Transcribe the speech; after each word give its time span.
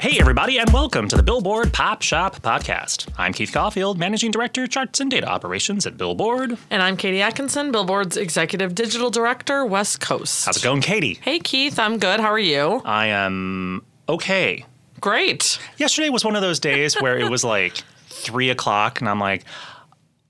Hey, 0.00 0.18
everybody, 0.18 0.58
and 0.58 0.72
welcome 0.72 1.08
to 1.08 1.16
the 1.16 1.22
Billboard 1.22 1.74
Pop 1.74 2.00
Shop 2.00 2.36
Podcast. 2.36 3.06
I'm 3.18 3.34
Keith 3.34 3.52
Caulfield, 3.52 3.98
Managing 3.98 4.30
Director, 4.30 4.66
Charts 4.66 4.98
and 4.98 5.10
Data 5.10 5.28
Operations 5.28 5.84
at 5.84 5.98
Billboard. 5.98 6.56
And 6.70 6.82
I'm 6.82 6.96
Katie 6.96 7.20
Atkinson, 7.20 7.70
Billboard's 7.70 8.16
Executive 8.16 8.74
Digital 8.74 9.10
Director, 9.10 9.62
West 9.66 10.00
Coast. 10.00 10.46
How's 10.46 10.56
it 10.56 10.62
going, 10.62 10.80
Katie? 10.80 11.18
Hey, 11.20 11.38
Keith, 11.38 11.78
I'm 11.78 11.98
good. 11.98 12.18
How 12.18 12.32
are 12.32 12.38
you? 12.38 12.80
I 12.82 13.08
am 13.08 13.84
okay. 14.08 14.64
Great. 15.02 15.58
Yesterday 15.76 16.08
was 16.08 16.24
one 16.24 16.34
of 16.34 16.40
those 16.40 16.60
days 16.60 16.98
where 16.98 17.18
it 17.18 17.30
was 17.30 17.44
like 17.44 17.74
three 18.08 18.48
o'clock, 18.48 19.00
and 19.02 19.08
I'm 19.08 19.20
like, 19.20 19.44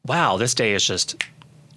wow, 0.04 0.36
this 0.36 0.52
day 0.52 0.74
is 0.74 0.84
just 0.84 1.22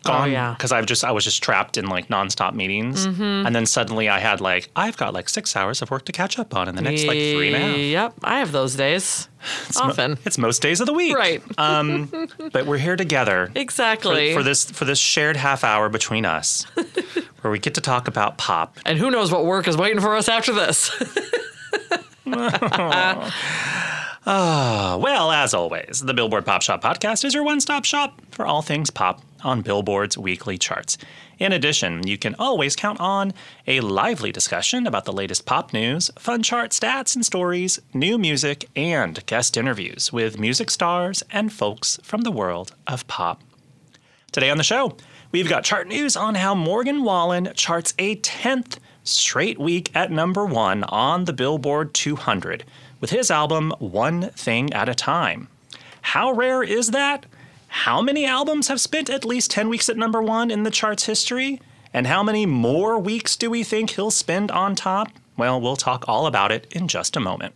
gone. 0.04 0.30
Oh, 0.30 0.32
yeah. 0.32 0.54
Because 0.54 0.72
I've 0.72 0.86
just 0.86 1.04
I 1.04 1.12
was 1.12 1.24
just 1.24 1.42
trapped 1.42 1.78
in 1.78 1.88
like 1.88 2.08
nonstop 2.10 2.54
meetings, 2.54 3.08
Mm-hmm. 3.08 3.46
and 3.48 3.56
then 3.56 3.66
suddenly 3.66 4.10
I 4.10 4.20
had 4.20 4.42
like 4.42 4.70
I've 4.76 4.98
got 4.98 5.14
like 5.14 5.30
six 5.30 5.56
hours 5.56 5.82
of 5.82 5.90
work 5.92 6.06
to 6.06 6.12
catch 6.12 6.38
up 6.40 6.56
on 6.56 6.68
in 6.70 6.76
the 6.76 6.82
next 6.82 7.04
like 7.06 7.18
three 7.18 7.54
and 7.54 7.56
a 7.56 7.60
half. 7.60 7.78
Yep, 7.78 8.14
I 8.24 8.40
have 8.40 8.52
those 8.52 8.76
days. 8.76 9.28
mo- 9.76 9.90
Often. 9.90 10.18
it's 10.26 10.38
most 10.38 10.62
days 10.62 10.80
of 10.80 10.86
the 10.88 10.94
week, 10.94 11.16
Right. 11.16 11.42
Um, 11.58 12.10
but 12.52 12.66
we're 12.66 12.78
here 12.78 12.96
together 12.96 13.52
exactly. 13.56 14.34
for 14.34 14.44
this 14.44 14.70
for 14.70 14.86
this 14.86 15.00
shared 15.00 15.36
half 15.38 15.64
hour 15.64 15.90
between 15.90 16.26
us, 16.26 16.64
where 17.42 17.52
we 17.52 17.60
get 17.60 17.74
to 17.76 17.82
talk 17.82 18.08
about 18.08 18.38
pop. 18.38 18.78
and 18.86 18.98
who 19.00 19.10
knows 19.12 19.32
what 19.32 19.46
work 19.46 19.68
is 19.68 19.76
waiting 19.78 20.00
for 20.02 20.16
us 20.16 20.30
after 20.30 20.54
this? 20.54 20.92
Uh, 24.26 24.98
well, 25.02 25.32
as 25.32 25.54
always, 25.54 26.02
the 26.02 26.14
Billboard 26.14 26.46
Pop 26.46 26.62
Shop 26.62 26.82
podcast 26.82 27.26
is 27.26 27.34
your 27.34 27.44
one 27.44 27.60
stop 27.60 27.84
shop 27.84 28.22
for 28.32 28.46
all 28.46 28.62
things 28.62 28.90
pop 28.90 29.22
on 29.44 29.62
Billboard's 29.62 30.18
weekly 30.18 30.58
charts. 30.58 30.98
In 31.40 31.52
addition, 31.52 32.08
you 32.08 32.18
can 32.18 32.36
always 32.40 32.76
count 32.76 33.00
on 33.00 33.34
a 33.68 33.80
lively 33.82 34.32
discussion 34.32 34.88
about 34.88 35.06
the 35.06 35.14
latest 35.14 35.46
pop 35.46 35.74
news, 35.74 36.10
fun 36.18 36.44
chart 36.44 36.72
stats 36.72 37.16
and 37.16 37.26
stories, 37.26 37.80
new 37.94 38.18
music, 38.18 38.70
and 38.76 39.26
guest 39.26 39.58
interviews 39.58 40.14
with 40.14 40.40
music 40.40 40.70
stars 40.70 41.24
and 41.32 41.52
folks 41.52 42.00
from 42.04 42.22
the 42.22 42.32
world 42.32 42.76
of 42.88 43.08
pop. 43.08 43.42
Today 44.32 44.50
on 44.50 44.58
the 44.58 44.64
show, 44.64 44.98
we've 45.32 45.50
got 45.50 45.64
chart 45.64 45.88
news 45.88 46.16
on 46.16 46.36
how 46.36 46.56
Morgan 46.56 47.04
Wallen 47.04 47.52
charts 47.56 47.94
a 48.00 48.16
10th 48.18 48.78
straight 49.04 49.60
week 49.60 49.92
at 49.96 50.12
number 50.12 50.46
one 50.46 50.84
on 50.86 51.26
the 51.26 51.34
Billboard 51.34 51.94
200 51.94 52.64
with 53.00 53.10
his 53.10 53.30
album 53.30 53.74
One 53.80 54.30
Thing 54.30 54.72
at 54.74 54.88
a 54.88 54.96
Time. 54.96 55.50
How 56.02 56.32
rare 56.32 56.64
is 56.64 56.92
that? 56.92 57.26
How 57.74 58.04
many 58.04 58.24
albums 58.24 58.68
have 58.68 58.80
spent 58.80 59.10
at 59.10 59.26
least 59.26 59.50
10 59.50 59.68
weeks 59.68 59.90
at 59.90 59.98
number 59.98 60.22
one 60.22 60.52
in 60.52 60.62
the 60.62 60.70
chart's 60.70 61.08
history? 61.08 61.60
And 61.92 62.06
how 62.06 62.22
many 62.22 62.46
more 62.46 63.00
weeks 63.00 63.36
do 63.36 63.50
we 63.50 63.64
think 63.64 63.90
he'll 63.90 64.12
spend 64.12 64.52
on 64.52 64.76
top? 64.76 65.10
Well, 65.38 65.60
we'll 65.60 65.76
talk 65.76 66.06
all 66.08 66.28
about 66.28 66.52
it 66.52 66.68
in 66.70 66.88
just 66.88 67.18
a 67.18 67.20
moment. 67.20 67.56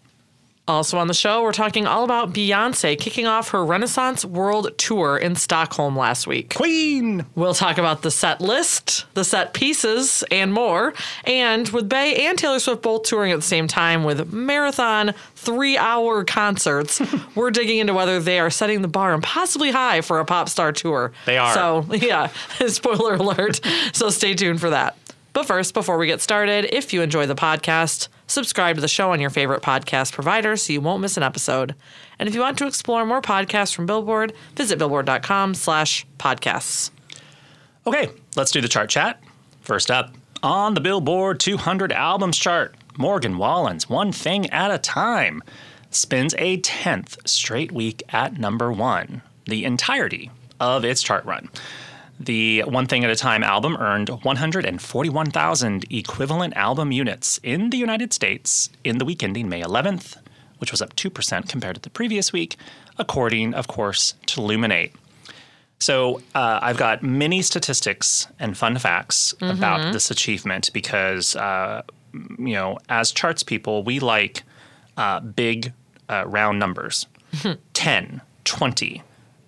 Also 0.67 0.97
on 0.97 1.07
the 1.07 1.13
show, 1.13 1.43
we're 1.43 1.51
talking 1.51 1.87
all 1.87 2.03
about 2.03 2.33
Beyonce 2.33 2.99
kicking 2.99 3.25
off 3.25 3.49
her 3.49 3.65
Renaissance 3.65 4.25
World 4.25 4.77
Tour 4.77 5.17
in 5.17 5.35
Stockholm 5.35 5.95
last 5.97 6.27
week. 6.27 6.55
Queen! 6.55 7.25
We'll 7.35 7.53
talk 7.53 7.77
about 7.77 8.01
the 8.01 8.11
set 8.11 8.41
list, 8.41 9.05
the 9.13 9.23
set 9.23 9.53
pieces, 9.53 10.23
and 10.29 10.53
more. 10.53 10.93
And 11.23 11.69
with 11.69 11.87
Bay 11.87 12.27
and 12.27 12.37
Taylor 12.37 12.59
Swift 12.59 12.81
both 12.81 13.03
touring 13.03 13.31
at 13.31 13.37
the 13.37 13.41
same 13.41 13.67
time 13.67 14.03
with 14.03 14.33
marathon 14.33 15.13
three 15.35 15.77
hour 15.77 16.23
concerts, 16.23 17.01
we're 17.35 17.51
digging 17.51 17.77
into 17.77 17.93
whether 17.93 18.19
they 18.19 18.39
are 18.39 18.49
setting 18.49 18.81
the 18.81 18.87
bar 18.87 19.13
impossibly 19.13 19.71
high 19.71 20.01
for 20.01 20.19
a 20.19 20.25
pop 20.25 20.49
star 20.49 20.71
tour. 20.71 21.13
They 21.25 21.37
are. 21.37 21.53
So, 21.53 21.85
yeah, 21.93 22.27
spoiler 22.67 23.15
alert. 23.15 23.61
So 23.93 24.09
stay 24.09 24.33
tuned 24.33 24.59
for 24.59 24.69
that. 24.69 24.97
But 25.33 25.45
first, 25.45 25.73
before 25.75 25.97
we 25.97 26.07
get 26.07 26.19
started, 26.19 26.65
if 26.75 26.93
you 26.93 27.03
enjoy 27.03 27.27
the 27.27 27.35
podcast, 27.35 28.07
subscribe 28.27 28.75
to 28.75 28.81
the 28.81 28.87
show 28.87 29.11
on 29.11 29.19
your 29.19 29.29
favorite 29.29 29.61
podcast 29.61 30.13
provider 30.13 30.55
so 30.55 30.73
you 30.73 30.81
won't 30.81 31.01
miss 31.01 31.17
an 31.17 31.23
episode. 31.23 31.75
And 32.19 32.29
if 32.29 32.35
you 32.35 32.41
want 32.41 32.57
to 32.59 32.67
explore 32.67 33.05
more 33.05 33.21
podcasts 33.21 33.73
from 33.73 33.85
Billboard, 33.85 34.33
visit 34.55 34.77
billboard.com 34.77 35.53
slash 35.55 36.05
podcasts. 36.19 36.91
Okay, 37.85 38.09
let's 38.35 38.51
do 38.51 38.61
the 38.61 38.67
chart 38.67 38.89
chat. 38.89 39.21
First 39.61 39.89
up, 39.89 40.13
on 40.43 40.73
the 40.73 40.81
Billboard 40.81 41.39
200 41.39 41.91
albums 41.91 42.37
chart, 42.37 42.75
Morgan 42.97 43.37
Wallen's 43.37 43.89
One 43.89 44.11
Thing 44.11 44.49
at 44.49 44.71
a 44.71 44.77
Time 44.77 45.41
spends 45.89 46.35
a 46.37 46.59
10th 46.61 47.27
straight 47.27 47.71
week 47.71 48.03
at 48.09 48.37
number 48.37 48.71
one, 48.71 49.21
the 49.45 49.65
entirety 49.65 50.31
of 50.59 50.83
its 50.83 51.01
chart 51.01 51.23
run. 51.25 51.49
The 52.19 52.63
One 52.63 52.87
Thing 52.87 53.03
at 53.03 53.09
a 53.11 53.15
Time 53.15 53.43
album 53.43 53.77
earned 53.77 54.09
141,000 54.09 55.85
equivalent 55.91 56.55
album 56.55 56.91
units 56.91 57.39
in 57.43 57.69
the 57.69 57.77
United 57.77 58.11
States 58.13 58.69
in 58.83 58.97
the 58.97 59.05
week 59.05 59.23
ending 59.23 59.47
May 59.49 59.61
11th, 59.61 60.17
which 60.57 60.71
was 60.71 60.81
up 60.81 60.95
2% 60.95 61.47
compared 61.47 61.75
to 61.75 61.81
the 61.81 61.89
previous 61.91 62.33
week, 62.33 62.57
according, 62.97 63.53
of 63.53 63.67
course, 63.67 64.15
to 64.25 64.41
Luminate. 64.41 64.93
So 65.79 66.21
uh, 66.33 66.59
I've 66.61 66.77
got 66.77 67.03
many 67.03 67.43
statistics 67.43 68.27
and 68.39 68.57
fun 68.57 68.79
facts 68.79 69.35
about 69.41 69.93
this 69.93 70.09
achievement 70.09 70.71
because, 70.73 71.35
uh, 71.35 71.83
you 72.13 72.53
know, 72.55 72.79
as 72.89 73.11
charts 73.11 73.43
people, 73.43 73.83
we 73.83 73.99
like 73.99 74.41
uh, 74.97 75.19
big 75.19 75.73
uh, 76.09 76.23
round 76.25 76.57
numbers 76.57 77.05
10, 77.73 78.21
20, 78.43 79.03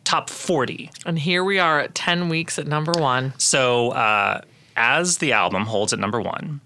top 0.10 0.28
40. 0.28 0.90
And 1.06 1.20
here 1.20 1.44
we 1.44 1.60
are 1.60 1.80
at 1.80 1.94
10 1.94 2.30
weeks 2.30 2.58
at 2.58 2.66
number 2.66 2.94
one. 2.94 3.32
So 3.38 3.92
uh, 3.92 4.42
as 4.76 5.20
the 5.20 5.34
album 5.34 5.68
holds 5.68 5.94
at 5.94 6.00
number 6.00 6.20
one, 6.20 6.62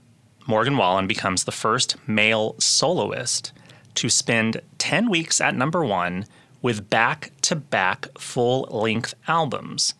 Morgan 0.48 0.78
Wallen 0.78 1.08
becomes 1.08 1.44
the 1.44 1.52
first 1.52 1.98
male 2.08 2.56
soloist 2.58 3.52
to 3.96 4.08
spend 4.10 4.62
10 4.78 5.10
weeks 5.10 5.42
at 5.42 5.56
number 5.56 5.84
one 5.84 6.26
with 6.62 6.90
back 6.90 7.34
to 7.42 7.58
back 7.58 8.08
full 8.18 8.62
length 8.72 9.14
albums 9.28 9.94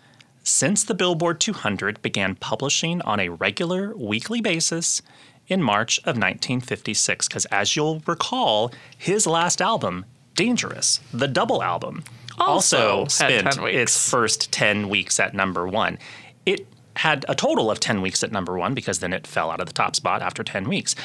since 0.46 0.86
the 0.86 0.94
Billboard 0.94 1.42
200 1.42 2.02
began 2.02 2.36
publishing 2.36 3.02
on 3.02 3.20
a 3.20 3.28
regular 3.28 3.94
weekly 3.98 4.40
basis 4.40 5.02
in 5.48 5.62
March 5.62 5.98
of 6.00 6.16
1956. 6.16 7.28
Because 7.28 7.44
as 7.48 7.76
you'll 7.76 8.02
recall, 8.08 8.72
his 8.98 9.28
last 9.28 9.62
album, 9.62 10.06
Dangerous, 10.34 11.02
the 11.14 11.28
double 11.28 11.62
album, 11.62 12.04
Also 12.38 13.00
also, 13.04 13.08
spent 13.08 13.58
its 13.64 14.10
first 14.10 14.52
10 14.52 14.90
weeks 14.90 15.20
at 15.20 15.34
number 15.34 15.68
one. 15.68 15.98
It 16.46 16.66
had 16.96 17.26
a 17.28 17.36
total 17.36 17.72
of 17.72 17.80
10 17.80 18.02
weeks 18.02 18.24
at 18.24 18.32
number 18.32 18.58
one 18.58 18.74
because 18.74 19.00
then 19.00 19.14
it 19.14 19.26
fell 19.26 19.52
out 19.52 19.60
of 19.60 19.68
the 19.68 19.74
top 19.74 19.96
spot 19.96 20.22
after 20.22 20.44
10 20.44 20.68
weeks. 20.70 20.96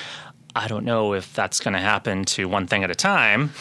I 0.54 0.68
don't 0.68 0.84
know 0.84 1.14
if 1.14 1.32
that's 1.34 1.60
going 1.60 1.74
to 1.74 1.80
happen 1.80 2.24
to 2.26 2.48
one 2.48 2.66
thing 2.66 2.84
at 2.84 2.90
a 2.90 2.94
time. 2.94 3.52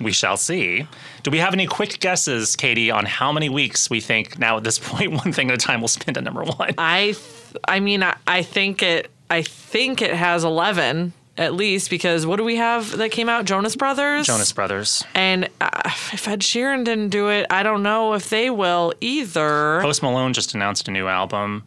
We 0.00 0.12
shall 0.12 0.36
see. 0.38 0.86
Do 1.22 1.30
we 1.30 1.38
have 1.38 1.52
any 1.52 1.66
quick 1.66 2.00
guesses, 2.00 2.56
Katie, 2.56 2.90
on 2.90 3.04
how 3.04 3.32
many 3.32 3.50
weeks 3.50 3.90
we 3.90 4.00
think 4.00 4.38
now 4.38 4.56
at 4.56 4.64
this 4.64 4.78
point 4.82 5.12
one 5.12 5.32
thing 5.32 5.50
at 5.50 5.54
a 5.54 5.58
time 5.58 5.80
will 5.80 5.88
spend 5.88 6.16
at 6.16 6.24
number 6.24 6.42
one? 6.44 6.74
I, 6.78 7.12
th- 7.12 7.56
I 7.66 7.80
mean, 7.80 8.02
I, 8.02 8.16
I 8.26 8.42
think 8.42 8.82
it, 8.82 9.10
I 9.28 9.42
think 9.42 10.00
it 10.00 10.14
has 10.14 10.44
11 10.44 11.12
at 11.40 11.54
least 11.54 11.90
because 11.90 12.26
what 12.26 12.36
do 12.36 12.44
we 12.44 12.56
have 12.56 12.96
that 12.98 13.10
came 13.10 13.28
out? 13.28 13.46
Jonas 13.46 13.74
Brothers? 13.74 14.26
Jonas 14.26 14.52
Brothers. 14.52 15.02
And 15.14 15.48
uh, 15.60 15.70
if 16.12 16.28
Ed 16.28 16.40
Sheeran 16.42 16.84
didn't 16.84 17.08
do 17.08 17.28
it, 17.30 17.46
I 17.50 17.62
don't 17.64 17.82
know 17.82 18.12
if 18.14 18.28
they 18.28 18.50
will 18.50 18.92
either. 19.00 19.80
Post 19.82 20.02
Malone 20.02 20.32
just 20.34 20.54
announced 20.54 20.86
a 20.86 20.90
new 20.90 21.08
album, 21.08 21.64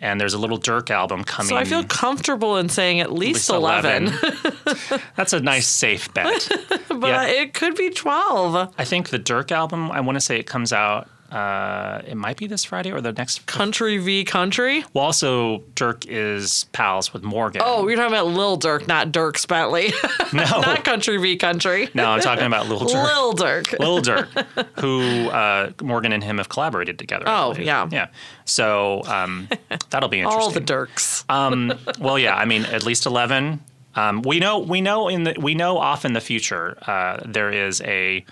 And 0.00 0.20
there's 0.20 0.34
a 0.34 0.38
little 0.38 0.58
Durk 0.58 0.90
album 0.90 1.24
coming. 1.24 1.48
So 1.50 1.56
I 1.56 1.64
feel 1.64 1.82
comfortable 1.84 2.56
in 2.58 2.68
saying 2.68 3.00
at 3.00 3.12
least, 3.12 3.50
at 3.50 3.56
11, 3.56 4.04
That's 5.16 5.32
a 5.32 5.40
nice 5.40 5.66
safe 5.66 6.12
bet. 6.14 6.48
but 6.88 7.08
Yeah. 7.08 7.26
it 7.26 7.52
could 7.54 7.74
be 7.74 7.90
12. 7.90 8.74
I 8.78 8.84
think 8.84 9.08
the 9.08 9.18
Durk 9.18 9.50
album, 9.50 9.90
I 9.90 10.00
want 10.00 10.16
to 10.16 10.20
say 10.20 10.38
it 10.38 10.46
comes 10.46 10.72
out, 10.72 11.08
uh, 11.30 12.02
it 12.06 12.16
might 12.16 12.36
be 12.36 12.46
this 12.46 12.64
Friday 12.64 12.92
or 12.92 13.00
the 13.00 13.12
next. 13.12 13.46
Country 13.46 13.98
v. 13.98 14.24
Country. 14.24 14.84
Well, 14.92 15.04
also, 15.04 15.58
Durk 15.74 16.06
is 16.08 16.66
pals 16.72 17.12
with 17.12 17.22
Morgan. 17.22 17.62
Oh, 17.64 17.86
you're 17.88 17.96
talking 17.96 18.12
about 18.12 18.28
Lil 18.28 18.58
Durk, 18.58 18.86
not 18.86 19.12
Dierks 19.12 19.46
Bentley. 19.46 19.92
no. 20.32 20.44
not 20.60 20.84
Country 20.84 21.16
v. 21.18 21.36
Country. 21.36 21.88
no, 21.94 22.10
I'm 22.10 22.20
talking 22.20 22.46
about 22.46 22.68
Little 22.68 22.86
Durk. 22.86 23.04
Lil 23.04 23.34
Durk. 23.34 23.78
Lil 23.78 24.02
Durk, 24.02 24.66
who 24.80 25.28
uh, 25.30 25.72
Morgan 25.82 26.12
and 26.12 26.22
him 26.22 26.38
have 26.38 26.48
collaborated 26.48 26.98
together. 26.98 27.24
Oh, 27.26 27.54
yeah. 27.54 27.88
Yeah. 27.90 28.08
So 28.44 29.02
um, 29.06 29.48
that'll 29.90 30.08
be 30.08 30.20
interesting. 30.20 30.42
All 30.42 30.50
the 30.50 30.60
Dirks. 30.60 31.24
Um, 31.28 31.72
well, 31.98 32.18
yeah. 32.18 32.36
I 32.36 32.44
mean, 32.44 32.64
at 32.66 32.84
least 32.84 33.06
eleven. 33.06 33.60
Um, 33.96 34.22
we 34.22 34.38
know. 34.38 34.58
We 34.58 34.80
know 34.80 35.08
in 35.08 35.24
the. 35.24 35.34
We 35.38 35.54
know 35.54 35.78
off 35.78 36.04
in 36.04 36.12
the 36.12 36.20
future 36.20 36.78
uh, 36.86 37.20
there 37.24 37.50
is 37.50 37.80
a 37.80 38.24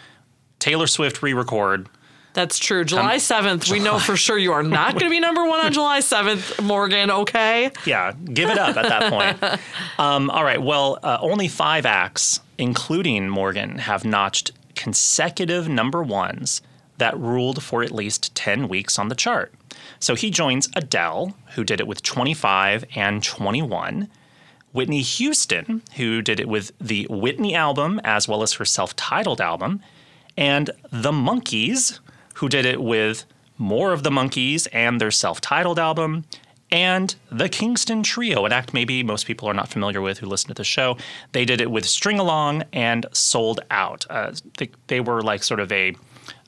Taylor 0.59 0.87
Swift 0.87 1.23
re-record. 1.23 1.89
That's 2.35 2.59
true. 2.59 2.85
July 2.85 3.17
7th, 3.17 3.71
we 3.71 3.79
know 3.79 3.99
for 3.99 4.17
sure 4.17 4.37
you 4.37 4.53
are 4.53 4.63
not 4.65 4.93
going 4.93 5.05
to 5.05 5.11
be 5.11 5.21
number 5.21 5.45
one 5.47 5.65
on 5.65 5.73
July 5.73 6.01
7th, 6.01 6.63
Morgan, 6.63 7.11
okay? 7.11 7.71
Yeah, 7.87 8.13
give 8.13 8.51
it 8.51 8.59
up 8.59 8.77
at 8.77 8.89
that 8.89 9.11
point. 9.11 9.61
Um, 9.97 10.29
all 10.31 10.43
right. 10.43 10.61
Well, 10.61 10.99
uh, 11.05 11.19
only 11.21 11.47
five 11.47 11.87
acts, 11.87 12.41
including 12.59 13.29
Morgan, 13.29 13.79
have 13.79 14.05
notched 14.05 14.51
consecutive 14.75 15.69
number 15.69 16.03
ones 16.03 16.63
that 16.99 17.17
ruled 17.17 17.63
for 17.63 17.85
at 17.85 17.93
least 17.93 18.35
10 18.35 18.67
weeks 18.67 18.99
on 18.99 19.09
the 19.09 19.15
chart. 19.15 19.55
So 20.01 20.17
he 20.17 20.31
joins 20.31 20.69
Adele, 20.75 21.37
who 21.55 21.63
did 21.63 21.79
it 21.79 21.87
with 21.87 22.03
25 22.03 22.85
and 22.97 23.23
21. 23.23 24.09
Whitney 24.73 25.03
Houston, 25.03 25.83
who 25.97 26.21
did 26.21 26.41
it 26.41 26.49
with 26.49 26.73
the 26.81 27.07
Whitney 27.09 27.55
album 27.55 28.01
as 28.03 28.27
well 28.27 28.43
as 28.43 28.55
her 28.55 28.65
self 28.65 28.97
titled 28.97 29.41
album. 29.41 29.81
And 30.37 30.71
The 30.91 31.13
Monkees, 31.13 32.01
who 32.45 32.49
did 32.51 32.67
it 32.67 32.83
with 32.83 33.25
more 33.57 33.95
of 33.95 34.03
the 34.03 34.11
Monkees 34.11 34.69
and 34.71 35.01
their 35.01 35.11
self 35.11 35.41
titled 35.41 35.79
album. 35.79 36.25
And 36.71 37.15
the 37.31 37.49
Kingston 37.49 38.03
Trio, 38.03 38.45
an 38.45 38.53
act 38.53 38.75
maybe 38.75 39.03
most 39.03 39.27
people 39.27 39.49
are 39.49 39.55
not 39.55 39.69
familiar 39.69 40.03
with 40.03 40.19
who 40.19 40.27
listen 40.27 40.49
to 40.49 40.55
the 40.55 40.65
show. 40.65 40.99
They 41.33 41.47
did 41.47 41.63
it 41.63 41.71
with 41.71 41.87
String 41.87 42.19
Along 42.19 42.65
and 42.73 43.07
Sold 43.13 43.61
Out. 43.71 44.05
Uh, 44.11 44.33
they, 44.59 44.71
they 44.89 45.01
were 45.01 45.23
like 45.23 45.43
sort 45.43 45.61
of 45.61 45.73
a 45.73 45.95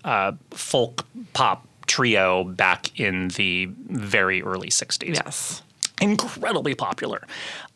uh, 0.04 0.32
folk 0.50 1.06
pop 1.32 1.66
trio 1.86 2.44
back 2.44 2.98
in 3.00 3.28
the 3.28 3.66
very 3.86 4.42
early 4.42 4.68
60s 4.68 5.14
Yes. 5.14 5.62
incredibly 6.02 6.74
popular. 6.74 7.24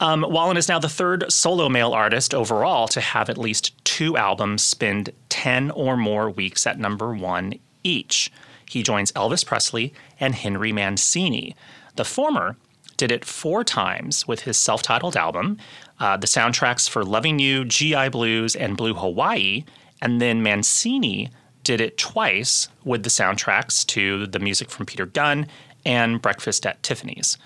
Um, 0.00 0.26
Wallen 0.28 0.56
is 0.58 0.68
now 0.68 0.78
the 0.78 0.88
third 0.90 1.24
solo 1.32 1.68
male 1.70 1.92
artist 1.92 2.34
overall 2.34 2.86
to 2.88 3.00
have 3.00 3.30
at 3.30 3.38
least 3.38 3.82
two 3.84 4.16
albums 4.18 4.62
spend 4.62 5.10
10 5.30 5.70
or 5.70 5.96
more 5.96 6.28
weeks 6.28 6.66
at 6.66 6.78
number 6.78 7.14
one 7.14 7.54
each. 7.82 8.30
He 8.68 8.82
joins 8.82 9.12
Elvis 9.12 9.44
Presley 9.44 9.92
and 10.18 10.34
Henry 10.34 10.72
Mancini. 10.72 11.56
The 11.96 12.04
former 12.04 12.56
did 12.96 13.10
it 13.10 13.24
four 13.24 13.64
times 13.64 14.28
with 14.28 14.42
his 14.42 14.56
self 14.56 14.82
titled 14.82 15.16
album, 15.16 15.58
uh, 15.98 16.16
the 16.16 16.26
soundtracks 16.26 16.88
for 16.88 17.04
Loving 17.04 17.38
You, 17.38 17.64
GI 17.64 18.10
Blues, 18.10 18.54
and 18.54 18.76
Blue 18.76 18.94
Hawaii. 18.94 19.64
And 20.02 20.20
then 20.20 20.42
Mancini 20.42 21.30
did 21.64 21.80
it 21.80 21.98
twice 21.98 22.68
with 22.84 23.02
the 23.02 23.10
soundtracks 23.10 23.84
to 23.86 24.26
the 24.26 24.38
music 24.38 24.70
from 24.70 24.86
Peter 24.86 25.06
Gunn 25.06 25.46
and 25.84 26.22
Breakfast 26.22 26.66
at 26.66 26.82
Tiffany's 26.82 27.36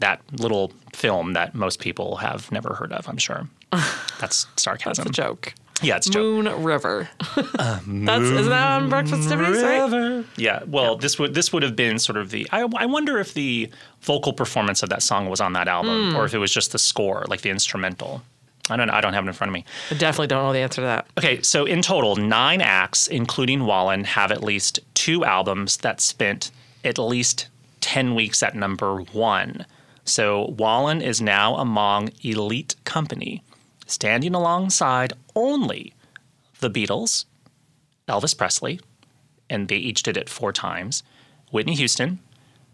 that 0.00 0.20
little 0.32 0.72
film 0.92 1.34
that 1.34 1.54
most 1.54 1.78
people 1.78 2.16
have 2.16 2.50
never 2.50 2.74
heard 2.74 2.92
of, 2.92 3.08
I'm 3.08 3.18
sure. 3.18 3.46
That's 4.18 4.46
sarcasm. 4.56 5.04
That's 5.04 5.18
a 5.18 5.22
joke. 5.22 5.54
Yeah, 5.82 5.96
it's 5.96 6.06
a 6.06 6.10
joke. 6.10 6.22
Moon 6.22 6.62
River. 6.62 7.08
That's 7.36 7.86
isn't 7.86 8.48
that 8.48 8.82
on 8.82 8.88
Breakfast 8.88 9.28
Tiffany's, 9.28 9.62
right? 9.62 10.24
Yeah, 10.36 10.62
well, 10.66 10.96
this 10.96 11.18
would 11.18 11.34
this 11.34 11.52
would 11.52 11.62
have 11.62 11.76
been 11.76 11.98
sort 11.98 12.16
of 12.18 12.30
the. 12.30 12.46
I, 12.52 12.62
I 12.76 12.86
wonder 12.86 13.18
if 13.18 13.34
the 13.34 13.70
vocal 14.02 14.32
performance 14.32 14.82
of 14.82 14.88
that 14.90 15.02
song 15.02 15.28
was 15.28 15.40
on 15.40 15.52
that 15.54 15.68
album, 15.68 16.10
hmm. 16.10 16.16
or 16.16 16.24
if 16.24 16.34
it 16.34 16.38
was 16.38 16.52
just 16.52 16.72
the 16.72 16.78
score, 16.78 17.24
like 17.28 17.42
the 17.42 17.50
instrumental. 17.50 18.22
I 18.68 18.76
don't. 18.76 18.90
I 18.90 19.00
don't 19.00 19.14
have 19.14 19.24
it 19.24 19.28
in 19.28 19.34
front 19.34 19.48
of 19.48 19.54
me. 19.54 19.64
I 19.90 19.94
definitely 19.94 20.28
don't 20.28 20.44
know 20.44 20.52
the 20.52 20.60
answer 20.60 20.82
to 20.82 20.86
that. 20.86 21.06
Okay, 21.18 21.42
so 21.42 21.64
in 21.64 21.82
total, 21.82 22.16
nine 22.16 22.60
acts, 22.60 23.06
including 23.06 23.66
Wallen, 23.66 24.04
have 24.04 24.30
at 24.30 24.44
least 24.44 24.80
two 24.94 25.24
albums 25.24 25.78
that 25.78 26.00
spent 26.00 26.50
at 26.84 26.98
least 26.98 27.48
10 27.80 28.14
weeks 28.14 28.42
at 28.42 28.54
number 28.54 29.00
one. 29.12 29.66
So 30.04 30.54
Wallen 30.58 31.02
is 31.02 31.20
now 31.20 31.56
among 31.56 32.10
elite 32.22 32.74
company, 32.84 33.42
standing 33.90 34.34
alongside 34.34 35.12
only 35.34 35.94
the 36.60 36.70
Beatles, 36.70 37.24
Elvis 38.08 38.36
Presley, 38.36 38.80
and 39.48 39.68
they 39.68 39.76
each 39.76 40.02
did 40.02 40.16
it 40.16 40.28
four 40.28 40.52
times, 40.52 41.02
Whitney 41.50 41.74
Houston, 41.74 42.20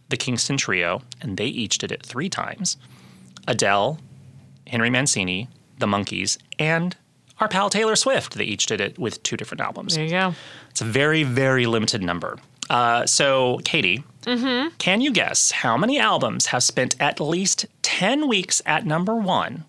the 0.09 0.17
Kingston 0.17 0.57
Trio, 0.57 1.03
and 1.21 1.37
they 1.37 1.47
each 1.47 1.79
did 1.79 1.91
it 1.91 2.05
three 2.05 2.29
times, 2.29 2.77
Adele, 3.49 3.99
Henry 4.67 4.91
Mancini, 4.91 5.49
the 5.79 5.87
Monkees, 5.87 6.39
and 6.59 6.97
our 7.41 7.49
pal 7.49 7.71
Taylor 7.71 7.97
Swift. 7.97 8.35
They 8.35 8.45
each 8.45 8.67
did 8.67 8.81
it 8.81 8.99
with 8.99 9.23
two 9.23 9.37
different 9.37 9.61
albums. 9.61 9.95
There 9.95 10.05
you 10.05 10.11
go. 10.11 10.35
It's 10.71 10.81
a 10.81 10.85
very, 10.85 11.23
very 11.23 11.67
limited 11.67 12.03
number. 12.03 12.39
Uh, 12.69 13.07
so, 13.07 13.61
Katie, 13.65 14.03
can 14.79 15.01
you 15.01 15.13
guess 15.13 15.53
how 15.53 15.77
many 15.77 16.01
albums 16.01 16.47
have 16.47 16.63
spent 16.65 16.97
at 17.01 17.21
least 17.21 17.67
10 17.83 18.27
weeks 18.27 18.61
at 18.67 18.85
number 18.85 19.15
one 19.15 19.65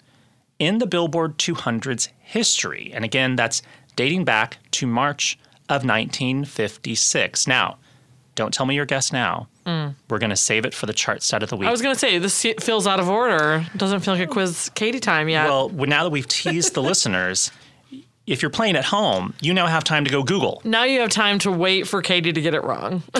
in 0.59 0.77
the 0.79 0.87
Billboard 0.87 1.37
200's 1.37 2.09
history? 2.19 2.91
And 2.93 3.03
again, 3.05 3.35
that's 3.35 3.61
dating 3.95 4.25
back 4.25 4.57
to 4.71 4.87
March 4.87 5.37
of 5.69 5.83
1956. 5.83 7.47
Now, 7.47 7.77
don't 8.35 8.53
tell 8.53 8.65
me 8.65 8.75
your 8.75 8.85
guess 8.85 9.11
now. 9.11 9.47
Mm. 9.65 9.95
We're 10.09 10.19
going 10.19 10.29
to 10.29 10.35
save 10.35 10.65
it 10.65 10.73
for 10.73 10.85
the 10.85 10.93
chart 10.93 11.23
set 11.23 11.43
of 11.43 11.49
the 11.49 11.57
week. 11.57 11.67
I 11.67 11.71
was 11.71 11.81
gonna 11.81 11.95
say 11.95 12.19
this 12.19 12.45
feels 12.61 12.87
out 12.87 12.99
of 13.01 13.09
order. 13.09 13.65
Doesn't 13.75 13.99
feel 13.99 14.13
like 14.13 14.23
a 14.23 14.27
quiz 14.27 14.71
Katie 14.75 14.99
time 15.01 15.27
yet. 15.27 15.45
well, 15.45 15.67
now 15.69 16.03
that 16.03 16.09
we've 16.09 16.27
teased 16.27 16.73
the 16.73 16.81
listeners, 16.81 17.51
if 18.25 18.41
you're 18.41 18.51
playing 18.51 18.77
at 18.77 18.85
home, 18.85 19.33
you 19.41 19.53
now 19.53 19.67
have 19.67 19.83
time 19.83 20.05
to 20.05 20.11
go 20.11 20.23
Google. 20.23 20.61
now 20.63 20.83
you 20.85 21.01
have 21.01 21.09
time 21.09 21.39
to 21.39 21.51
wait 21.51 21.85
for 21.87 22.01
Katie 22.01 22.31
to 22.31 22.41
get 22.41 22.53
it 22.53 22.63
wrong. 22.63 23.03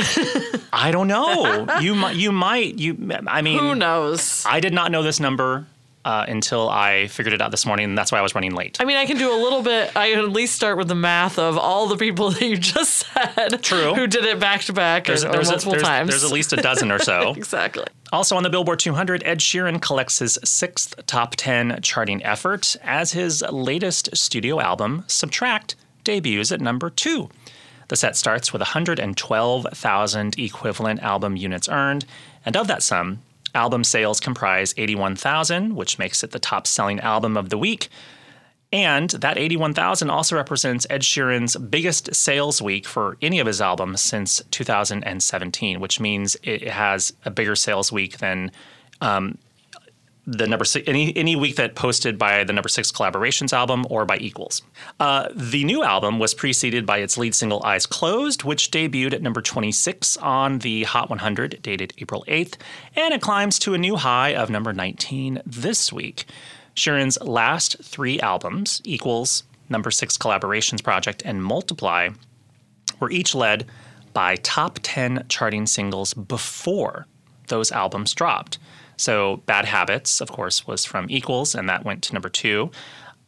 I 0.71 0.91
don't 0.91 1.07
know. 1.07 1.65
you 1.81 1.95
might. 1.95 2.15
You 2.15 2.31
might. 2.31 2.75
You. 2.79 2.95
I 3.27 3.41
mean, 3.41 3.59
Who 3.59 3.75
knows? 3.75 4.45
I 4.47 4.59
did 4.61 4.73
not 4.73 4.91
know 4.91 5.03
this 5.03 5.19
number 5.19 5.65
uh, 6.07 6.25
until 6.29 6.69
I 6.69 7.07
figured 7.07 7.33
it 7.33 7.41
out 7.41 7.51
this 7.51 7.65
morning, 7.65 7.83
and 7.89 7.97
that's 7.97 8.13
why 8.13 8.19
I 8.19 8.21
was 8.21 8.33
running 8.33 8.55
late. 8.55 8.77
I 8.79 8.85
mean, 8.85 8.95
I 8.95 9.05
can 9.05 9.17
do 9.17 9.29
a 9.29 9.35
little 9.43 9.61
bit. 9.61 9.91
I 9.93 10.11
can 10.11 10.19
at 10.19 10.29
least 10.31 10.55
start 10.55 10.77
with 10.77 10.87
the 10.87 10.95
math 10.95 11.37
of 11.37 11.57
all 11.57 11.87
the 11.87 11.97
people 11.97 12.29
that 12.31 12.41
you 12.41 12.55
just 12.55 13.05
said. 13.05 13.61
True. 13.61 13.93
Who 13.93 14.07
did 14.07 14.23
it 14.23 14.39
back 14.39 14.61
to 14.61 14.73
back 14.73 15.03
or 15.09 15.17
There's, 15.17 15.25
or 15.25 15.29
a- 15.31 15.43
multiple 15.43 15.71
there's- 15.73 15.85
times. 15.87 16.09
there's 16.09 16.23
at 16.23 16.31
least 16.31 16.53
a 16.53 16.55
dozen 16.57 16.91
or 16.91 16.99
so. 16.99 17.33
exactly. 17.37 17.83
Also 18.13 18.37
on 18.37 18.43
the 18.43 18.49
Billboard 18.49 18.79
200, 18.79 19.21
Ed 19.25 19.39
Sheeran 19.39 19.81
collects 19.81 20.19
his 20.19 20.39
sixth 20.45 20.95
top 21.07 21.35
10 21.35 21.81
charting 21.81 22.23
effort 22.23 22.77
as 22.83 23.11
his 23.11 23.43
latest 23.51 24.15
studio 24.15 24.61
album, 24.61 25.03
Subtract, 25.07 25.75
debuts 26.05 26.53
at 26.53 26.61
number 26.61 26.89
two. 26.89 27.29
The 27.89 27.97
set 27.97 28.15
starts 28.15 28.53
with 28.53 28.61
112,000 28.61 30.39
equivalent 30.39 31.01
album 31.01 31.35
units 31.35 31.67
earned, 31.69 32.05
and 32.45 32.55
of 32.55 32.67
that 32.67 32.83
sum, 32.83 33.19
album 33.57 33.83
sales 33.83 34.19
comprise 34.19 34.73
81,000, 34.77 35.75
which 35.75 35.99
makes 35.99 36.23
it 36.23 36.31
the 36.31 36.39
top 36.39 36.67
selling 36.67 36.99
album 36.99 37.35
of 37.35 37.49
the 37.49 37.57
week. 37.57 37.89
And 38.71 39.09
that 39.11 39.37
81,000 39.37 40.09
also 40.09 40.35
represents 40.35 40.85
Ed 40.89 41.01
Sheeran's 41.01 41.55
biggest 41.55 42.13
sales 42.13 42.61
week 42.61 42.85
for 42.85 43.17
any 43.21 43.39
of 43.39 43.47
his 43.47 43.61
albums 43.61 44.01
since 44.01 44.41
2017, 44.51 45.79
which 45.79 45.99
means 45.99 46.37
it 46.43 46.67
has 46.67 47.13
a 47.25 47.31
bigger 47.31 47.55
sales 47.55 47.91
week 47.91 48.17
than 48.17 48.51
um, 49.01 49.37
the 50.27 50.45
number 50.45 50.65
six, 50.65 50.87
any 50.87 51.15
any 51.15 51.37
week 51.37 51.55
that 51.55 51.73
posted 51.73 52.19
by 52.19 52.43
the 52.43 52.51
number 52.51 52.67
six 52.67 52.91
collaborations 52.91 53.53
album 53.53 53.85
or 53.89 54.05
by 54.05 54.17
Equals. 54.17 54.61
Uh, 54.99 55.29
the 55.33 55.63
new 55.63 55.83
album 55.83 56.19
was 56.19 56.33
preceded 56.33 56.85
by 56.85 56.97
its 56.97 57.17
lead 57.17 57.33
single 57.33 57.63
"Eyes 57.63 57.85
Closed," 57.85 58.43
which 58.43 58.69
debuted 58.69 59.13
at 59.13 59.21
number 59.21 59.41
26 59.41 60.17
on 60.17 60.59
the 60.59 60.83
Hot 60.83 61.09
100, 61.09 61.61
dated 61.61 61.93
April 61.99 62.25
8th, 62.27 62.55
and 62.95 63.13
it 63.13 63.21
climbs 63.21 63.57
to 63.59 63.73
a 63.73 63.77
new 63.77 63.95
high 63.95 64.35
of 64.35 64.49
number 64.49 64.73
19 64.73 65.41
this 65.45 65.93
week. 65.93 66.25
Sheeran's 66.75 67.19
last 67.21 67.77
three 67.81 68.19
albums, 68.19 68.81
Equals, 68.83 69.43
Number 69.69 69.91
Six 69.91 70.17
Collaborations 70.17 70.83
Project, 70.83 71.23
and 71.25 71.43
Multiply, 71.43 72.09
were 72.99 73.09
each 73.09 73.33
led 73.33 73.65
by 74.13 74.35
top 74.35 74.79
10 74.83 75.25
charting 75.29 75.65
singles 75.65 76.13
before 76.13 77.07
those 77.47 77.71
albums 77.71 78.13
dropped. 78.13 78.59
So, 78.97 79.37
Bad 79.45 79.65
Habits, 79.65 80.21
of 80.21 80.31
course, 80.31 80.65
was 80.65 80.83
from 80.83 81.05
Equals, 81.09 81.53
and 81.53 81.69
that 81.69 81.85
went 81.85 82.01
to 82.03 82.13
number 82.13 82.29
two. 82.29 82.71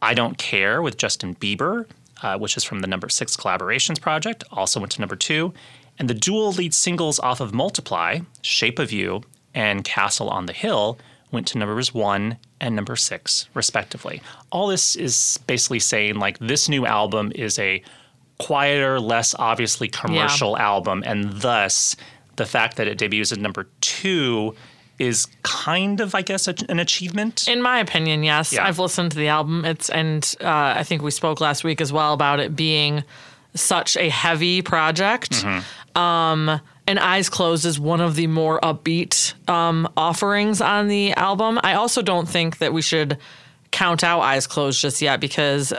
I 0.01 0.13
Don't 0.13 0.37
Care 0.37 0.81
with 0.81 0.97
Justin 0.97 1.35
Bieber, 1.35 1.85
uh, 2.23 2.37
which 2.37 2.57
is 2.57 2.63
from 2.63 2.79
the 2.79 2.87
number 2.87 3.09
six 3.09 3.37
collaborations 3.37 4.01
project, 4.01 4.43
also 4.51 4.79
went 4.79 4.91
to 4.93 5.01
number 5.01 5.15
two. 5.15 5.53
And 5.97 6.09
the 6.09 6.13
dual 6.13 6.51
lead 6.51 6.73
singles 6.73 7.19
off 7.19 7.39
of 7.39 7.53
Multiply, 7.53 8.19
Shape 8.41 8.79
of 8.79 8.91
You 8.91 9.21
and 9.53 9.83
Castle 9.83 10.29
on 10.29 10.45
the 10.45 10.53
Hill 10.53 10.97
went 11.31 11.47
to 11.47 11.57
numbers 11.57 11.93
one 11.93 12.37
and 12.59 12.75
number 12.75 12.95
six, 12.95 13.47
respectively. 13.53 14.21
All 14.51 14.67
this 14.67 14.95
is 14.95 15.39
basically 15.45 15.79
saying 15.79 16.15
like 16.15 16.39
this 16.39 16.67
new 16.67 16.85
album 16.85 17.31
is 17.35 17.59
a 17.59 17.83
quieter, 18.39 18.99
less 18.99 19.35
obviously 19.37 19.87
commercial 19.89 20.57
album, 20.57 21.03
and 21.05 21.41
thus 21.41 21.95
the 22.37 22.45
fact 22.45 22.77
that 22.77 22.87
it 22.87 22.97
debuts 22.97 23.31
at 23.31 23.37
number 23.37 23.67
two 23.81 24.55
is 24.99 25.27
kind 25.43 26.01
of, 26.01 26.13
I 26.13 26.21
guess, 26.21 26.47
a, 26.47 26.55
an 26.67 26.79
achievement. 26.79 27.47
In 27.47 27.61
my 27.61 27.79
opinion, 27.79 28.23
yes. 28.23 28.53
Yeah. 28.53 28.65
I've 28.65 28.79
listened 28.79 29.11
to 29.13 29.17
the 29.17 29.29
album. 29.29 29.65
It's 29.65 29.89
and 29.89 30.35
uh, 30.41 30.73
I 30.77 30.83
think 30.83 31.01
we 31.01 31.11
spoke 31.11 31.41
last 31.41 31.63
week 31.63 31.81
as 31.81 31.91
well 31.91 32.13
about 32.13 32.39
it 32.39 32.55
being 32.55 33.03
such 33.55 33.97
a 33.97 34.09
heavy 34.09 34.61
project. 34.61 35.31
Mm-hmm. 35.31 35.97
Um, 35.99 36.61
and 36.85 36.99
Eyes 36.99 37.29
Closed 37.29 37.65
is 37.65 37.79
one 37.79 38.01
of 38.01 38.15
the 38.15 38.27
more 38.27 38.59
upbeat 38.61 39.33
um, 39.49 39.91
offerings 39.95 40.61
on 40.61 40.87
the 40.87 41.13
album. 41.13 41.59
I 41.63 41.73
also 41.73 42.01
don't 42.01 42.27
think 42.27 42.57
that 42.59 42.73
we 42.73 42.81
should 42.81 43.17
count 43.71 44.03
out 44.03 44.21
Eyes 44.21 44.47
Closed 44.47 44.81
just 44.81 45.01
yet 45.01 45.19
because 45.19 45.73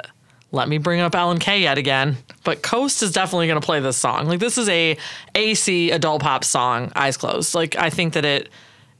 let 0.53 0.69
me 0.69 0.79
bring 0.79 1.00
up 1.00 1.15
Ellen 1.15 1.39
K 1.39 1.61
yet 1.62 1.79
again. 1.79 2.17
But 2.45 2.62
KOST 2.62 3.03
is 3.03 3.12
definitely 3.12 3.47
going 3.47 3.61
to 3.61 3.65
play 3.65 3.81
this 3.81 3.97
song. 3.97 4.27
Like 4.27 4.41
this 4.41 4.59
is 4.59 4.69
a 4.69 4.97
AC 5.35 5.91
adult 5.91 6.23
pop 6.23 6.45
song, 6.45 6.93
Eyes 6.95 7.17
Closed. 7.17 7.55
Like 7.55 7.77
I 7.77 7.91
think 7.91 8.15
that 8.15 8.25
it 8.25 8.49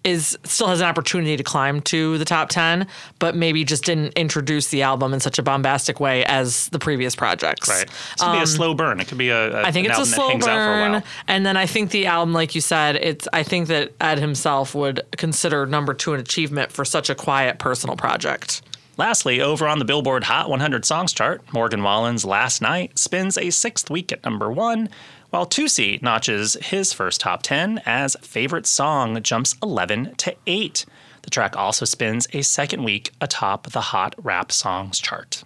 is 0.05 0.39
still 0.45 0.69
has 0.69 0.81
an 0.81 0.87
opportunity 0.87 1.37
to 1.37 1.43
climb 1.43 1.81
to 1.83 2.17
the 2.19 2.25
top 2.25 2.49
10 2.49 2.87
but 3.19 3.35
maybe 3.37 3.65
just 3.65 3.85
didn't 3.85 4.13
introduce 4.15 4.69
the 4.69 4.83
album 4.83 5.13
in 5.13 5.21
such 5.21 5.39
a 5.39 5.43
bombastic 5.43 6.01
way 6.01 6.25
as 6.25 6.69
the 6.71 6.79
previous 6.79 7.15
projects 7.15 7.69
right. 7.69 7.83
it 7.83 7.91
going 8.31 8.41
to 8.41 8.41
be 8.41 8.45
a 8.45 8.47
slow 8.47 8.75
burn. 8.75 9.01
It 9.01 9.09
could 9.09 9.19
be 9.19 9.31
a, 9.31 9.51
a 9.51 9.59
Um, 9.61 9.65
I 9.65 9.73
think 9.73 9.89
it's 9.89 9.99
a 9.99 10.07
slow 10.07 10.31
for 10.31 10.37
a 10.37 10.39
burn, 10.39 11.03
and 11.29 11.45
then 11.45 11.57
I 11.57 11.67
think 11.67 11.91
the 11.91 12.07
album, 12.07 12.33
like 12.33 12.55
you 12.55 12.61
said, 12.61 12.97
it's. 12.97 13.29
I 13.33 13.43
think 13.43 13.69
that 13.69 13.93
Ed 14.01 14.19
himself 14.19 14.75
would 14.75 15.01
consider 15.17 15.67
number 15.67 15.95
two 15.95 16.15
an 16.15 16.21
achievement 16.21 16.73
for 16.73 16.85
such 16.85 17.11
a 17.11 17.15
quiet 17.15 17.59
personal 17.59 17.97
project. 17.97 18.63
Lastly, 18.97 19.41
over 19.41 19.67
on 19.67 19.79
the 19.79 19.85
Billboard 19.85 20.25
Hot 20.25 20.51
100 20.51 20.85
Songs 20.85 21.13
chart, 21.13 21.43
Morgan 21.53 21.83
Wallen's 21.83 22.25
Last 22.25 22.61
Night 22.61 22.99
spends 22.99 23.39
a 23.39 23.51
sixth 23.51 23.89
week 23.89 24.13
at 24.13 24.23
number 24.25 24.51
one, 24.53 24.91
while 25.31 25.47
Toosii 25.47 26.03
notches 26.03 26.55
his 26.61 26.93
first 26.93 27.21
top 27.21 27.43
10 27.43 27.83
as 27.87 28.17
favorite 28.21 28.67
song 28.67 29.23
jumps 29.23 29.55
11 29.63 30.15
to 30.17 30.37
8. 30.47 30.85
The 31.23 31.31
track 31.31 31.57
also 31.57 31.85
spends 31.85 32.27
a 32.33 32.43
second 32.43 32.85
week 32.85 33.13
atop 33.21 33.71
the 33.71 33.81
Hot 33.81 34.15
Rap 34.23 34.53
Songs 34.53 34.99
chart. 34.99 35.45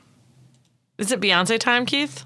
Is 0.99 1.11
it 1.11 1.21
Beyonce 1.21 1.59
time, 1.59 1.87
Keith? 1.87 2.25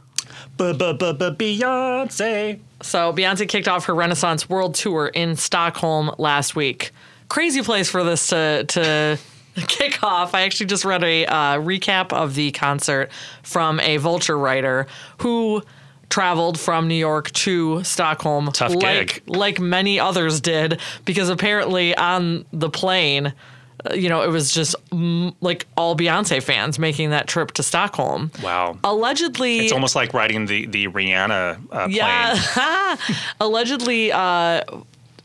Beyonce. 1.32 2.60
So 2.82 3.12
Beyonce 3.12 3.48
kicked 3.48 3.68
off 3.68 3.86
her 3.86 3.94
Renaissance 3.94 4.48
World 4.48 4.74
Tour 4.74 5.08
in 5.08 5.36
Stockholm 5.36 6.14
last 6.18 6.54
week. 6.54 6.92
Crazy 7.28 7.62
place 7.62 7.88
for 7.90 8.04
this 8.04 8.28
to 8.28 8.64
to 8.68 9.18
kick 9.66 10.02
off. 10.02 10.34
I 10.34 10.42
actually 10.42 10.66
just 10.66 10.84
read 10.84 11.02
a 11.02 11.26
uh, 11.26 11.58
recap 11.58 12.12
of 12.12 12.34
the 12.34 12.50
concert 12.52 13.10
from 13.42 13.80
a 13.80 13.96
Vulture 13.96 14.38
writer 14.38 14.86
who 15.18 15.62
traveled 16.10 16.58
from 16.58 16.88
New 16.88 16.94
York 16.94 17.30
to 17.32 17.82
Stockholm, 17.84 18.50
Tough 18.52 18.74
like 18.74 18.80
gig. 18.80 19.22
like 19.26 19.60
many 19.60 20.00
others 20.00 20.40
did, 20.40 20.80
because 21.04 21.28
apparently 21.28 21.94
on 21.96 22.44
the 22.52 22.70
plane. 22.70 23.32
uh, 23.88 23.94
You 23.94 24.08
know, 24.08 24.22
it 24.22 24.28
was 24.30 24.52
just 24.52 24.74
mm, 24.90 25.34
like 25.40 25.66
all 25.76 25.94
Beyonce 25.96 26.42
fans 26.42 26.78
making 26.78 27.10
that 27.10 27.26
trip 27.28 27.52
to 27.52 27.62
Stockholm. 27.62 28.30
Wow. 28.42 28.78
Allegedly, 28.82 29.58
It's 29.60 29.72
almost 29.72 29.94
like 29.94 30.12
riding 30.14 30.46
the, 30.46 30.66
the 30.66 30.88
Rihanna 30.88 31.58
uh, 31.70 31.84
plane. 31.84 31.90
yeah. 31.90 32.96
Allegedly, 33.40 34.10
uh, 34.12 34.62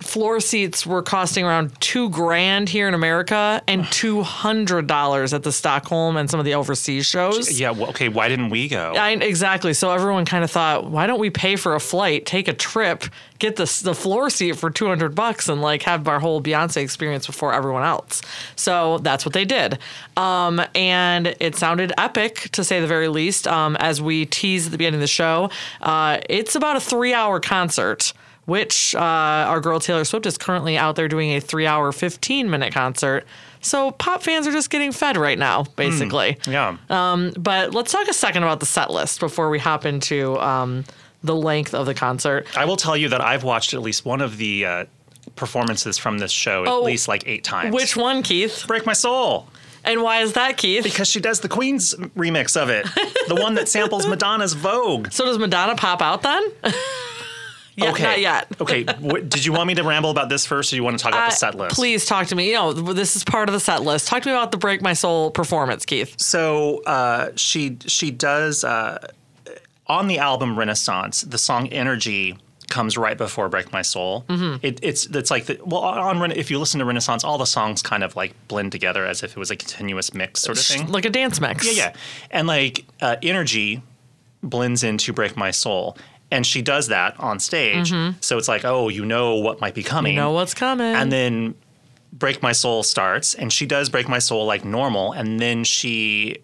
floor 0.03 0.39
seats 0.39 0.85
were 0.85 1.01
costing 1.01 1.45
around 1.45 1.79
two 1.81 2.09
grand 2.09 2.69
here 2.69 2.87
in 2.87 2.93
America 2.93 3.61
and 3.67 3.85
two 3.91 4.21
hundred 4.21 4.87
dollars 4.87 5.33
at 5.33 5.43
the 5.43 5.51
Stockholm 5.51 6.17
and 6.17 6.29
some 6.29 6.39
of 6.39 6.45
the 6.45 6.53
overseas 6.53 7.05
shows. 7.05 7.59
Yeah, 7.59 7.71
well, 7.71 7.89
okay, 7.89 8.09
why 8.09 8.27
didn't 8.27 8.49
we 8.49 8.67
go? 8.67 8.93
I, 8.95 9.11
exactly. 9.11 9.73
So 9.73 9.91
everyone 9.91 10.25
kind 10.25 10.43
of 10.43 10.51
thought, 10.51 10.89
why 10.89 11.07
don't 11.07 11.19
we 11.19 11.29
pay 11.29 11.55
for 11.55 11.75
a 11.75 11.79
flight, 11.79 12.25
take 12.25 12.47
a 12.47 12.53
trip, 12.53 13.05
get 13.39 13.55
the 13.55 13.81
the 13.83 13.93
floor 13.93 14.29
seat 14.29 14.55
for 14.55 14.69
two 14.69 14.87
hundred 14.87 15.15
bucks, 15.15 15.49
and 15.49 15.61
like 15.61 15.83
have 15.83 16.07
our 16.07 16.19
whole 16.19 16.41
Beyonce 16.41 16.77
experience 16.77 17.25
before 17.25 17.53
everyone 17.53 17.83
else. 17.83 18.21
So 18.55 18.99
that's 18.99 19.25
what 19.25 19.33
they 19.33 19.45
did, 19.45 19.79
um, 20.17 20.61
and 20.75 21.35
it 21.39 21.55
sounded 21.55 21.93
epic 21.97 22.49
to 22.51 22.63
say 22.63 22.79
the 22.79 22.87
very 22.87 23.07
least. 23.07 23.47
Um, 23.47 23.75
as 23.77 24.01
we 24.01 24.25
teased 24.25 24.67
at 24.67 24.71
the 24.71 24.77
beginning 24.77 24.97
of 24.97 25.01
the 25.01 25.07
show, 25.07 25.49
uh, 25.81 26.19
it's 26.29 26.55
about 26.55 26.75
a 26.75 26.79
three 26.79 27.13
hour 27.13 27.39
concert. 27.39 28.13
Which 28.45 28.93
uh, 28.95 28.99
our 28.99 29.61
girl 29.61 29.79
Taylor 29.79 30.03
Swift 30.03 30.25
is 30.25 30.37
currently 30.37 30.77
out 30.77 30.95
there 30.97 31.07
doing 31.07 31.31
a 31.31 31.39
three 31.39 31.65
hour, 31.65 31.91
15 31.91 32.49
minute 32.49 32.73
concert. 32.73 33.25
So 33.61 33.91
pop 33.91 34.21
fans 34.23 34.45
are 34.45 34.51
just 34.51 34.69
getting 34.69 34.91
fed 34.91 35.15
right 35.15 35.39
now, 35.39 35.63
basically. 35.77 36.37
yeah. 36.45 36.75
But 36.89 37.73
let's 37.73 37.91
talk 37.93 38.07
a 38.09 38.13
second 38.13 38.43
about 38.43 38.59
the 38.59 38.65
set 38.65 38.91
list 38.91 39.21
before 39.21 39.49
we 39.49 39.59
hop 39.59 39.85
into 39.85 40.37
um, 40.39 40.83
the 41.23 41.33
length 41.35 41.73
of 41.73 41.85
the 41.85 41.93
concert. 41.93 42.45
I 42.57 42.65
will 42.65 42.75
tell 42.75 42.97
you 42.97 43.07
that 43.09 43.21
I've 43.21 43.45
watched 43.45 43.73
at 43.73 43.81
least 43.81 44.03
one 44.03 44.19
of 44.19 44.35
the 44.37 44.65
uh, 44.65 44.85
performances 45.37 45.97
from 45.97 46.17
this 46.19 46.31
show 46.33 46.63
at 46.63 46.67
Oh, 46.67 46.81
least 46.83 47.07
like 47.07 47.23
eight 47.25 47.45
times. 47.45 47.73
Which 47.73 47.95
one, 47.95 48.23
Keith? 48.23 48.65
Break 48.67 48.85
My 48.85 48.91
Soul. 48.91 49.47
And 49.85 50.01
why 50.01 50.19
is 50.21 50.33
that, 50.33 50.57
Keith? 50.57 50.83
Because 50.83 51.07
she 51.09 51.21
does 51.21 51.39
the 51.39 51.49
Queen's 51.49 51.93
remix 52.17 52.61
of 52.61 52.69
it, 52.69 52.85
the 53.29 53.35
one 53.35 53.53
that 53.55 53.69
samples 53.69 54.05
Madonna's 54.07 54.53
Vogue. 54.53 55.11
so 55.11 55.23
does 55.25 55.37
Madonna 55.37 55.75
pop 55.75 56.01
out 56.01 56.21
then? 56.21 56.43
yeah, 57.75 57.91
okay. 57.91 58.03
not 58.03 58.19
yet. 58.19 58.47
okay. 58.61 58.83
What, 58.99 59.29
did 59.29 59.45
you 59.45 59.53
want 59.53 59.67
me 59.67 59.75
to 59.75 59.83
ramble 59.83 60.09
about 60.09 60.29
this 60.29 60.45
first, 60.45 60.71
or 60.71 60.75
do 60.75 60.77
you 60.77 60.83
want 60.83 60.97
to 60.97 61.03
talk 61.03 61.13
about 61.13 61.29
the 61.29 61.33
Uh, 61.33 61.37
set 61.37 61.55
list? 61.55 61.75
Please 61.75 62.05
talk 62.05 62.27
to 62.27 62.35
me. 62.35 62.47
You 62.49 62.55
know, 62.55 62.73
this 62.73 63.15
is 63.15 63.23
part 63.23 63.49
of 63.49 63.53
the 63.53 63.59
set 63.59 63.83
list. 63.83 64.07
Talk 64.07 64.23
to 64.23 64.29
me 64.29 64.33
about 64.33 64.51
the 64.51 64.57
Break 64.57 64.81
My 64.81 64.93
Soul 64.93 65.31
performance, 65.31 65.85
Keith. 65.85 66.19
So 66.19 66.83
uh, 66.83 67.31
she 67.35 67.77
she 67.85 68.11
does 68.11 68.63
uh, 68.63 69.07
on 69.87 70.07
the 70.07 70.19
album 70.19 70.57
Renaissance. 70.57 71.21
The 71.21 71.37
song 71.37 71.67
Energy 71.69 72.37
comes 72.69 72.97
right 72.97 73.17
before 73.17 73.49
Break 73.49 73.71
My 73.71 73.83
Soul. 73.83 74.25
Mm-hmm. 74.27 74.65
It, 74.65 74.79
it's 74.81 75.05
it's 75.05 75.29
like 75.29 75.45
the, 75.45 75.59
well 75.63 75.83
on 75.83 76.31
if 76.31 76.49
you 76.49 76.59
listen 76.59 76.79
to 76.79 76.85
Renaissance, 76.85 77.23
all 77.23 77.37
the 77.37 77.45
songs 77.45 77.81
kind 77.81 78.03
of 78.03 78.15
like 78.15 78.33
blend 78.47 78.71
together 78.71 79.05
as 79.05 79.21
if 79.23 79.31
it 79.31 79.37
was 79.37 79.51
a 79.51 79.55
continuous 79.55 80.13
mix 80.13 80.41
sort 80.41 80.57
of 80.57 80.65
thing. 80.65 80.91
Like 80.91 81.05
a 81.05 81.09
dance 81.09 81.39
mix. 81.39 81.65
Yeah, 81.65 81.89
yeah. 81.89 81.95
And 82.31 82.47
like 82.47 82.85
uh, 83.01 83.17
energy 83.21 83.83
blends 84.41 84.83
into 84.83 85.13
Break 85.13 85.37
My 85.37 85.51
Soul. 85.51 85.97
And 86.33 86.45
she 86.45 86.63
does 86.63 86.87
that 86.87 87.17
on 87.19 87.39
stage. 87.39 87.93
So 88.21 88.37
it's 88.39 88.47
like, 88.47 88.65
oh, 88.65 88.89
you 88.89 89.05
know 89.05 89.35
what 89.35 89.61
might 89.61 89.75
be 89.75 89.83
coming. 89.83 90.13
Mm-hmm. 90.13 90.17
You 90.17 90.23
know 90.23 90.31
what's 90.31 90.55
coming. 90.55 90.95
And 90.95 91.11
then 91.11 91.53
Break 92.11 92.41
My 92.41 92.51
Soul 92.51 92.81
starts, 92.81 93.35
and 93.35 93.53
she 93.53 93.65
does 93.65 93.89
Break 93.89 94.09
My 94.09 94.19
Soul 94.19 94.45
like 94.45 94.65
normal. 94.65 95.13
And 95.13 95.39
then 95.39 95.63
she, 95.63 96.37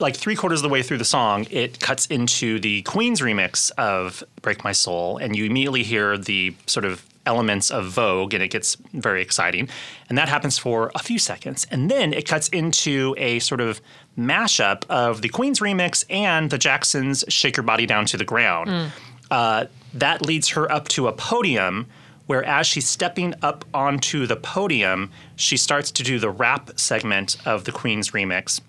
like 0.00 0.16
three 0.16 0.34
quarters 0.34 0.58
of 0.60 0.64
the 0.64 0.68
way 0.68 0.82
through 0.82 0.98
the 0.98 1.04
song, 1.04 1.46
it 1.50 1.78
cuts 1.78 2.06
into 2.06 2.58
the 2.58 2.82
Queen's 2.82 3.20
remix 3.20 3.70
of 3.78 4.24
Break 4.42 4.64
My 4.64 4.72
Soul. 4.72 5.18
And 5.18 5.36
you 5.36 5.44
immediately 5.44 5.84
hear 5.84 6.18
the 6.18 6.54
sort 6.66 6.84
of 6.84 7.06
elements 7.24 7.72
of 7.72 7.86
Vogue, 7.86 8.34
and 8.34 8.42
it 8.42 8.48
gets 8.48 8.76
very 8.92 9.20
exciting. 9.20 9.68
And 10.08 10.16
that 10.18 10.28
happens 10.28 10.58
for 10.58 10.92
a 10.94 11.00
few 11.00 11.18
seconds. 11.18 11.66
And 11.70 11.90
then 11.90 12.12
it 12.12 12.26
cuts 12.26 12.48
into 12.48 13.14
a 13.18 13.38
sort 13.40 13.60
of 13.60 13.80
mashup 14.16 14.84
of 14.88 15.22
the 15.22 15.28
Queen's 15.28 15.60
remix 15.60 16.04
and 16.08 16.50
the 16.50 16.58
Jacksons' 16.58 17.24
Shake 17.28 17.56
Your 17.56 17.64
Body 17.64 17.86
Down 17.86 18.06
to 18.06 18.16
the 18.16 18.24
Ground. 18.24 18.92
Uh, 19.30 19.66
that 19.94 20.24
leads 20.24 20.48
her 20.50 20.70
up 20.70 20.88
to 20.88 21.08
a 21.08 21.12
podium 21.12 21.86
where 22.26 22.44
as 22.44 22.66
she's 22.66 22.88
stepping 22.88 23.34
up 23.40 23.64
onto 23.72 24.26
the 24.26 24.36
podium, 24.36 25.10
she 25.36 25.56
starts 25.56 25.90
to 25.92 26.02
do 26.02 26.18
the 26.18 26.30
rap 26.30 26.70
segment 26.78 27.36
of 27.46 27.64
the 27.64 27.72
Queen's 27.72 28.10
remix. 28.10 28.60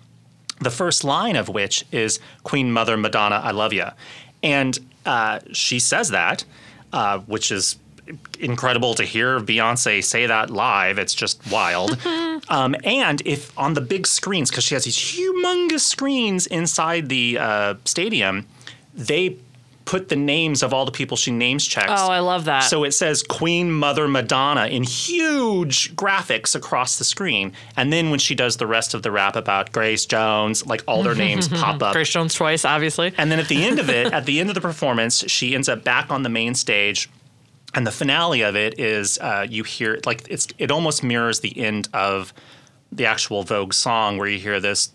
The 0.60 0.70
first 0.70 1.04
line 1.04 1.36
of 1.36 1.48
which 1.48 1.84
is 1.92 2.20
Queen 2.44 2.72
Mother 2.72 2.96
Madonna, 2.96 3.36
I 3.36 3.50
love 3.50 3.72
ya. 3.72 3.92
And 4.42 4.78
uh, 5.04 5.40
she 5.52 5.78
says 5.80 6.10
that, 6.10 6.44
uh, 6.92 7.18
which 7.20 7.50
is 7.50 7.76
incredible 8.40 8.94
to 8.94 9.04
hear 9.04 9.38
Beyonce 9.38 10.02
say 10.02 10.26
that 10.26 10.50
live. 10.50 10.98
It's 10.98 11.14
just 11.14 11.40
wild. 11.50 11.98
um, 12.48 12.74
and 12.84 13.20
if 13.24 13.56
on 13.58 13.74
the 13.74 13.80
big 13.80 14.06
screens, 14.06 14.50
because 14.50 14.64
she 14.64 14.74
has 14.74 14.84
these 14.84 14.96
humongous 14.96 15.80
screens 15.80 16.46
inside 16.46 17.08
the 17.08 17.38
uh, 17.38 17.74
stadium, 17.84 18.46
they 18.94 19.36
put 19.88 20.10
the 20.10 20.16
names 20.16 20.62
of 20.62 20.74
all 20.74 20.84
the 20.84 20.92
people 20.92 21.16
she 21.16 21.30
names 21.30 21.66
checks. 21.66 21.88
Oh, 21.88 22.10
I 22.10 22.18
love 22.18 22.44
that. 22.44 22.60
So 22.60 22.84
it 22.84 22.92
says 22.92 23.22
Queen 23.22 23.72
Mother 23.72 24.06
Madonna 24.06 24.66
in 24.66 24.82
huge 24.82 25.96
graphics 25.96 26.54
across 26.54 26.98
the 26.98 27.04
screen. 27.04 27.54
And 27.74 27.90
then 27.90 28.10
when 28.10 28.18
she 28.18 28.34
does 28.34 28.58
the 28.58 28.66
rest 28.66 28.92
of 28.92 29.02
the 29.02 29.10
rap 29.10 29.34
about 29.34 29.72
Grace 29.72 30.04
Jones, 30.04 30.66
like 30.66 30.84
all 30.86 31.02
their 31.02 31.14
names 31.14 31.48
pop 31.48 31.82
up. 31.82 31.94
Grace 31.94 32.10
Jones 32.10 32.34
twice, 32.34 32.66
obviously. 32.66 33.14
And 33.16 33.32
then 33.32 33.38
at 33.38 33.48
the 33.48 33.64
end 33.64 33.78
of 33.78 33.88
it, 33.88 34.12
at 34.12 34.26
the 34.26 34.40
end 34.40 34.50
of 34.50 34.54
the 34.54 34.60
performance, 34.60 35.24
she 35.26 35.54
ends 35.54 35.70
up 35.70 35.84
back 35.84 36.10
on 36.10 36.22
the 36.22 36.28
main 36.28 36.54
stage. 36.54 37.08
And 37.72 37.86
the 37.86 37.90
finale 37.90 38.42
of 38.42 38.56
it 38.56 38.78
is 38.78 39.16
uh, 39.18 39.46
you 39.48 39.64
hear 39.64 40.00
like 40.04 40.26
it's 40.28 40.48
it 40.58 40.70
almost 40.70 41.02
mirrors 41.02 41.40
the 41.40 41.58
end 41.58 41.88
of 41.94 42.34
the 42.92 43.06
actual 43.06 43.42
Vogue 43.42 43.72
song 43.72 44.18
where 44.18 44.28
you 44.28 44.38
hear 44.38 44.60
this 44.60 44.88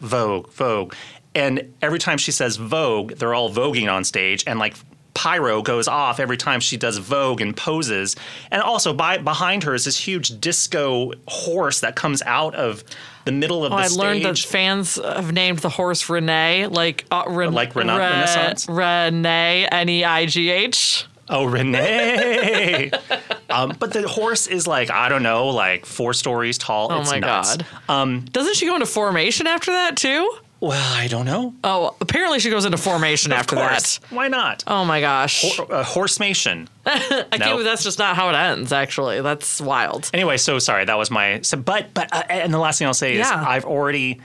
Vogue, 0.00 0.50
Vogue. 0.52 0.94
And 1.34 1.72
every 1.80 1.98
time 1.98 2.18
she 2.18 2.32
says 2.32 2.56
Vogue, 2.56 3.12
they're 3.14 3.34
all 3.34 3.50
voguing 3.50 3.90
on 3.92 4.04
stage 4.04 4.44
and 4.46 4.58
like 4.58 4.74
pyro 5.14 5.60
goes 5.62 5.88
off 5.88 6.18
every 6.20 6.36
time 6.38 6.58
she 6.60 6.76
does 6.76 6.96
Vogue 6.98 7.40
and 7.40 7.56
poses. 7.56 8.16
And 8.50 8.62
also 8.62 8.92
by 8.94 9.18
behind 9.18 9.62
her 9.64 9.74
is 9.74 9.84
this 9.84 9.98
huge 9.98 10.40
disco 10.40 11.12
horse 11.28 11.80
that 11.80 11.96
comes 11.96 12.22
out 12.22 12.54
of 12.54 12.82
the 13.24 13.32
middle 13.32 13.64
of 13.64 13.72
Oh, 13.72 13.76
the 13.76 13.82
I 13.82 13.86
stage. 13.88 13.98
I 14.00 14.02
learned 14.02 14.24
that 14.24 14.38
fans 14.38 14.96
have 14.96 15.32
named 15.32 15.58
the 15.60 15.68
horse 15.68 16.08
Renee, 16.08 16.66
like 16.66 17.04
uh, 17.10 17.24
Ren- 17.28 17.52
Like 17.52 17.74
Rena- 17.76 17.92
Re- 17.94 17.98
Renaissance? 18.00 18.68
Renee, 18.68 19.68
N 19.70 19.88
E 19.88 20.02
I 20.04 20.26
G 20.26 20.50
H. 20.50 21.06
Oh, 21.28 21.44
Renee. 21.44 22.90
um, 23.50 23.76
but 23.78 23.92
the 23.92 24.06
horse 24.08 24.46
is 24.48 24.66
like, 24.66 24.90
I 24.90 25.08
don't 25.08 25.22
know, 25.22 25.48
like 25.48 25.86
four 25.86 26.14
stories 26.14 26.58
tall. 26.58 26.90
Oh 26.90 27.00
it's 27.00 27.10
my 27.10 27.20
nuts. 27.20 27.56
god. 27.58 27.66
Um, 27.88 28.20
Doesn't 28.32 28.56
she 28.56 28.66
go 28.66 28.74
into 28.74 28.86
formation 28.86 29.46
after 29.46 29.70
that 29.72 29.96
too? 29.96 30.30
Well, 30.62 30.94
I 30.96 31.08
don't 31.08 31.26
know. 31.26 31.54
Oh, 31.64 31.96
apparently 32.00 32.38
she 32.38 32.48
goes 32.48 32.64
into 32.64 32.78
formation 32.78 33.32
after 33.32 33.56
that. 33.56 33.98
Why 34.10 34.28
not? 34.28 34.62
Oh 34.68 34.84
my 34.84 35.00
gosh. 35.00 35.58
Uh, 35.58 35.82
horsemation. 35.82 36.68
I 36.86 36.98
can't 37.32 37.40
no. 37.40 37.62
that's 37.64 37.82
just 37.82 37.98
not 37.98 38.14
how 38.14 38.28
it 38.28 38.36
ends. 38.36 38.70
Actually, 38.72 39.20
that's 39.22 39.60
wild. 39.60 40.08
Anyway, 40.14 40.36
so 40.36 40.60
sorry. 40.60 40.84
That 40.84 40.96
was 40.96 41.10
my. 41.10 41.40
So, 41.40 41.56
but 41.56 41.92
but 41.94 42.14
uh, 42.14 42.22
and 42.28 42.54
the 42.54 42.60
last 42.60 42.78
thing 42.78 42.86
I'll 42.86 42.94
say 42.94 43.14
is 43.14 43.28
Yeah. 43.28 43.44
I've 43.44 43.64
already, 43.64 44.20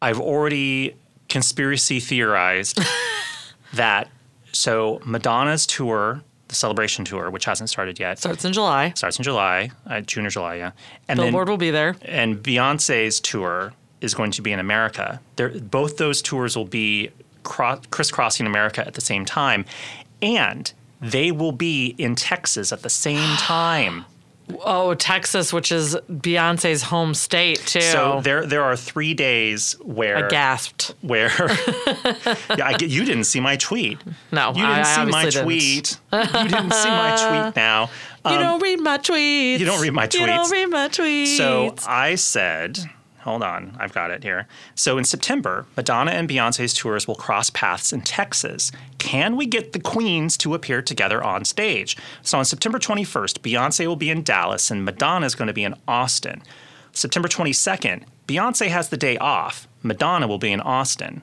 I've 0.00 0.18
already 0.18 0.96
conspiracy 1.28 2.00
theorized 2.00 2.80
that 3.74 4.08
so 4.52 5.02
Madonna's 5.04 5.66
tour, 5.66 6.22
the 6.48 6.54
celebration 6.54 7.04
tour, 7.04 7.28
which 7.28 7.44
hasn't 7.44 7.68
started 7.68 8.00
yet, 8.00 8.18
Starts 8.18 8.46
in 8.46 8.54
July. 8.54 8.92
starts 8.96 9.18
in 9.18 9.24
July, 9.24 9.72
uh, 9.86 10.00
June 10.00 10.24
or 10.24 10.30
July, 10.30 10.54
yeah, 10.54 10.70
and 11.06 11.18
Billboard 11.18 11.48
then 11.48 11.52
will 11.52 11.58
be 11.58 11.70
there. 11.70 11.96
and 12.00 12.36
Beyonce's 12.42 13.20
tour 13.20 13.74
is 14.00 14.14
going 14.14 14.30
to 14.32 14.42
be 14.42 14.52
in 14.52 14.58
America. 14.60 15.20
Both 15.36 15.96
those 15.98 16.22
tours 16.22 16.56
will 16.56 16.64
be 16.64 17.10
cro- 17.42 17.80
crisscrossing 17.90 18.46
America 18.46 18.86
at 18.86 18.94
the 18.94 19.00
same 19.00 19.24
time, 19.24 19.64
and 20.22 20.72
they 21.00 21.32
will 21.32 21.52
be 21.52 21.94
in 21.98 22.14
Texas 22.14 22.72
at 22.72 22.82
the 22.82 22.90
same 22.90 23.36
time. 23.38 24.04
Oh, 24.64 24.94
Texas, 24.94 25.52
which 25.52 25.70
is 25.70 25.94
Beyonce's 26.10 26.82
home 26.82 27.14
state 27.14 27.60
too. 27.60 27.80
So 27.82 28.20
there, 28.24 28.44
there 28.44 28.64
are 28.64 28.74
three 28.76 29.14
days 29.14 29.74
where 29.80 30.26
I 30.26 30.28
gasped. 30.28 30.92
where 31.02 31.28
yeah, 31.38 32.64
I 32.64 32.74
get, 32.76 32.90
you 32.90 33.04
didn't 33.04 33.24
see 33.24 33.38
my 33.38 33.54
tweet. 33.56 33.98
No, 34.32 34.48
you 34.48 34.54
didn't 34.54 34.70
I 34.70 34.82
see 34.82 35.04
my 35.10 35.24
didn't. 35.26 35.44
tweet. 35.44 35.98
You 36.12 36.48
didn't 36.48 36.72
see 36.72 36.88
my 36.88 37.16
tweet. 37.44 37.56
Now, 37.62 37.90
you 38.24 38.32
Um, 38.32 38.40
don't 38.42 38.60
read 38.60 38.80
my 38.80 38.98
tweets. 38.98 39.60
you 39.60 39.66
don't 39.66 39.80
read 39.80 39.92
my 39.92 40.08
tweets. 40.08 40.18
You 40.20 40.26
don't 40.26 40.50
read 40.50 40.66
my 40.66 40.88
tweets. 40.88 41.36
So 41.36 41.74
I 41.86 42.16
said, 42.16 42.78
hold 43.22 43.42
on, 43.42 43.76
I've 43.78 43.92
got 43.92 44.10
it 44.10 44.22
here. 44.22 44.46
So 44.74 44.98
in 44.98 45.04
September, 45.04 45.66
Madonna 45.76 46.12
and 46.12 46.28
Beyonce's 46.28 46.74
tours 46.74 47.06
will 47.06 47.14
cross 47.14 47.50
paths 47.50 47.92
in 47.92 48.00
Texas. 48.00 48.72
Can 48.98 49.36
we 49.36 49.46
get 49.46 49.72
the 49.72 49.80
queens 49.80 50.36
to 50.38 50.54
appear 50.54 50.82
together 50.82 51.22
on 51.22 51.44
stage? 51.44 51.96
So 52.22 52.38
on 52.38 52.44
September 52.44 52.78
21st, 52.78 53.40
Beyonce 53.40 53.86
will 53.86 53.96
be 53.96 54.10
in 54.10 54.22
Dallas 54.22 54.70
and 54.70 54.84
Madonna 54.84 55.26
is 55.26 55.34
going 55.34 55.48
to 55.48 55.54
be 55.54 55.64
in 55.64 55.74
Austin. 55.86 56.42
September 56.92 57.28
22nd, 57.28 58.04
Beyonce 58.26 58.68
has 58.68 58.88
the 58.88 58.96
day 58.96 59.16
off. 59.18 59.68
Madonna 59.82 60.26
will 60.26 60.38
be 60.38 60.52
in 60.52 60.60
Austin. 60.60 61.22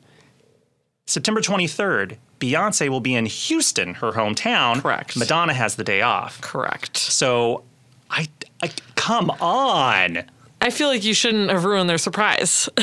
September 1.05 1.41
23rd, 1.41 2.17
Beyonce 2.39 2.89
will 2.89 2.99
be 2.99 3.15
in 3.15 3.25
Houston, 3.25 3.95
her 3.95 4.11
hometown. 4.11 4.81
Correct. 4.81 5.17
Madonna 5.17 5.53
has 5.53 5.75
the 5.75 5.83
day 5.83 6.01
off. 6.01 6.41
correct. 6.41 6.97
So 6.97 7.63
I, 8.09 8.27
I 8.61 8.69
come 8.95 9.29
on. 9.41 10.23
I 10.61 10.69
feel 10.69 10.87
like 10.87 11.03
you 11.03 11.13
shouldn't 11.13 11.49
have 11.51 11.65
ruined 11.65 11.89
their 11.89 11.97
surprise. 11.97 12.69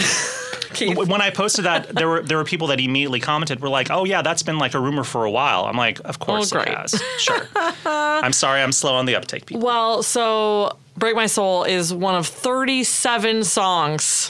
When 0.81 1.21
I 1.21 1.31
posted 1.31 1.67
that, 1.67 1.95
there 1.95 2.09
were 2.09 2.21
there 2.23 2.37
were 2.37 2.45
people 2.45 2.67
that 2.69 2.81
immediately 2.81 3.21
commented, 3.21 3.61
were 3.61 3.69
like, 3.69 3.93
"Oh 3.93 4.05
yeah, 4.05 4.23
that's 4.23 4.43
been 4.43 4.59
like 4.59 4.75
a 4.75 4.81
rumor 4.81 5.05
for 5.05 5.25
a 5.25 5.31
while." 5.31 5.67
I'm 5.67 5.77
like, 5.77 6.01
"Of 6.05 6.19
course 6.19 6.53
Oh, 6.53 6.59
it 6.59 6.69
has." 6.69 7.01
Sure. 7.19 7.47
I'm 7.87 8.33
sorry, 8.33 8.61
I'm 8.61 8.73
slow 8.73 8.95
on 8.97 9.07
the 9.07 9.15
uptake, 9.15 9.47
people. 9.47 9.65
Well, 9.65 10.03
so 10.03 10.77
Break 10.97 11.15
My 11.15 11.27
Soul 11.27 11.63
is 11.63 11.95
one 11.95 12.17
of 12.17 12.27
37 12.27 13.45
songs 13.45 14.29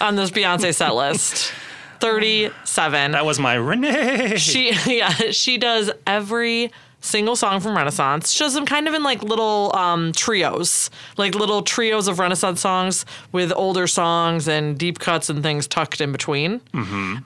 on 0.00 0.16
this 0.16 0.30
Beyonce 0.30 0.74
set 0.74 0.94
list. 0.94 1.52
37. 2.00 3.12
That 3.12 3.26
was 3.26 3.38
my 3.38 3.54
Renee. 3.54 4.36
She 4.38 4.72
yeah, 4.96 5.10
she 5.30 5.58
does 5.58 5.90
every 6.06 6.72
single 7.06 7.36
song 7.36 7.60
from 7.60 7.76
Renaissance. 7.76 8.32
She 8.32 8.40
does 8.44 8.54
them 8.54 8.66
kind 8.66 8.88
of 8.88 8.94
in 8.94 9.02
like 9.02 9.22
little 9.22 9.74
um, 9.76 10.12
trios, 10.12 10.90
like 11.16 11.34
little 11.34 11.62
trios 11.62 12.08
of 12.08 12.18
Renaissance 12.18 12.60
songs 12.60 13.06
with 13.32 13.52
older 13.54 13.86
songs 13.86 14.48
and 14.48 14.76
deep 14.76 14.98
cuts 14.98 15.30
and 15.30 15.42
things 15.42 15.66
tucked 15.66 16.00
in 16.00 16.12
between. 16.12 16.60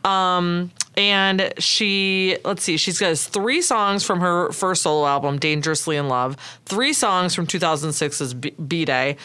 Um, 0.04 0.70
and 0.96 1.52
she, 1.58 2.36
let's 2.44 2.62
see, 2.62 2.76
she's 2.76 2.98
got 2.98 3.16
three 3.16 3.62
songs 3.62 4.04
from 4.04 4.20
her 4.20 4.50
first 4.52 4.82
solo 4.82 5.06
album, 5.06 5.38
Dangerously 5.38 5.96
in 5.96 6.08
Love, 6.08 6.36
three 6.66 6.92
songs 6.92 7.34
from 7.34 7.46
2006's 7.46 8.34
B- 8.34 8.50
B-Day, 8.50 9.16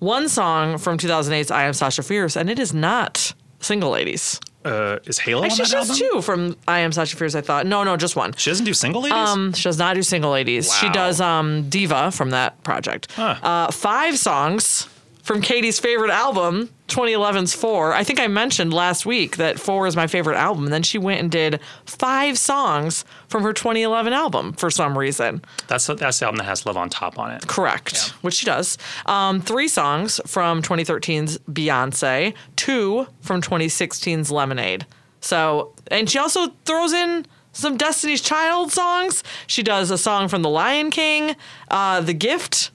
one 0.00 0.28
song 0.28 0.78
from 0.78 0.96
2008's 0.98 1.50
I 1.50 1.64
Am 1.64 1.72
Sasha 1.74 2.02
Fierce, 2.02 2.36
and 2.36 2.48
it 2.50 2.58
is 2.58 2.72
not 2.74 3.32
Single 3.60 3.90
Ladies. 3.90 4.40
uh, 4.64 4.98
is 5.06 5.18
Halo 5.18 5.44
Actually, 5.44 5.62
on 5.62 5.66
she 5.66 5.72
that 5.72 5.78
album? 5.80 5.96
two 5.96 6.22
from 6.22 6.56
I 6.68 6.80
Am 6.80 6.92
Sasha 6.92 7.16
Fierce. 7.16 7.34
I 7.34 7.40
thought 7.40 7.66
no, 7.66 7.82
no, 7.84 7.96
just 7.96 8.14
one. 8.16 8.34
She 8.36 8.50
doesn't 8.50 8.66
do 8.66 8.74
single 8.74 9.00
ladies. 9.02 9.16
Um, 9.16 9.52
she 9.54 9.64
does 9.64 9.78
not 9.78 9.94
do 9.94 10.02
single 10.02 10.30
ladies. 10.32 10.74
She 10.74 10.88
does 10.90 11.20
um 11.20 11.68
Diva 11.70 12.10
from 12.10 12.30
that 12.30 12.62
project. 12.62 13.08
Uh, 13.18 13.70
five 13.70 14.18
songs 14.18 14.88
from 15.30 15.40
Katie's 15.40 15.78
favorite 15.78 16.10
album, 16.10 16.68
2011's 16.88 17.54
Four. 17.54 17.92
I 17.92 18.02
think 18.02 18.18
I 18.18 18.26
mentioned 18.26 18.74
last 18.74 19.06
week 19.06 19.36
that 19.36 19.60
Four 19.60 19.86
is 19.86 19.94
my 19.94 20.08
favorite 20.08 20.36
album. 20.36 20.64
And 20.64 20.72
then 20.72 20.82
she 20.82 20.98
went 20.98 21.20
and 21.20 21.30
did 21.30 21.60
five 21.86 22.36
songs 22.36 23.04
from 23.28 23.44
her 23.44 23.52
2011 23.52 24.12
album 24.12 24.54
for 24.54 24.72
some 24.72 24.98
reason. 24.98 25.40
that's 25.68 25.86
that's 25.86 26.18
the 26.18 26.24
album 26.24 26.38
that 26.38 26.46
has 26.46 26.66
Love 26.66 26.76
on 26.76 26.90
Top 26.90 27.16
on 27.16 27.30
it. 27.30 27.46
Correct, 27.46 28.08
which 28.22 28.34
she 28.34 28.44
does. 28.44 28.76
Um, 29.06 29.40
three 29.40 29.68
songs 29.68 30.20
from 30.26 30.62
2013's 30.62 31.38
Beyonce, 31.48 32.34
two 32.56 33.06
from 33.20 33.40
2016's 33.40 34.32
Lemonade. 34.32 34.84
So, 35.20 35.76
and 35.92 36.10
she 36.10 36.18
also 36.18 36.48
throws 36.64 36.92
in 36.92 37.24
some 37.52 37.76
Destiny's 37.76 38.20
Child 38.20 38.72
songs. 38.72 39.22
She 39.46 39.62
does 39.62 39.92
a 39.92 39.98
song 39.98 40.26
from 40.26 40.42
The 40.42 40.50
Lion 40.50 40.90
King, 40.90 41.36
uh, 41.70 42.00
The 42.00 42.14
Gift. 42.14 42.72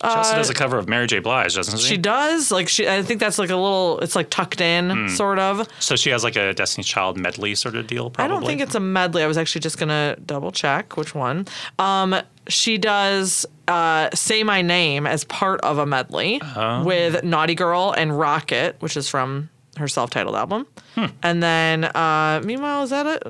She 0.00 0.08
also 0.08 0.36
does 0.36 0.48
a 0.48 0.54
cover 0.54 0.78
of 0.78 0.88
Mary 0.88 1.08
J. 1.08 1.18
Blige, 1.18 1.56
doesn't 1.56 1.78
she? 1.80 1.86
She 1.88 1.96
does 1.96 2.52
like 2.52 2.68
she. 2.68 2.88
I 2.88 3.02
think 3.02 3.18
that's 3.18 3.38
like 3.38 3.50
a 3.50 3.56
little. 3.56 3.98
It's 3.98 4.14
like 4.14 4.30
tucked 4.30 4.60
in, 4.60 4.90
Hmm. 4.90 5.08
sort 5.08 5.38
of. 5.40 5.66
so 5.80 5.96
she 5.96 6.10
has 6.10 6.22
like 6.22 6.36
a 6.36 6.54
Destiny's 6.54 6.86
Child 6.86 7.16
medley 7.18 7.54
sort 7.56 7.74
of 7.74 7.86
deal. 7.88 8.10
Probably. 8.10 8.24
I 8.24 8.28
don't 8.38 8.46
think 8.46 8.60
it's 8.60 8.76
a 8.76 8.80
medley. 8.80 9.24
I 9.24 9.26
was 9.26 9.36
actually 9.36 9.62
just 9.62 9.76
gonna 9.76 10.16
double 10.24 10.52
check 10.52 10.96
which 10.96 11.16
one. 11.16 11.46
Um, 11.80 12.14
she 12.46 12.78
does 12.78 13.44
uh, 13.66 14.08
"Say 14.14 14.44
My 14.44 14.62
Name" 14.62 15.04
as 15.06 15.24
part 15.24 15.60
of 15.62 15.78
a 15.78 15.86
medley 15.86 16.40
Oh. 16.56 16.84
with 16.84 17.24
"Naughty 17.24 17.56
Girl" 17.56 17.92
and 17.96 18.16
"Rocket," 18.16 18.76
which 18.78 18.96
is 18.96 19.08
from 19.08 19.50
her 19.78 19.88
self-titled 19.88 20.36
album. 20.36 20.66
Hmm. 20.94 21.06
And 21.24 21.42
then, 21.42 21.84
uh, 21.84 22.40
meanwhile, 22.44 22.84
is 22.84 22.90
that 22.90 23.06
it? 23.06 23.22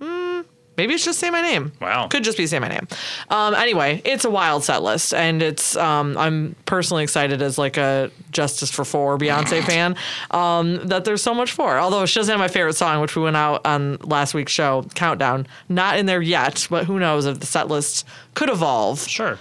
Mm, 0.00 0.44
maybe 0.76 0.94
it's 0.94 1.04
just 1.04 1.18
"Say 1.18 1.30
My 1.30 1.42
Name." 1.42 1.72
Wow. 1.80 2.08
could 2.08 2.24
just 2.24 2.36
be 2.38 2.46
"Say 2.46 2.58
My 2.58 2.68
Name." 2.68 2.86
Um, 3.30 3.54
anyway, 3.54 4.02
it's 4.04 4.24
a 4.24 4.30
wild 4.30 4.64
set 4.64 4.82
list, 4.82 5.14
and 5.14 5.42
it's. 5.42 5.76
Um, 5.76 6.16
I'm 6.18 6.56
personally 6.66 7.02
excited 7.04 7.42
as 7.42 7.58
like 7.58 7.76
a 7.76 8.10
Justice 8.30 8.70
for 8.70 8.84
Four 8.84 9.18
Beyonce 9.18 9.62
fan 9.64 9.96
um, 10.30 10.86
that 10.88 11.04
there's 11.04 11.22
so 11.22 11.34
much 11.34 11.52
for. 11.52 11.78
Although 11.78 12.06
she 12.06 12.18
doesn't 12.20 12.32
have 12.32 12.38
my 12.40 12.48
favorite 12.48 12.74
song, 12.76 13.00
which 13.00 13.16
we 13.16 13.22
went 13.22 13.36
out 13.36 13.66
on 13.66 13.96
last 14.02 14.34
week's 14.34 14.52
show, 14.52 14.84
Countdown, 14.94 15.46
not 15.68 15.98
in 15.98 16.06
there 16.06 16.22
yet, 16.22 16.66
but 16.70 16.84
who 16.86 16.98
knows 16.98 17.26
if 17.26 17.40
the 17.40 17.46
set 17.46 17.68
list 17.68 18.06
could 18.34 18.48
evolve. 18.50 19.00
Sure. 19.06 19.38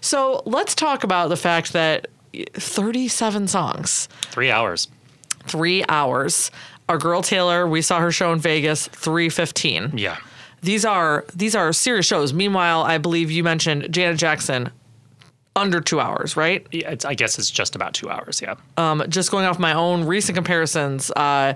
So 0.00 0.42
let's 0.46 0.74
talk 0.74 1.04
about 1.04 1.28
the 1.28 1.36
fact 1.36 1.72
that 1.74 2.08
37 2.54 3.46
songs, 3.48 4.08
Three 4.22 4.50
hours. 4.50 4.88
three 5.46 5.84
hours. 5.88 6.50
Our 6.88 6.98
girl 6.98 7.22
Taylor, 7.22 7.66
we 7.66 7.80
saw 7.82 8.00
her 8.00 8.12
show 8.12 8.32
in 8.32 8.38
Vegas, 8.38 8.86
315. 8.88 9.92
Yeah. 9.96 10.16
These 10.62 10.84
are 10.84 11.24
these 11.34 11.56
are 11.56 11.72
serious 11.72 12.06
shows. 12.06 12.32
Meanwhile, 12.32 12.82
I 12.82 12.98
believe 12.98 13.30
you 13.30 13.42
mentioned 13.42 13.88
Janet 13.92 14.18
Jackson 14.18 14.70
under 15.56 15.80
two 15.80 16.00
hours, 16.00 16.36
right? 16.36 16.66
Yeah, 16.70 16.90
It's, 16.90 17.04
I 17.04 17.14
guess 17.14 17.38
it's 17.38 17.50
just 17.50 17.74
about 17.74 17.94
two 17.94 18.08
hours. 18.08 18.40
Yeah. 18.40 18.54
Um, 18.76 19.02
just 19.08 19.30
going 19.30 19.44
off 19.44 19.58
my 19.58 19.72
own 19.74 20.04
recent 20.04 20.36
comparisons, 20.36 21.10
uh, 21.10 21.54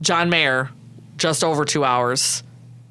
John 0.00 0.30
Mayer, 0.30 0.70
just 1.16 1.42
over 1.44 1.64
two 1.64 1.84
hours. 1.84 2.42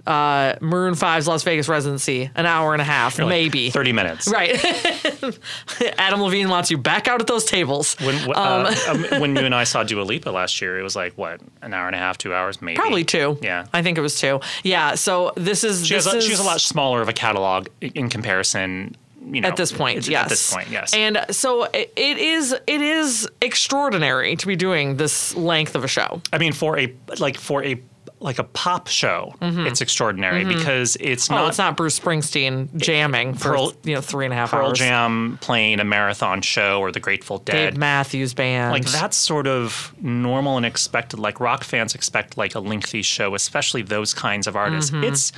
Uh, 0.10 0.56
Maroon 0.60 0.96
5's 0.96 1.28
Las 1.28 1.44
Vegas 1.44 1.70
residency, 1.70 2.32
an 2.36 2.46
hour 2.48 2.74
and 2.74 2.82
a 2.82 2.86
half, 2.86 3.20
Like 3.20 3.28
maybe. 3.30 3.70
thirty 3.70 3.94
minutes. 3.94 4.28
Right. 4.28 4.60
Adam 5.98 6.22
Levine 6.22 6.50
wants 6.50 6.72
you 6.72 6.78
back 6.78 7.08
out 7.08 7.22
at 7.22 7.28
those 7.28 7.46
tables. 7.46 7.96
When 8.00 8.16
uh, 8.36 8.74
um, 8.90 9.04
when 9.22 9.36
you 9.36 9.44
and 9.46 9.54
I 9.56 9.64
saw 9.66 9.84
Dua 9.84 10.02
Lipa 10.04 10.30
last 10.32 10.62
year, 10.62 10.80
it 10.80 10.84
was 10.84 10.96
like 10.96 11.14
what 11.18 11.42
an 11.62 11.74
hour 11.74 11.88
and 11.88 11.96
a 11.96 12.00
half, 12.00 12.18
two 12.18 12.34
hours, 12.34 12.62
maybe. 12.62 12.76
Probably 12.78 13.04
two. 13.06 13.38
Yeah. 13.42 13.66
I 13.74 13.84
think 13.84 13.98
it 13.98 14.02
was 14.02 14.20
two. 14.20 14.40
Yeah. 14.64 14.96
So 14.96 15.32
this 15.36 15.64
is 15.64 15.86
She 15.86 15.94
has, 15.94 16.08
a, 16.08 16.18
is, 16.18 16.24
she 16.24 16.32
has 16.32 16.40
a 16.40 16.44
lot 16.44 16.60
smaller 16.62 17.02
of 17.02 17.10
a 17.10 17.14
catalog 17.14 17.68
in 17.82 18.10
comparison. 18.10 18.96
You 19.32 19.42
know, 19.42 19.50
at 19.50 19.58
this 19.58 19.72
point, 19.72 20.08
yes. 20.08 20.24
At 20.24 20.30
this 20.30 20.54
point, 20.54 20.70
yes. 20.72 20.94
And 20.96 21.24
so 21.30 21.66
it, 21.66 21.94
it 21.96 22.18
is 22.18 22.54
it 22.66 22.82
is 22.82 23.30
extraordinary 23.42 24.36
to 24.38 24.48
be 24.48 24.56
doing 24.56 24.98
this 24.98 25.36
length 25.36 25.76
of 25.76 25.84
a 25.84 25.88
show. 25.88 26.22
I 26.34 26.40
mean, 26.40 26.54
for 26.54 26.80
a 26.80 26.92
like 27.20 27.38
for 27.38 27.64
a 27.64 27.80
like 28.22 28.38
a 28.38 28.44
pop 28.44 28.88
show, 28.88 29.34
it's 29.42 29.80
extraordinary 29.82 30.44
because 30.44 30.98
it's 31.00 31.30
not. 31.30 31.38
Oh, 31.38 31.42
not 31.44 31.50
it's 31.50 31.58
not 31.58 31.78
Bruce 31.78 31.98
Springsteen 32.00 32.76
jamming 32.76 33.34
for 33.34 33.50
Pearl- 33.50 33.74
you 33.84 33.96
know 33.96 34.02
three 34.02 34.26
and 34.26 34.34
a 34.34 34.38
half 34.38 34.52
Pearl 34.52 34.68
hours. 34.68 34.78
Jam 34.80 35.38
playing 35.42 35.80
a 35.80 35.86
marathon 35.86 36.42
show 36.42 36.80
or 36.82 36.92
the 36.92 37.00
Grateful 37.00 37.38
Dead. 37.38 37.72
Dave 37.72 37.78
Matthews 37.78 38.34
Band. 38.34 38.74
like 38.74 38.86
that's 38.86 39.16
sort 39.16 39.48
of 39.48 39.94
normal 40.02 40.58
and 40.58 40.66
expected. 40.66 41.20
Like 41.20 41.40
rock 41.40 41.64
fans 41.64 41.96
expect 41.96 42.38
like 42.38 42.56
a 42.56 42.60
lengthy 42.60 43.02
show, 43.02 43.36
especially 43.36 43.84
those 43.84 44.14
kinds 44.14 44.48
of 44.48 44.56
artists. 44.56 44.92
Mm-hmm. 44.92 45.06
It's 45.06 45.32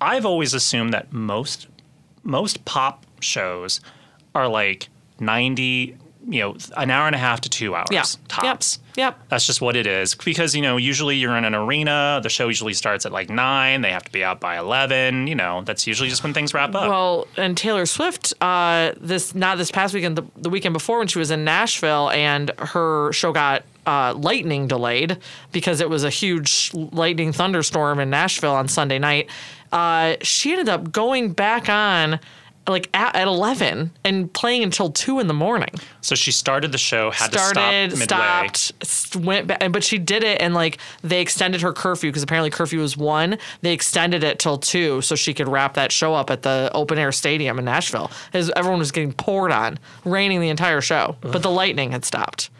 I've 0.00 0.26
always 0.26 0.54
assumed 0.54 0.92
that 0.92 1.12
most 1.12 1.68
most 2.24 2.64
pop 2.64 3.06
shows 3.20 3.80
are 4.34 4.48
like 4.48 4.88
ninety, 5.20 5.96
you 6.28 6.40
know, 6.40 6.56
an 6.76 6.90
hour 6.90 7.06
and 7.06 7.14
a 7.14 7.18
half 7.18 7.40
to 7.42 7.48
two 7.48 7.74
hours 7.74 7.88
Yeah. 7.90 8.04
tops. 8.28 8.78
Yep. 8.96 8.96
Yep. 8.96 9.18
That's 9.28 9.46
just 9.46 9.60
what 9.60 9.76
it 9.76 9.86
is. 9.86 10.14
Because, 10.14 10.54
you 10.54 10.62
know, 10.62 10.76
usually 10.76 11.16
you're 11.16 11.36
in 11.36 11.44
an 11.44 11.54
arena, 11.54 12.20
the 12.22 12.28
show 12.28 12.48
usually 12.48 12.74
starts 12.74 13.04
at 13.04 13.12
like 13.12 13.28
nine, 13.28 13.82
they 13.82 13.90
have 13.90 14.04
to 14.04 14.12
be 14.12 14.22
out 14.24 14.40
by 14.40 14.56
11. 14.58 15.26
You 15.26 15.34
know, 15.34 15.62
that's 15.64 15.86
usually 15.86 16.08
just 16.08 16.22
when 16.22 16.32
things 16.32 16.54
wrap 16.54 16.74
up. 16.74 16.88
Well, 16.88 17.26
and 17.36 17.56
Taylor 17.56 17.86
Swift, 17.86 18.32
uh, 18.40 18.92
this 19.00 19.34
not 19.34 19.58
this 19.58 19.70
past 19.70 19.94
weekend, 19.94 20.16
the, 20.16 20.22
the 20.36 20.48
weekend 20.50 20.72
before 20.72 20.98
when 20.98 21.08
she 21.08 21.18
was 21.18 21.30
in 21.30 21.44
Nashville, 21.44 22.10
and 22.10 22.50
her 22.58 23.12
show 23.12 23.32
got 23.32 23.64
uh, 23.86 24.14
lightning 24.14 24.66
delayed 24.68 25.18
because 25.52 25.80
it 25.80 25.90
was 25.90 26.04
a 26.04 26.10
huge 26.10 26.70
lightning 26.72 27.32
thunderstorm 27.32 27.98
in 27.98 28.10
Nashville 28.10 28.54
on 28.54 28.68
Sunday 28.68 28.98
night. 28.98 29.28
Uh, 29.72 30.14
she 30.22 30.52
ended 30.52 30.68
up 30.68 30.92
going 30.92 31.32
back 31.32 31.68
on 31.68 32.20
like 32.66 32.88
at, 32.94 33.14
at 33.14 33.26
11 33.28 33.90
and 34.04 34.32
playing 34.32 34.62
until 34.62 34.90
2 34.90 35.20
in 35.20 35.26
the 35.26 35.34
morning 35.34 35.68
so 36.00 36.14
she 36.14 36.32
started 36.32 36.72
the 36.72 36.78
show, 36.78 37.10
had 37.10 37.32
started, 37.32 37.90
to 37.90 37.96
stop 37.96 38.42
midway. 38.42 38.54
stopped, 38.82 39.16
went 39.24 39.46
back, 39.46 39.72
but 39.72 39.82
she 39.84 39.98
did 39.98 40.22
it 40.24 40.40
and 40.40 40.54
like 40.54 40.78
they 41.02 41.20
extended 41.20 41.60
her 41.62 41.72
curfew 41.72 42.10
because 42.10 42.22
apparently 42.22 42.50
curfew 42.50 42.78
was 42.80 42.96
one. 42.96 43.38
They 43.62 43.72
extended 43.72 44.22
it 44.24 44.38
till 44.38 44.58
two 44.58 45.00
so 45.02 45.14
she 45.14 45.32
could 45.34 45.48
wrap 45.48 45.74
that 45.74 45.92
show 45.92 46.14
up 46.14 46.30
at 46.30 46.42
the 46.42 46.70
open 46.74 46.98
air 46.98 47.12
stadium 47.12 47.58
in 47.58 47.64
Nashville. 47.64 48.10
As 48.32 48.50
everyone 48.56 48.78
was 48.80 48.92
getting 48.92 49.12
poured 49.12 49.50
on, 49.50 49.78
raining 50.04 50.40
the 50.40 50.48
entire 50.50 50.80
show, 50.80 51.16
but 51.20 51.42
the 51.42 51.50
lightning 51.50 51.90
had 51.92 52.04
stopped. 52.04 52.50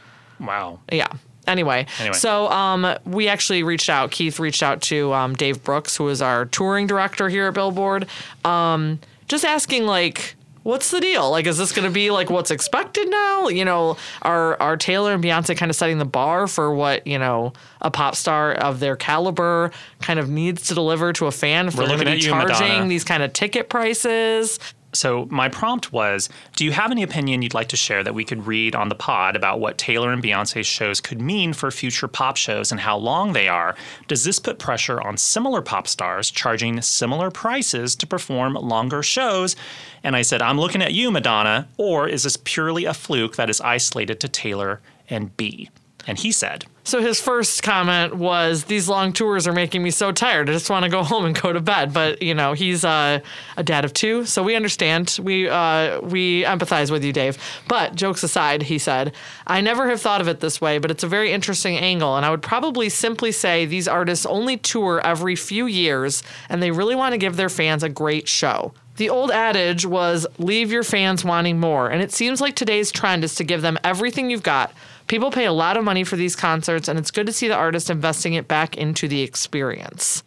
Wow. 0.40 0.80
Yeah. 0.90 1.08
Anyway, 1.46 1.86
Anyway. 2.00 2.14
so 2.14 2.48
um, 2.48 2.96
we 3.04 3.28
actually 3.28 3.62
reached 3.62 3.90
out. 3.90 4.10
Keith 4.10 4.38
reached 4.40 4.62
out 4.62 4.80
to 4.82 5.12
um, 5.12 5.34
Dave 5.34 5.62
Brooks, 5.62 5.94
who 5.96 6.08
is 6.08 6.22
our 6.22 6.46
touring 6.46 6.86
director 6.86 7.28
here 7.28 7.48
at 7.48 7.54
Billboard, 7.54 8.06
um, 8.46 8.98
just 9.28 9.44
asking 9.44 9.86
like, 9.86 10.36
what's 10.62 10.90
the 10.90 11.00
deal? 11.00 11.30
Like, 11.30 11.46
is 11.46 11.58
this 11.58 11.72
going 11.72 11.86
to 11.88 11.92
be 11.92 12.10
like 12.10 12.30
what's 12.30 12.50
expected 12.50 13.08
now? 13.10 13.48
You 13.48 13.64
know, 13.64 13.96
are 14.22 14.60
are 14.60 14.76
Taylor 14.76 15.12
and 15.12 15.22
Beyonce 15.22 15.56
kind 15.56 15.70
of 15.70 15.76
setting 15.76 15.98
the 15.98 16.04
bar 16.04 16.46
for 16.46 16.74
what 16.74 17.06
you 17.06 17.18
know 17.18 17.52
a 17.80 17.90
pop 17.90 18.14
star 18.16 18.52
of 18.52 18.80
their 18.80 18.96
caliber 18.96 19.70
kind 20.00 20.18
of 20.18 20.28
needs 20.28 20.66
to 20.68 20.74
deliver 20.74 21.12
to 21.14 21.26
a 21.26 21.30
fan 21.32 21.68
if 21.68 21.74
We're 21.74 21.86
they're 21.86 21.96
to 21.98 22.04
looking 22.04 22.06
be 22.12 22.18
at 22.18 22.24
you, 22.24 22.30
charging 22.30 22.68
Madonna. 22.68 22.88
these 22.88 23.04
kind 23.04 23.22
of 23.22 23.32
ticket 23.32 23.68
prices? 23.68 24.58
So 24.94 25.26
my 25.30 25.48
prompt 25.48 25.92
was, 25.92 26.28
do 26.56 26.64
you 26.64 26.72
have 26.72 26.90
any 26.90 27.02
opinion 27.02 27.42
you'd 27.42 27.54
like 27.54 27.68
to 27.68 27.76
share 27.76 28.04
that 28.04 28.14
we 28.14 28.24
could 28.24 28.46
read 28.46 28.74
on 28.74 28.88
the 28.88 28.94
pod 28.94 29.36
about 29.36 29.60
what 29.60 29.76
Taylor 29.76 30.12
and 30.12 30.22
Beyonce's 30.22 30.66
shows 30.66 31.00
could 31.00 31.20
mean 31.20 31.52
for 31.52 31.70
future 31.70 32.08
pop 32.08 32.36
shows 32.36 32.70
and 32.70 32.80
how 32.80 32.96
long 32.96 33.32
they 33.32 33.48
are? 33.48 33.74
Does 34.08 34.24
this 34.24 34.38
put 34.38 34.58
pressure 34.58 35.00
on 35.00 35.16
similar 35.16 35.62
pop 35.62 35.88
stars 35.88 36.30
charging 36.30 36.80
similar 36.80 37.30
prices 37.30 37.96
to 37.96 38.06
perform 38.06 38.54
longer 38.54 39.02
shows? 39.02 39.56
And 40.02 40.14
I 40.14 40.22
said, 40.22 40.42
I'm 40.42 40.60
looking 40.60 40.82
at 40.82 40.94
you, 40.94 41.10
Madonna, 41.10 41.68
or 41.76 42.08
is 42.08 42.22
this 42.22 42.36
purely 42.36 42.84
a 42.84 42.94
fluke 42.94 43.36
that 43.36 43.50
is 43.50 43.60
isolated 43.60 44.20
to 44.20 44.28
Taylor 44.28 44.80
and 45.10 45.36
B? 45.36 45.70
And 46.06 46.18
he 46.18 46.30
said, 46.30 46.66
So 46.86 47.00
his 47.00 47.18
first 47.18 47.62
comment 47.62 48.14
was, 48.14 48.64
"These 48.64 48.90
long 48.90 49.14
tours 49.14 49.46
are 49.46 49.54
making 49.54 49.82
me 49.82 49.90
so 49.90 50.12
tired. 50.12 50.50
I 50.50 50.52
just 50.52 50.68
want 50.68 50.84
to 50.84 50.90
go 50.90 51.02
home 51.12 51.24
and 51.24 51.40
go 51.40 51.52
to 51.52 51.60
bed." 51.60 51.94
But 51.94 52.20
you 52.20 52.34
know, 52.34 52.52
he's 52.52 52.84
uh, 52.84 53.20
a 53.56 53.62
dad 53.62 53.86
of 53.86 53.94
two, 53.94 54.26
so 54.26 54.42
we 54.42 54.54
understand. 54.54 55.18
We 55.22 55.48
uh, 55.48 56.00
we 56.02 56.44
empathize 56.44 56.90
with 56.90 57.02
you, 57.02 57.12
Dave. 57.12 57.38
But 57.68 57.94
jokes 57.94 58.22
aside, 58.22 58.64
he 58.64 58.78
said, 58.78 59.14
"I 59.46 59.62
never 59.62 59.88
have 59.88 60.00
thought 60.00 60.20
of 60.20 60.28
it 60.28 60.40
this 60.40 60.60
way, 60.60 60.76
but 60.76 60.90
it's 60.90 61.02
a 61.02 61.08
very 61.08 61.32
interesting 61.32 61.78
angle, 61.78 62.16
and 62.16 62.26
I 62.26 62.30
would 62.30 62.42
probably 62.42 62.90
simply 62.90 63.32
say 63.32 63.64
these 63.64 63.88
artists 63.88 64.26
only 64.26 64.58
tour 64.58 65.00
every 65.02 65.36
few 65.36 65.66
years, 65.66 66.22
and 66.50 66.62
they 66.62 66.70
really 66.70 66.94
want 66.94 67.12
to 67.12 67.18
give 67.18 67.36
their 67.36 67.48
fans 67.48 67.82
a 67.82 67.88
great 67.88 68.28
show." 68.28 68.74
The 68.96 69.10
old 69.10 69.32
adage 69.32 69.84
was 69.84 70.24
leave 70.38 70.70
your 70.70 70.84
fans 70.84 71.24
wanting 71.24 71.58
more, 71.58 71.88
and 71.88 72.00
it 72.00 72.12
seems 72.12 72.40
like 72.40 72.54
today's 72.54 72.92
trend 72.92 73.24
is 73.24 73.34
to 73.36 73.44
give 73.44 73.60
them 73.60 73.78
everything 73.82 74.30
you've 74.30 74.44
got. 74.44 74.72
People 75.06 75.30
pay 75.30 75.44
a 75.44 75.52
lot 75.52 75.76
of 75.76 75.84
money 75.84 76.04
for 76.04 76.16
these 76.16 76.34
concerts, 76.34 76.88
and 76.88 76.98
it's 76.98 77.10
good 77.10 77.26
to 77.26 77.32
see 77.32 77.48
the 77.48 77.54
artist 77.54 77.90
investing 77.90 78.34
it 78.34 78.48
back 78.48 78.76
into 78.76 79.06
the 79.06 79.22
experience. 79.22 80.22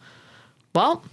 Well, 0.76 1.04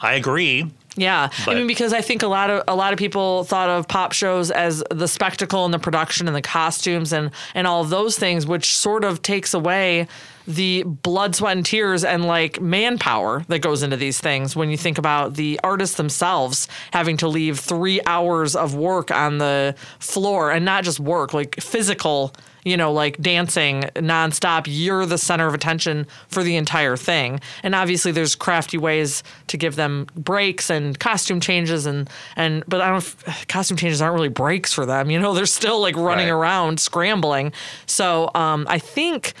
I 0.00 0.14
agree. 0.14 0.70
yeah, 0.96 1.30
I 1.46 1.54
mean 1.54 1.66
because 1.66 1.92
I 1.92 2.00
think 2.00 2.22
a 2.22 2.28
lot 2.28 2.50
of 2.50 2.62
a 2.68 2.76
lot 2.76 2.92
of 2.92 2.98
people 2.98 3.44
thought 3.44 3.68
of 3.68 3.88
pop 3.88 4.12
shows 4.12 4.50
as 4.52 4.84
the 4.90 5.08
spectacle 5.08 5.64
and 5.64 5.74
the 5.74 5.78
production 5.78 6.28
and 6.28 6.36
the 6.36 6.42
costumes 6.42 7.12
and 7.12 7.30
and 7.54 7.66
all 7.66 7.82
those 7.84 8.16
things, 8.16 8.46
which 8.46 8.76
sort 8.76 9.04
of 9.04 9.20
takes 9.22 9.54
away 9.54 10.06
the 10.48 10.82
blood, 10.82 11.36
sweat, 11.36 11.56
and 11.56 11.64
tears 11.64 12.04
and 12.04 12.24
like 12.24 12.60
manpower 12.60 13.44
that 13.48 13.60
goes 13.60 13.82
into 13.82 13.96
these 13.96 14.18
things. 14.18 14.56
When 14.56 14.70
you 14.70 14.78
think 14.78 14.96
about 14.96 15.34
the 15.34 15.60
artists 15.62 15.96
themselves 15.96 16.66
having 16.90 17.18
to 17.18 17.28
leave 17.28 17.60
three 17.60 18.00
hours 18.06 18.56
of 18.56 18.74
work 18.74 19.10
on 19.10 19.38
the 19.38 19.74
floor 19.98 20.50
and 20.50 20.64
not 20.64 20.84
just 20.84 20.98
work, 20.98 21.34
like 21.34 21.60
physical 21.60 22.34
you 22.64 22.76
know, 22.76 22.92
like 22.92 23.16
dancing 23.18 23.82
nonstop, 23.94 24.64
you're 24.66 25.06
the 25.06 25.16
center 25.16 25.46
of 25.46 25.54
attention 25.54 26.06
for 26.28 26.42
the 26.42 26.56
entire 26.56 26.96
thing. 26.98 27.40
And 27.62 27.74
obviously, 27.74 28.12
there's 28.12 28.34
crafty 28.34 28.76
ways 28.76 29.22
to 29.46 29.56
give 29.56 29.76
them 29.76 30.06
breaks 30.16 30.68
and 30.68 30.98
costume 30.98 31.40
changes, 31.40 31.86
and 31.86 32.10
and 32.36 32.64
but 32.68 32.80
I 32.82 32.90
don't. 32.90 33.48
Costume 33.48 33.76
changes 33.78 34.02
aren't 34.02 34.14
really 34.16 34.28
breaks 34.28 34.72
for 34.72 34.84
them. 34.84 35.10
You 35.10 35.18
know, 35.18 35.32
they're 35.34 35.46
still 35.46 35.80
like 35.80 35.96
running 35.96 36.26
Right. 36.26 36.34
around 36.34 36.80
scrambling. 36.80 37.52
So 37.86 38.30
um, 38.34 38.66
I 38.68 38.78
think. 38.78 39.34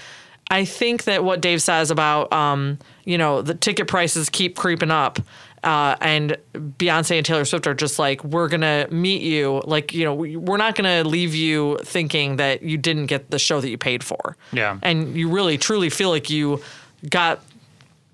I 0.50 0.64
think 0.64 1.04
that 1.04 1.24
what 1.24 1.40
Dave 1.40 1.60
says 1.60 1.90
about, 1.90 2.32
um, 2.32 2.78
you 3.04 3.18
know, 3.18 3.42
the 3.42 3.54
ticket 3.54 3.86
prices 3.88 4.28
keep 4.30 4.56
creeping 4.56 4.90
up, 4.90 5.18
uh, 5.62 5.96
and 6.00 6.36
Beyonce 6.54 7.16
and 7.16 7.26
Taylor 7.26 7.44
Swift 7.44 7.66
are 7.66 7.74
just 7.74 7.98
like, 7.98 8.22
we're 8.24 8.48
gonna 8.48 8.86
meet 8.90 9.20
you, 9.22 9.60
like, 9.66 9.92
you 9.92 10.04
know, 10.04 10.14
we- 10.14 10.36
we're 10.36 10.56
not 10.56 10.74
gonna 10.74 11.04
leave 11.04 11.34
you 11.34 11.78
thinking 11.84 12.36
that 12.36 12.62
you 12.62 12.78
didn't 12.78 13.06
get 13.06 13.30
the 13.30 13.38
show 13.38 13.60
that 13.60 13.68
you 13.68 13.76
paid 13.76 14.02
for. 14.04 14.36
Yeah. 14.52 14.78
and 14.82 15.14
you 15.16 15.28
really 15.28 15.58
truly 15.58 15.90
feel 15.90 16.08
like 16.10 16.30
you 16.30 16.62
got 17.10 17.40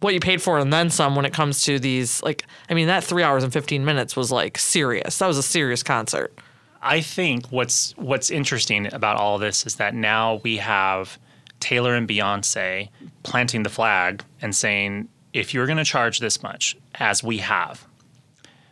what 0.01 0.12
you 0.12 0.20
paid 0.20 0.42
for 0.42 0.59
and 0.59 0.73
then 0.73 0.90
some 0.90 1.14
when 1.16 1.25
it 1.25 1.33
comes 1.33 1.62
to 1.62 1.79
these. 1.79 2.23
Like, 2.23 2.44
I 2.68 2.75
mean, 2.75 2.88
that 2.88 3.05
three 3.05 3.23
hours 3.23 3.44
and 3.44 3.53
fifteen 3.53 3.85
minutes 3.85 4.16
was 4.16 4.31
like 4.33 4.59
serious. 4.59 5.18
That 5.18 5.27
was 5.29 5.38
a 5.38 5.42
serious 5.42 5.83
concert. 5.83 6.37
I 6.83 7.01
think 7.01 7.47
what's 7.51 7.94
what's 7.97 8.29
interesting 8.31 8.92
about 8.92 9.16
all 9.16 9.37
of 9.37 9.40
this 9.40 9.64
is 9.64 9.77
that 9.77 9.94
now 9.94 10.40
we 10.42 10.59
have 10.59 11.18
Taylor 11.64 11.94
and 11.94 12.07
Beyonce 12.07 12.90
planting 13.22 13.62
the 13.62 13.70
flag 13.70 14.22
and 14.42 14.55
saying, 14.55 15.09
if 15.33 15.55
you're 15.55 15.64
going 15.64 15.79
to 15.79 15.85
charge 15.85 16.18
this 16.18 16.42
much, 16.42 16.77
as 16.96 17.24
we 17.24 17.38
have 17.38 17.87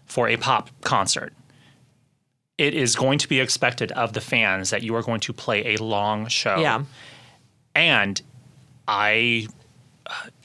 for 0.05 0.29
a 0.29 0.37
pop 0.37 0.69
concert, 0.83 1.33
it 2.59 2.75
is 2.75 2.95
going 2.95 3.19
to 3.19 3.29
be 3.29 3.41
expected 3.41 3.93
of 3.93 4.13
the 4.13 4.21
fans 4.21 4.69
that 4.69 4.83
you 4.83 4.95
are 4.95 5.03
going 5.03 5.21
to 5.21 5.33
play 5.33 5.75
a 5.75 5.83
long 5.83 6.27
show. 6.29 6.59
Yeah. 6.59 6.85
And 7.75 8.21
I 8.87 9.49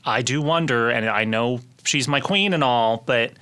I 0.06 0.22
do 0.22 0.42
wonder, 0.42 0.90
and 0.90 1.10
I 1.10 1.26
know 1.26 1.60
she's 1.84 2.08
my 2.08 2.22
queen 2.22 2.54
and 2.54 2.64
all, 2.64 3.04
but 3.06 3.34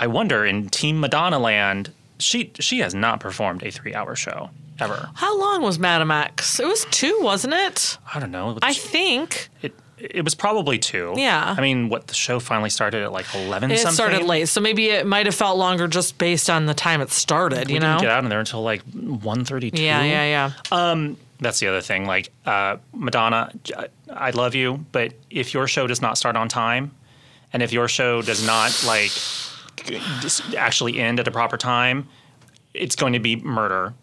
I 0.00 0.06
wonder 0.06 0.46
in 0.46 0.70
Team 0.70 1.00
Madonna 1.00 1.38
land, 1.38 1.92
she 2.18 2.50
she 2.60 2.78
has 2.78 2.94
not 2.94 3.20
performed 3.20 3.62
a 3.62 3.70
three 3.70 3.94
hour 3.94 4.16
show 4.16 4.48
ever. 4.80 5.10
How 5.14 5.38
long 5.38 5.62
was 5.62 5.78
Madame 5.78 6.10
X? 6.10 6.60
It 6.60 6.66
was 6.66 6.86
two, 6.90 7.18
wasn't 7.22 7.54
it? 7.54 7.98
I 8.14 8.20
don't 8.20 8.30
know. 8.30 8.58
I 8.62 8.74
think. 8.74 9.48
it 9.62 9.74
it 9.98 10.24
was 10.24 10.34
probably 10.34 10.78
two. 10.78 11.14
Yeah. 11.16 11.54
I 11.56 11.60
mean, 11.60 11.88
what 11.88 12.08
the 12.08 12.14
show 12.14 12.40
finally 12.40 12.70
started 12.70 13.02
at 13.04 13.12
like 13.12 13.26
eleven. 13.34 13.70
It 13.70 13.78
something. 13.78 13.94
started 13.94 14.22
late, 14.24 14.48
so 14.48 14.60
maybe 14.60 14.90
it 14.90 15.06
might 15.06 15.26
have 15.26 15.34
felt 15.34 15.58
longer 15.58 15.86
just 15.86 16.18
based 16.18 16.50
on 16.50 16.66
the 16.66 16.74
time 16.74 17.00
it 17.00 17.10
started. 17.10 17.68
We 17.68 17.74
you 17.74 17.80
didn't 17.80 17.96
know? 17.96 18.00
get 18.00 18.10
out 18.10 18.24
of 18.24 18.30
there 18.30 18.40
until 18.40 18.62
like 18.62 18.82
one 18.82 19.44
thirty 19.44 19.70
two. 19.70 19.82
Yeah, 19.82 20.02
yeah, 20.02 20.24
yeah. 20.24 20.52
Um, 20.90 21.16
That's 21.38 21.60
the 21.60 21.68
other 21.68 21.80
thing. 21.80 22.06
Like 22.06 22.32
uh, 22.44 22.78
Madonna, 22.92 23.52
I 24.10 24.30
love 24.30 24.54
you, 24.56 24.84
but 24.90 25.14
if 25.30 25.54
your 25.54 25.68
show 25.68 25.86
does 25.86 26.02
not 26.02 26.18
start 26.18 26.36
on 26.36 26.48
time, 26.48 26.90
and 27.52 27.62
if 27.62 27.72
your 27.72 27.86
show 27.86 28.22
does 28.22 28.44
not 28.44 28.82
like 28.84 29.12
actually 30.56 30.98
end 30.98 31.20
at 31.20 31.28
a 31.28 31.30
proper 31.30 31.56
time, 31.56 32.08
it's 32.74 32.96
going 32.96 33.12
to 33.12 33.20
be 33.20 33.36
murder. 33.36 33.94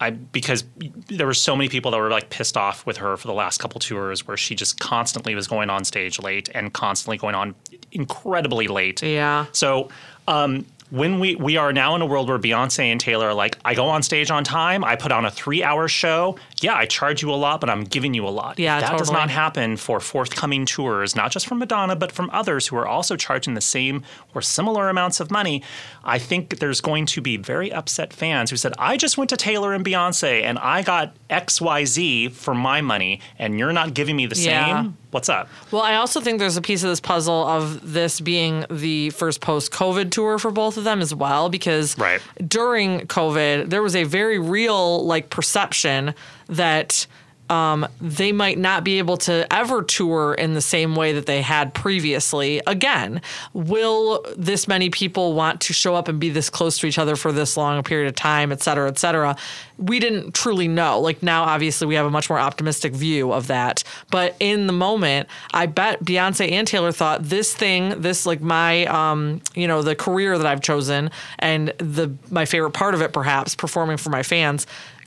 I 0.00 0.10
because 0.10 0.64
there 1.08 1.26
were 1.26 1.34
so 1.34 1.56
many 1.56 1.68
people 1.68 1.90
that 1.90 1.98
were 1.98 2.10
like 2.10 2.28
pissed 2.28 2.56
off 2.56 2.84
with 2.84 2.98
her 2.98 3.16
for 3.16 3.26
the 3.28 3.34
last 3.34 3.58
couple 3.58 3.80
tours 3.80 4.26
where 4.26 4.36
she 4.36 4.54
just 4.54 4.78
constantly 4.78 5.34
was 5.34 5.46
going 5.46 5.70
on 5.70 5.84
stage 5.84 6.20
late 6.20 6.50
and 6.54 6.72
constantly 6.72 7.16
going 7.16 7.34
on 7.34 7.54
incredibly 7.92 8.68
late. 8.68 9.02
Yeah. 9.02 9.46
So 9.52 9.88
um, 10.28 10.66
when 10.90 11.18
we 11.20 11.34
we 11.34 11.56
are 11.56 11.72
now 11.72 11.94
in 11.96 12.02
a 12.02 12.06
world 12.06 12.28
where 12.28 12.38
Beyonce 12.38 12.84
and 12.84 13.00
Taylor 13.00 13.28
are 13.28 13.34
like, 13.34 13.58
I 13.64 13.74
go 13.74 13.86
on 13.86 14.02
stage 14.02 14.30
on 14.30 14.44
time, 14.44 14.84
I 14.84 14.96
put 14.96 15.12
on 15.12 15.24
a 15.24 15.30
three 15.30 15.62
hour 15.62 15.88
show. 15.88 16.38
Yeah, 16.62 16.74
I 16.74 16.86
charge 16.86 17.22
you 17.22 17.30
a 17.32 17.34
lot, 17.36 17.60
but 17.60 17.68
I'm 17.68 17.84
giving 17.84 18.14
you 18.14 18.26
a 18.26 18.30
lot. 18.30 18.58
Yeah, 18.58 18.80
that 18.80 18.96
does 18.96 19.10
not 19.10 19.28
happen 19.30 19.76
for 19.76 20.00
forthcoming 20.00 20.64
tours, 20.66 21.14
not 21.16 21.30
just 21.30 21.46
from 21.46 21.58
Madonna, 21.58 21.96
but 21.96 22.12
from 22.12 22.30
others 22.32 22.68
who 22.68 22.76
are 22.76 22.86
also 22.86 23.16
charging 23.16 23.54
the 23.54 23.60
same 23.60 24.02
or 24.34 24.40
similar 24.42 24.88
amounts 24.88 25.20
of 25.20 25.30
money. 25.30 25.62
I 26.04 26.18
think 26.18 26.58
there's 26.60 26.80
going 26.80 27.06
to 27.06 27.20
be 27.20 27.36
very 27.36 27.72
upset 27.72 28.12
fans 28.12 28.50
who 28.50 28.56
said, 28.56 28.72
I 28.78 28.96
just 28.96 29.18
went 29.18 29.30
to 29.30 29.36
Taylor 29.36 29.74
and 29.74 29.84
Beyonce 29.84 30.42
and 30.42 30.58
I 30.58 30.82
got 30.82 31.14
XYZ 31.30 32.32
for 32.32 32.54
my 32.54 32.80
money, 32.80 33.20
and 33.38 33.58
you're 33.58 33.72
not 33.72 33.94
giving 33.94 34.16
me 34.16 34.26
the 34.26 34.36
Yeah. 34.36 34.82
same. 34.82 34.96
What's 35.12 35.28
up? 35.30 35.48
Well, 35.70 35.80
I 35.82 35.94
also 35.94 36.20
think 36.20 36.38
there's 36.40 36.58
a 36.58 36.62
piece 36.62 36.82
of 36.82 36.90
this 36.90 37.00
puzzle 37.00 37.46
of 37.46 37.92
this 37.94 38.20
being 38.20 38.66
the 38.70 39.10
first 39.10 39.40
post 39.40 39.72
COVID 39.72 40.10
tour 40.10 40.38
for 40.38 40.50
both 40.50 40.75
of 40.76 40.84
them 40.84 41.00
as 41.00 41.14
well, 41.14 41.48
because 41.48 41.96
Right. 41.98 42.20
during 42.46 43.00
COVID, 43.06 43.70
there 43.70 43.82
was 43.82 43.96
a 43.96 44.04
very 44.04 44.38
real 44.38 45.04
like 45.06 45.30
perception 45.30 46.14
that 46.48 47.06
um, 47.48 47.86
they 48.00 48.32
might 48.32 48.58
not 48.58 48.84
be 48.84 48.98
able 48.98 49.16
to 49.18 49.46
ever 49.52 49.82
tour 49.82 50.34
in 50.34 50.54
the 50.54 50.60
same 50.60 50.96
way 50.96 51.12
that 51.12 51.26
they 51.26 51.42
had 51.42 51.74
previously 51.74 52.60
again. 52.66 53.20
Will 53.52 54.24
this 54.36 54.66
many 54.66 54.90
people 54.90 55.34
want 55.34 55.60
to 55.62 55.72
show 55.72 55.94
up 55.94 56.08
and 56.08 56.18
be 56.18 56.30
this 56.30 56.50
close 56.50 56.78
to 56.78 56.86
each 56.86 56.98
other 56.98 57.16
for 57.16 57.32
this 57.32 57.56
long 57.56 57.78
a 57.78 57.82
period 57.82 58.08
of 58.08 58.14
time, 58.14 58.52
et 58.52 58.62
cetera, 58.62 58.88
et 58.88 58.98
cetera? 58.98 59.36
We 59.78 59.98
didn't 59.98 60.32
truly 60.34 60.68
know. 60.68 61.00
Like 61.00 61.22
now, 61.22 61.44
obviously, 61.44 61.86
we 61.86 61.94
have 61.96 62.06
a 62.06 62.10
much 62.10 62.30
more 62.30 62.38
optimistic 62.38 62.94
view 62.94 63.32
of 63.32 63.48
that. 63.48 63.84
But 64.10 64.34
in 64.40 64.66
the 64.66 64.72
moment, 64.72 65.28
I 65.52 65.66
bet 65.66 66.02
Beyonce 66.02 66.50
and 66.50 66.66
Taylor 66.66 66.92
thought 66.92 67.24
this 67.24 67.54
thing, 67.54 68.00
this 68.00 68.24
like 68.24 68.40
my, 68.40 68.86
um, 68.86 69.42
you 69.54 69.68
know, 69.68 69.82
the 69.82 69.94
career 69.94 70.38
that 70.38 70.46
I've 70.46 70.62
chosen 70.62 71.10
and 71.38 71.68
the 71.78 72.12
my 72.30 72.44
favorite 72.46 72.72
part 72.72 72.94
of 72.94 73.02
it, 73.02 73.12
perhaps 73.12 73.54
performing 73.54 73.98
for 73.98 74.10
my 74.10 74.22
fans 74.22 74.66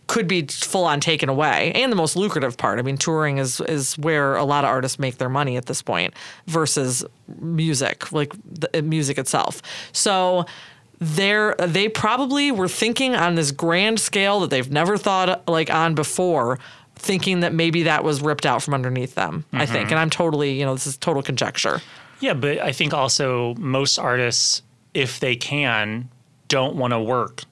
could 0.10 0.28
be 0.28 0.42
full 0.48 0.84
on 0.86 1.00
taken 1.00 1.30
away 1.30 1.72
and 1.74 1.92
the 1.92 1.96
most 1.96 2.16
lucrative 2.16 2.58
part. 2.58 2.80
I 2.80 2.82
mean, 2.82 2.98
touring 2.98 3.38
is 3.38 3.62
is 3.62 3.98
where 3.98 4.36
a 4.36 4.44
lot 4.44 4.64
of 4.64 4.70
artists 4.70 5.00
make 5.00 5.18
their 5.18 5.30
money 5.30 5.56
at 5.56 5.68
this 5.68 5.82
point 5.82 6.14
versus 6.48 7.06
music, 7.40 8.12
like 8.12 8.34
the 8.46 8.80
uh, 8.80 8.82
music 8.82 9.18
itself. 9.18 9.62
So 9.92 10.46
they're 11.00 11.56
they 11.60 11.88
probably 11.88 12.52
were 12.52 12.68
thinking 12.68 13.16
on 13.16 13.36
this 13.36 13.52
grand 13.52 14.00
scale 14.00 14.42
that 14.42 14.50
they've 14.50 14.72
never 14.72 14.98
thought 14.98 15.48
like 15.48 15.70
on 15.70 15.96
before 15.96 16.60
thinking 16.96 17.40
that 17.40 17.54
maybe 17.54 17.84
that 17.84 18.04
was 18.04 18.22
ripped 18.22 18.46
out 18.46 18.62
from 18.62 18.74
underneath 18.74 19.16
them 19.16 19.46
i 19.54 19.66
think 19.66 19.86
mm-hmm. 19.86 19.94
and 19.94 20.00
i'm 20.00 20.10
totally 20.10 20.60
you 20.60 20.66
know 20.66 20.74
this 20.74 20.86
is 20.86 20.98
total 20.98 21.24
conjecture 21.24 21.80
Yeah, 22.20 22.34
but 22.34 22.60
I 22.60 22.72
think 22.72 22.94
also 22.94 23.56
most 23.56 23.98
artists, 23.98 24.62
if 24.94 25.20
they 25.20 25.36
can, 25.36 26.10
don't 26.48 26.76
want 26.76 26.92
to 26.92 27.00
work 27.00 27.44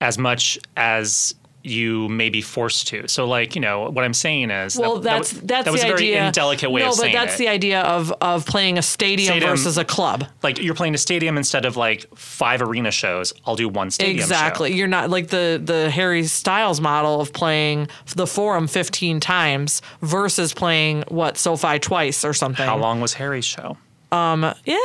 as 0.00 0.18
much 0.18 0.58
as 0.76 1.34
you 1.62 2.08
may 2.10 2.30
be 2.30 2.40
forced 2.40 2.86
to. 2.86 3.08
So, 3.08 3.26
like, 3.26 3.56
you 3.56 3.60
know, 3.60 3.90
what 3.90 4.04
I'm 4.04 4.14
saying 4.14 4.52
is, 4.52 4.78
well 4.78 5.00
that, 5.00 5.02
that's 5.02 5.32
that, 5.32 5.48
that's 5.48 5.64
that 5.64 5.72
was 5.72 5.80
the 5.80 5.88
a 5.88 5.90
very 5.90 6.02
idea 6.10 6.26
indelicate 6.28 6.70
way 6.70 6.80
no 6.82 6.90
of 6.90 6.94
saying 6.94 7.12
No, 7.12 7.18
but 7.18 7.24
that's 7.26 7.34
it. 7.34 7.38
the 7.38 7.48
idea 7.48 7.80
of 7.80 8.12
of 8.20 8.46
playing 8.46 8.78
a 8.78 8.82
stadium, 8.82 9.26
Stadium- 9.32 9.50
versus 9.50 9.76
a 9.76 9.84
club 9.84 10.26
like 10.44 10.62
you're 10.62 10.76
playing 10.76 10.94
a 10.94 10.98
stadium 10.98 11.36
instead 11.36 11.64
of 11.64 11.76
like 11.76 12.06
five 12.14 12.62
arena 12.62 12.92
shows. 12.92 13.32
I'll 13.46 13.56
do 13.56 13.68
one 13.68 13.90
stadium 13.90 14.16
Exactly. 14.18 14.70
show. 14.70 14.76
You're 14.76 14.86
not 14.86 15.10
like 15.10 15.26
the 15.28 15.60
the 15.60 15.90
Harry 15.90 16.22
Styles 16.28 16.80
model 16.80 17.20
of 17.20 17.32
playing 17.32 17.88
the 18.14 18.28
Forum 18.28 18.68
15 18.68 19.18
times 19.18 19.82
versus 20.02 20.54
playing 20.54 21.02
what 21.08 21.36
SoFi 21.36 21.80
twice 21.80 22.24
or 22.24 22.32
something. 22.32 22.64
How 22.64 22.78
long 22.78 23.00
was 23.00 23.14
Harry's 23.14 23.44
show? 23.44 23.76
Yeah, 24.12 24.76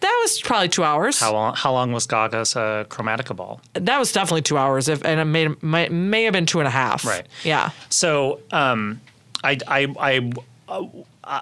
that 0.00 0.18
was 0.22 0.40
probably 0.40 0.68
two 0.68 0.84
hours. 0.84 1.18
How 1.20 1.32
long? 1.32 1.54
How 1.54 1.72
long 1.72 1.92
was 1.92 2.06
Gaga's 2.06 2.56
uh, 2.56 2.84
Chromatica 2.88 3.34
Ball? 3.34 3.60
that 3.74 3.98
was 3.98 4.12
definitely 4.12 4.42
two 4.42 4.56
hours. 4.56 4.88
If 4.88 5.04
and 5.04 5.20
it 5.20 5.24
may 5.24 5.48
may, 5.62 5.88
may 5.88 6.24
have 6.24 6.32
been 6.32 6.46
two 6.46 6.60
and 6.60 6.68
a 6.68 6.70
half. 6.70 7.04
Right. 7.04 7.26
Yeah. 7.44 7.70
So, 7.88 8.40
um, 8.52 9.00
I, 9.44 9.58
I, 9.66 9.94
I, 9.98 10.32
uh, 10.68 10.84
uh, 11.24 11.40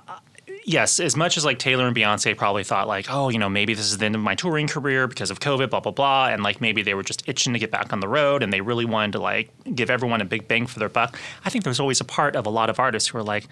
yes, 0.66 1.00
as 1.00 1.16
much 1.16 1.36
as 1.38 1.44
like 1.44 1.58
Taylor 1.58 1.86
and 1.86 1.96
Beyonce 1.96 2.36
probably 2.36 2.64
thought 2.64 2.86
like, 2.86 3.06
oh, 3.08 3.30
you 3.30 3.38
know, 3.38 3.48
maybe 3.48 3.72
this 3.72 3.86
is 3.86 3.98
the 3.98 4.04
end 4.04 4.14
of 4.14 4.20
my 4.20 4.34
touring 4.34 4.66
career 4.66 5.06
because 5.06 5.30
of 5.30 5.40
COVID, 5.40 5.70
blah 5.70 5.80
blah 5.80 5.92
blah, 5.92 6.28
and 6.28 6.42
like 6.42 6.60
maybe 6.60 6.82
they 6.82 6.92
were 6.92 7.02
just 7.02 7.26
itching 7.26 7.54
to 7.54 7.58
get 7.58 7.70
back 7.70 7.92
on 7.92 8.00
the 8.00 8.08
road 8.08 8.42
and 8.42 8.52
they 8.52 8.60
really 8.60 8.84
wanted 8.84 9.12
to 9.12 9.20
like 9.20 9.50
give 9.74 9.88
everyone 9.88 10.20
a 10.20 10.24
big 10.24 10.46
bang 10.48 10.66
for 10.66 10.78
their 10.78 10.88
buck. 10.90 11.18
I 11.44 11.50
think 11.50 11.64
there's 11.64 11.80
always 11.80 12.00
a 12.00 12.04
part 12.04 12.36
of 12.36 12.44
a 12.44 12.50
lot 12.50 12.68
of 12.68 12.78
artists 12.78 13.08
who 13.08 13.18
are 13.18 13.22
like, 13.22 13.46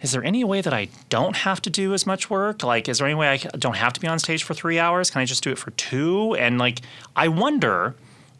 is 0.00 0.12
there 0.12 0.24
any 0.24 0.44
way 0.44 0.62
that 0.62 0.72
I 0.72 0.88
don't 1.10 1.36
have 1.36 1.60
to 1.62 1.70
do 1.70 1.92
as 1.92 2.06
much 2.06 2.30
work? 2.30 2.62
Like, 2.62 2.88
is 2.88 2.98
there 2.98 3.06
any 3.06 3.16
way 3.16 3.28
I 3.28 3.36
don't 3.36 3.76
have 3.76 3.92
to 3.94 4.00
be 4.00 4.06
on 4.06 4.18
stage 4.18 4.44
for 4.44 4.54
three 4.54 4.78
hours? 4.78 5.10
Can 5.10 5.20
I 5.20 5.24
just 5.24 5.42
do 5.42 5.50
it 5.50 5.58
for 5.58 5.72
two? 5.72 6.34
And 6.36 6.58
like, 6.58 6.80
I 7.16 7.28
wonder 7.28 7.94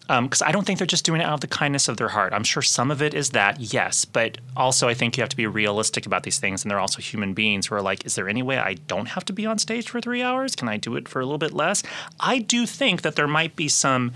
because 0.08 0.42
I 0.42 0.52
don't 0.52 0.66
think 0.66 0.78
they're 0.78 0.86
just 0.86 1.04
doing 1.06 1.20
it 1.20 1.24
out 1.24 1.34
of 1.34 1.40
the 1.40 1.46
kindness 1.46 1.88
of 1.88 1.96
their 1.96 2.08
heart. 2.08 2.32
I'm 2.34 2.44
sure 2.44 2.62
some 2.62 2.90
of 2.90 3.00
it 3.00 3.14
is 3.14 3.30
that, 3.30 3.58
yes, 3.60 4.04
but 4.04 4.38
also 4.56 4.88
I 4.88 4.94
think 4.94 5.16
you 5.16 5.22
have 5.22 5.30
to 5.30 5.36
be 5.36 5.46
realistic 5.46 6.04
about 6.06 6.22
these 6.24 6.38
things, 6.38 6.62
and 6.64 6.70
they're 6.70 6.80
also 6.80 7.00
human 7.00 7.32
beings 7.34 7.66
who 7.68 7.74
are 7.76 7.82
like, 7.82 8.04
is 8.04 8.14
there 8.14 8.28
any 8.28 8.42
way 8.42 8.58
I 8.58 8.74
don't 8.74 9.06
have 9.06 9.24
to 9.26 9.32
be 9.32 9.46
on 9.46 9.58
stage 9.58 9.88
for 9.88 10.00
three 10.00 10.20
hours? 10.22 10.54
Can 10.54 10.68
I 10.68 10.76
do 10.76 10.96
it 10.96 11.08
for 11.08 11.20
a 11.20 11.24
little 11.24 11.38
bit 11.38 11.52
less? 11.54 11.82
I 12.20 12.40
do 12.40 12.66
think 12.66 13.02
that 13.02 13.16
there 13.16 13.28
might 13.28 13.56
be 13.56 13.68
some 13.68 14.12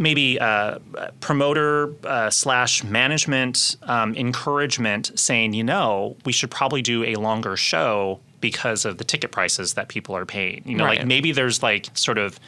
maybe 0.00 0.38
uh, 0.38 0.78
promoter 1.20 1.92
uh, 2.04 2.30
slash 2.30 2.84
management 2.84 3.76
um, 3.82 4.14
encouragement 4.14 5.10
saying, 5.18 5.54
you 5.54 5.64
know, 5.64 6.16
we 6.24 6.32
should 6.32 6.50
probably 6.50 6.82
do 6.82 7.02
a 7.04 7.14
longer 7.16 7.56
show 7.56 8.20
because 8.40 8.84
of 8.84 8.98
the 8.98 9.04
ticket 9.04 9.32
prices 9.32 9.74
that 9.74 9.88
people 9.88 10.16
are 10.16 10.24
paying. 10.26 10.62
You 10.64 10.76
know, 10.76 10.84
Right. 10.84 10.98
like 10.98 11.06
maybe 11.08 11.32
there's 11.32 11.62
like 11.64 11.88
sort 11.94 12.18
of 12.18 12.38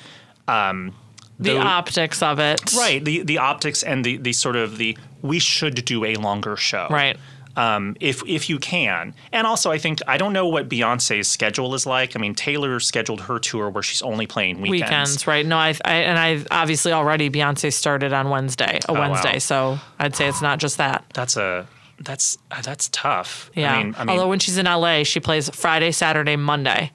um, 0.46 0.94
The 1.40 1.54
tho- 1.54 1.60
optics 1.60 2.22
of 2.22 2.38
it. 2.38 2.60
right 2.74 3.04
the 3.04 3.22
the 3.22 3.38
optics 3.38 3.82
and 3.82 4.04
the 4.04 4.18
the 4.18 4.32
sort 4.32 4.56
of 4.56 4.76
the 4.78 4.96
we 5.22 5.38
should 5.38 5.84
do 5.84 6.04
a 6.04 6.14
longer 6.16 6.56
show 6.56 6.86
Right. 6.90 7.16
um, 7.56 7.96
if 8.00 8.22
if 8.26 8.48
you 8.50 8.58
can 8.58 9.14
and 9.32 9.46
also 9.46 9.70
I 9.70 9.78
think 9.78 10.00
I 10.06 10.16
don't 10.18 10.32
know 10.32 10.46
what 10.48 10.68
Beyonce's 10.68 11.28
schedule 11.28 11.74
is 11.74 11.86
like 11.86 12.14
I 12.14 12.18
mean 12.20 12.34
Taylor 12.34 12.78
scheduled 12.80 13.22
her 13.22 13.38
tour 13.38 13.70
where 13.70 13.82
she's 13.82 14.02
only 14.02 14.26
playing 14.26 14.60
weekends, 14.60 14.82
Weekends, 14.90 15.26
right? 15.26 15.44
No, 15.46 15.56
I, 15.56 15.74
I 15.84 15.94
and 15.94 16.18
I 16.18 16.44
obviously 16.60 16.92
already 16.92 17.30
Beyonce 17.30 17.72
started 17.72 18.12
on 18.12 18.28
Wednesday, 18.30 18.78
a 18.88 18.92
wow. 18.92 19.00
Wednesday, 19.10 19.38
so 19.38 19.78
I'd 19.98 20.14
say 20.14 20.28
it's 20.28 20.42
not 20.42 20.58
just 20.58 20.76
that. 20.78 21.04
that's 21.14 21.36
a 21.36 21.66
that's 22.02 22.38
uh, 22.50 22.62
that's 22.62 22.88
tough 22.92 23.50
Yeah. 23.54 23.74
I 23.74 23.82
mean, 23.82 23.94
I 23.98 24.04
mean 24.04 24.10
Although 24.10 24.28
when 24.28 24.38
she's 24.38 24.56
in 24.58 24.66
LA, 24.66 25.02
she 25.04 25.20
plays 25.20 25.50
Friday, 25.50 25.90
Saturday, 25.92 26.36
Monday 26.36 26.92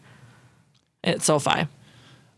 at 1.03 1.21
SoFi. 1.21 1.67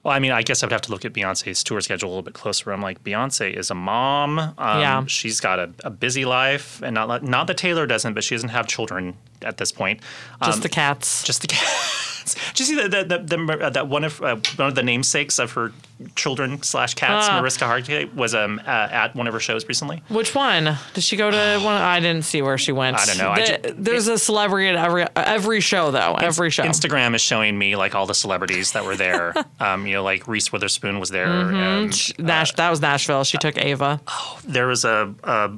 Well, 0.08 0.16
I 0.16 0.20
mean, 0.20 0.32
I 0.32 0.42
guess 0.42 0.64
I 0.64 0.66
would 0.68 0.72
have 0.72 0.84
to 0.84 0.92
look 0.92 1.04
at 1.04 1.12
Beyonce's 1.12 1.66
tour 1.66 1.82
schedule 1.82 2.08
a 2.08 2.12
little 2.12 2.24
bit 2.24 2.34
closer. 2.34 2.72
I'm 2.72 2.82
like, 2.82 3.04
Beyonce 3.04 3.52
is 3.54 3.70
a 3.70 3.76
mom. 3.76 4.40
Um, 4.40 4.54
Yeah. 4.58 5.04
She's 5.06 5.42
got 5.42 5.60
a, 5.60 5.70
a 5.84 5.90
busy 5.90 6.24
life, 6.24 6.82
and 6.82 6.94
not 6.94 7.24
not 7.24 7.48
that 7.48 7.58
Taylor 7.58 7.86
doesn't, 7.86 8.14
but 8.14 8.24
she 8.24 8.34
doesn't 8.34 8.48
have 8.48 8.68
children 8.68 9.16
at 9.42 9.58
this 9.58 9.74
point. 9.74 10.00
Just 10.42 10.60
Um, 10.60 10.62
the 10.62 10.70
cats. 10.70 11.24
just 11.24 11.42
the 11.42 11.48
cats. 11.48 12.14
Did 12.34 12.60
you 12.60 12.66
see 12.66 12.76
that 12.88 12.92
the, 13.10 13.18
the, 13.18 13.38
the, 13.38 13.66
uh, 13.66 13.70
that 13.72 13.88
one 13.88 14.04
of 14.04 14.22
uh, 14.22 14.36
one 14.56 14.68
of 14.70 14.76
the 14.76 14.84
namesakes 14.84 15.40
of 15.40 15.52
her 15.54 15.72
children 16.16 16.62
slash 16.62 16.94
cats, 16.94 17.28
Ah. 17.30 17.38
Mariska 17.40 17.66
Hargitay, 17.66 18.14
was 18.14 18.36
um 18.36 18.60
uh, 18.66 18.70
at 18.70 19.16
one 19.16 19.28
of 19.28 19.34
her 19.34 19.40
shows 19.40 19.68
recently? 19.68 20.04
Which 20.10 20.36
one? 20.36 20.78
Did 20.94 21.04
she 21.04 21.16
go 21.18 21.32
to 21.32 21.60
one? 21.64 21.82
I 21.82 22.00
didn't 22.00 22.24
see 22.26 22.42
where 22.42 22.58
she 22.58 22.72
went. 22.72 22.98
I 22.98 23.06
don't 23.06 23.18
know. 23.18 23.30
I 23.30 23.40
The- 23.58 23.68
ju- 23.70 23.76
there's 23.78 24.08
a 24.08 24.18
celebrity 24.18 24.68
at 24.70 24.76
every 24.76 25.06
every 25.16 25.62
show 25.62 25.92
though. 25.92 26.16
Every 26.16 26.50
show. 26.50 26.64
Instagram 26.64 27.16
is 27.16 27.22
showing 27.22 27.58
me 27.58 27.76
like 27.76 27.96
all 27.96 28.06
the 28.06 28.16
celebrities 28.16 28.72
that 28.74 28.84
were 28.86 28.96
there. 28.96 29.34
um, 29.60 29.88
you 29.88 29.94
know, 29.96 30.04
like 30.04 30.28
Reese 30.28 30.52
Witherspoon 30.52 31.00
was 31.00 31.10
there. 31.10 31.28
Mm-hmm. 31.28 31.56
And 31.56 32.20
Nash, 32.28 32.52
that 32.54 32.70
was 32.70 32.82
Nashville. 32.82 33.24
She 33.24 33.38
took 33.38 33.58
Ava. 33.58 34.00
Oh, 34.08 34.40
there 34.44 34.68
was 34.68 34.86
a, 34.86 35.14
a, 35.24 35.52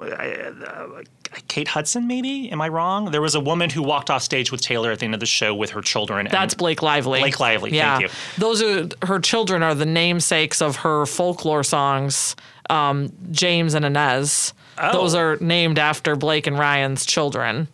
a 0.00 1.04
Kate 1.48 1.68
Hudson, 1.68 2.06
maybe. 2.06 2.50
Am 2.50 2.60
I 2.60 2.68
wrong? 2.68 3.10
There 3.10 3.22
was 3.22 3.34
a 3.34 3.40
woman 3.40 3.70
who 3.70 3.82
walked 3.82 4.10
off 4.10 4.22
stage 4.22 4.50
with 4.50 4.60
Taylor 4.60 4.90
at 4.90 4.98
the 4.98 5.04
end 5.04 5.14
of 5.14 5.20
the 5.20 5.26
show 5.26 5.54
with 5.54 5.70
her 5.70 5.80
children. 5.82 6.26
and- 6.26 6.34
That's 6.34 6.54
Blake 6.54 6.82
Lively. 6.82 7.20
Blake 7.20 7.38
Lively, 7.38 7.74
Yeah. 7.74 7.98
thank 7.98 8.10
you. 8.10 8.16
Those 8.38 8.62
are 8.62 8.88
her 9.06 9.20
children 9.20 9.62
are 9.62 9.74
the 9.74 9.86
namesakes 9.86 10.60
of 10.60 10.76
her 10.76 11.06
folklore 11.06 11.62
songs, 11.62 12.34
um, 12.70 13.12
James 13.30 13.74
and 13.74 13.84
Inez. 13.84 14.52
Oh. 14.78 14.92
Those 14.92 15.14
are 15.14 15.36
named 15.40 15.78
after 15.78 16.16
Blake 16.16 16.46
and 16.46 16.58
Ryan's 16.58 17.04
children. 17.06 17.68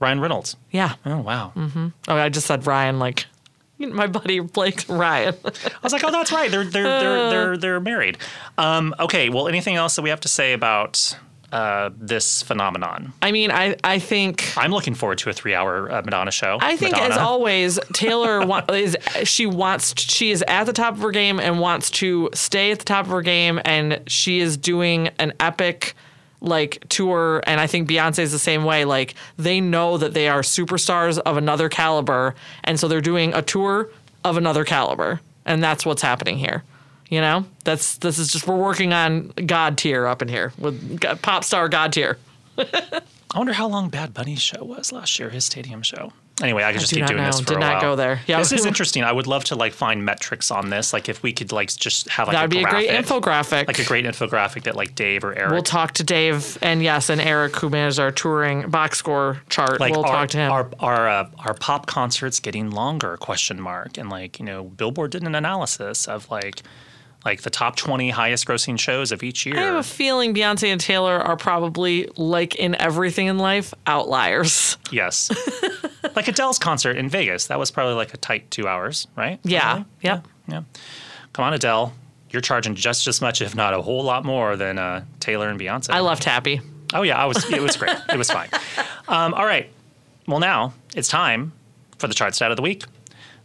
Ryan 0.00 0.20
Reynolds. 0.20 0.56
Yeah. 0.70 0.94
Oh 1.06 1.18
wow! 1.18 1.52
Oh, 1.56 1.92
I 2.16 2.28
just 2.28 2.46
said 2.46 2.66
Ryan 2.66 2.98
like 2.98 3.26
my 3.78 4.06
buddy 4.06 4.40
Blake 4.40 4.84
Ryan. 4.88 5.34
I 5.44 5.50
was 5.82 5.92
like, 5.92 6.04
oh, 6.04 6.10
that's 6.10 6.32
right. 6.32 6.50
They're 6.50 6.64
they're 6.64 6.84
they're 7.00 7.30
they're 7.30 7.56
they're 7.56 7.80
married. 7.80 8.18
Um, 8.58 8.94
okay. 9.00 9.28
Well, 9.30 9.48
anything 9.48 9.76
else 9.76 9.96
that 9.96 10.02
we 10.02 10.10
have 10.10 10.20
to 10.20 10.28
say 10.28 10.52
about 10.52 11.16
uh, 11.52 11.90
this 11.96 12.42
phenomenon? 12.42 13.12
I 13.22 13.32
mean, 13.32 13.50
I 13.50 13.76
I 13.84 13.98
think 13.98 14.52
I'm 14.56 14.70
looking 14.72 14.94
forward 14.94 15.18
to 15.18 15.30
a 15.30 15.32
three-hour 15.32 15.90
uh, 15.92 16.02
Madonna 16.02 16.30
show. 16.30 16.58
I 16.60 16.76
think, 16.76 16.96
as 16.98 17.16
always, 17.16 17.78
Taylor 17.92 18.44
wa- 18.46 18.64
is 18.70 18.96
she 19.24 19.46
wants 19.46 19.94
she 20.00 20.30
is 20.30 20.42
at 20.48 20.64
the 20.64 20.72
top 20.72 20.94
of 20.94 21.00
her 21.00 21.10
game 21.12 21.38
and 21.40 21.60
wants 21.60 21.90
to 21.92 22.30
stay 22.34 22.70
at 22.72 22.78
the 22.80 22.84
top 22.84 23.06
of 23.06 23.12
her 23.12 23.22
game, 23.22 23.60
and 23.64 24.00
she 24.06 24.40
is 24.40 24.56
doing 24.56 25.08
an 25.18 25.32
epic 25.40 25.94
like 26.40 26.84
tour. 26.88 27.42
And 27.46 27.60
I 27.60 27.66
think 27.66 27.88
Beyonce 27.88 28.18
is 28.20 28.32
the 28.32 28.38
same 28.38 28.64
way. 28.64 28.84
Like 28.84 29.14
they 29.38 29.60
know 29.60 29.96
that 29.98 30.14
they 30.14 30.28
are 30.28 30.42
superstars 30.42 31.18
of 31.18 31.36
another 31.36 31.68
caliber, 31.68 32.34
and 32.64 32.78
so 32.78 32.88
they're 32.88 33.00
doing 33.00 33.32
a 33.34 33.42
tour 33.42 33.88
of 34.24 34.36
another 34.36 34.64
caliber. 34.64 35.20
and 35.44 35.62
that's 35.62 35.86
what's 35.86 36.02
happening 36.02 36.36
here. 36.38 36.64
You 37.08 37.20
know, 37.20 37.46
that's 37.64 37.98
this 37.98 38.18
is 38.18 38.32
just 38.32 38.46
we're 38.46 38.56
working 38.56 38.92
on 38.92 39.28
God 39.28 39.78
tier 39.78 40.06
up 40.06 40.22
in 40.22 40.28
here 40.28 40.52
with 40.58 41.00
pop 41.22 41.44
star 41.44 41.68
God 41.68 41.92
tier. 41.92 42.18
I 42.58 43.38
wonder 43.38 43.52
how 43.52 43.68
long 43.68 43.90
Bad 43.90 44.14
Bunny's 44.14 44.40
show 44.40 44.64
was 44.64 44.92
last 44.92 45.18
year, 45.18 45.30
his 45.30 45.44
stadium 45.44 45.82
show. 45.82 46.12
Anyway, 46.42 46.62
I 46.62 46.72
could 46.72 46.80
just 46.80 46.92
do 46.92 47.00
keep 47.00 47.06
doing 47.06 47.22
know. 47.22 47.26
this 47.26 47.40
for 47.40 47.46
Did 47.46 47.56
a 47.56 47.60
not 47.60 47.80
go 47.80 47.96
there. 47.96 48.20
Yeah. 48.26 48.38
this 48.38 48.52
is 48.52 48.66
interesting. 48.66 49.02
I 49.02 49.12
would 49.12 49.26
love 49.26 49.44
to 49.44 49.56
like 49.56 49.72
find 49.72 50.04
metrics 50.04 50.50
on 50.50 50.68
this. 50.68 50.92
Like 50.92 51.08
if 51.08 51.22
we 51.22 51.32
could 51.32 51.50
like 51.50 51.74
just 51.74 52.08
have 52.10 52.28
like 52.28 52.34
That 52.34 52.42
would 52.42 52.50
be 52.50 52.62
a 52.62 52.64
great 52.64 52.88
graphic, 52.88 53.06
infographic. 53.06 53.66
like 53.66 53.78
a 53.78 53.84
great 53.84 54.04
infographic 54.04 54.64
that 54.64 54.76
like 54.76 54.94
Dave 54.94 55.24
or 55.24 55.34
Eric 55.34 55.52
We'll 55.52 55.62
talk 55.62 55.92
to 55.92 56.04
Dave 56.04 56.58
and 56.60 56.82
yes, 56.82 57.08
and 57.08 57.22
Eric, 57.22 57.56
who 57.56 57.70
manages 57.70 57.98
our 57.98 58.10
touring 58.10 58.68
box 58.68 58.98
score 58.98 59.40
chart. 59.48 59.80
like 59.80 59.92
we'll 59.92 60.04
are, 60.04 60.12
talk 60.12 60.28
to 60.30 60.36
him. 60.36 60.52
Are 60.52 60.70
are 60.78 61.08
uh, 61.08 61.30
are 61.38 61.54
pop 61.54 61.86
concerts 61.86 62.38
getting 62.38 62.70
longer? 62.70 63.16
Question 63.16 63.58
mark. 63.60 63.96
And 63.96 64.10
like 64.10 64.38
you 64.38 64.44
know, 64.44 64.64
Billboard 64.64 65.12
did 65.12 65.22
an 65.22 65.34
analysis 65.34 66.06
of 66.06 66.30
like 66.30 66.62
like 67.26 67.42
the 67.42 67.50
top 67.50 67.76
twenty 67.76 68.08
highest 68.08 68.46
grossing 68.46 68.78
shows 68.78 69.12
of 69.12 69.22
each 69.22 69.44
year. 69.44 69.58
I 69.58 69.62
have 69.62 69.74
a 69.74 69.82
feeling 69.82 70.32
Beyonce 70.32 70.68
and 70.68 70.80
Taylor 70.80 71.18
are 71.18 71.36
probably, 71.36 72.08
like 72.16 72.54
in 72.54 72.74
everything 72.76 73.26
in 73.26 73.36
life, 73.36 73.74
outliers. 73.86 74.78
yes, 74.92 75.30
like 76.14 76.28
Adele's 76.28 76.58
concert 76.58 76.96
in 76.96 77.08
Vegas. 77.08 77.48
That 77.48 77.58
was 77.58 77.70
probably 77.70 77.94
like 77.94 78.14
a 78.14 78.16
tight 78.16 78.50
two 78.50 78.68
hours, 78.68 79.08
right? 79.16 79.40
Yeah. 79.42 79.82
Yep. 80.02 80.26
Yeah. 80.48 80.62
Come 81.32 81.44
on, 81.44 81.52
Adele. 81.52 81.92
You're 82.30 82.42
charging 82.42 82.74
just 82.74 83.06
as 83.06 83.20
much, 83.20 83.42
if 83.42 83.54
not 83.54 83.74
a 83.74 83.82
whole 83.82 84.02
lot 84.04 84.24
more, 84.24 84.56
than 84.56 84.78
uh, 84.78 85.04
Taylor 85.20 85.48
and 85.48 85.58
Beyonce. 85.60 85.90
I 85.90 86.00
loved 86.00 86.24
Happy. 86.24 86.60
Oh 86.94 87.02
yeah, 87.02 87.20
I 87.20 87.26
was. 87.26 87.50
It 87.50 87.60
was 87.60 87.76
great. 87.76 87.96
it 88.08 88.16
was 88.16 88.30
fine. 88.30 88.48
Um, 89.08 89.34
all 89.34 89.46
right. 89.46 89.70
Well, 90.26 90.40
now 90.40 90.74
it's 90.96 91.06
time 91.06 91.52
for 91.98 92.08
the 92.08 92.14
chart 92.14 92.34
stat 92.34 92.50
of 92.50 92.56
the 92.56 92.62
week. 92.62 92.82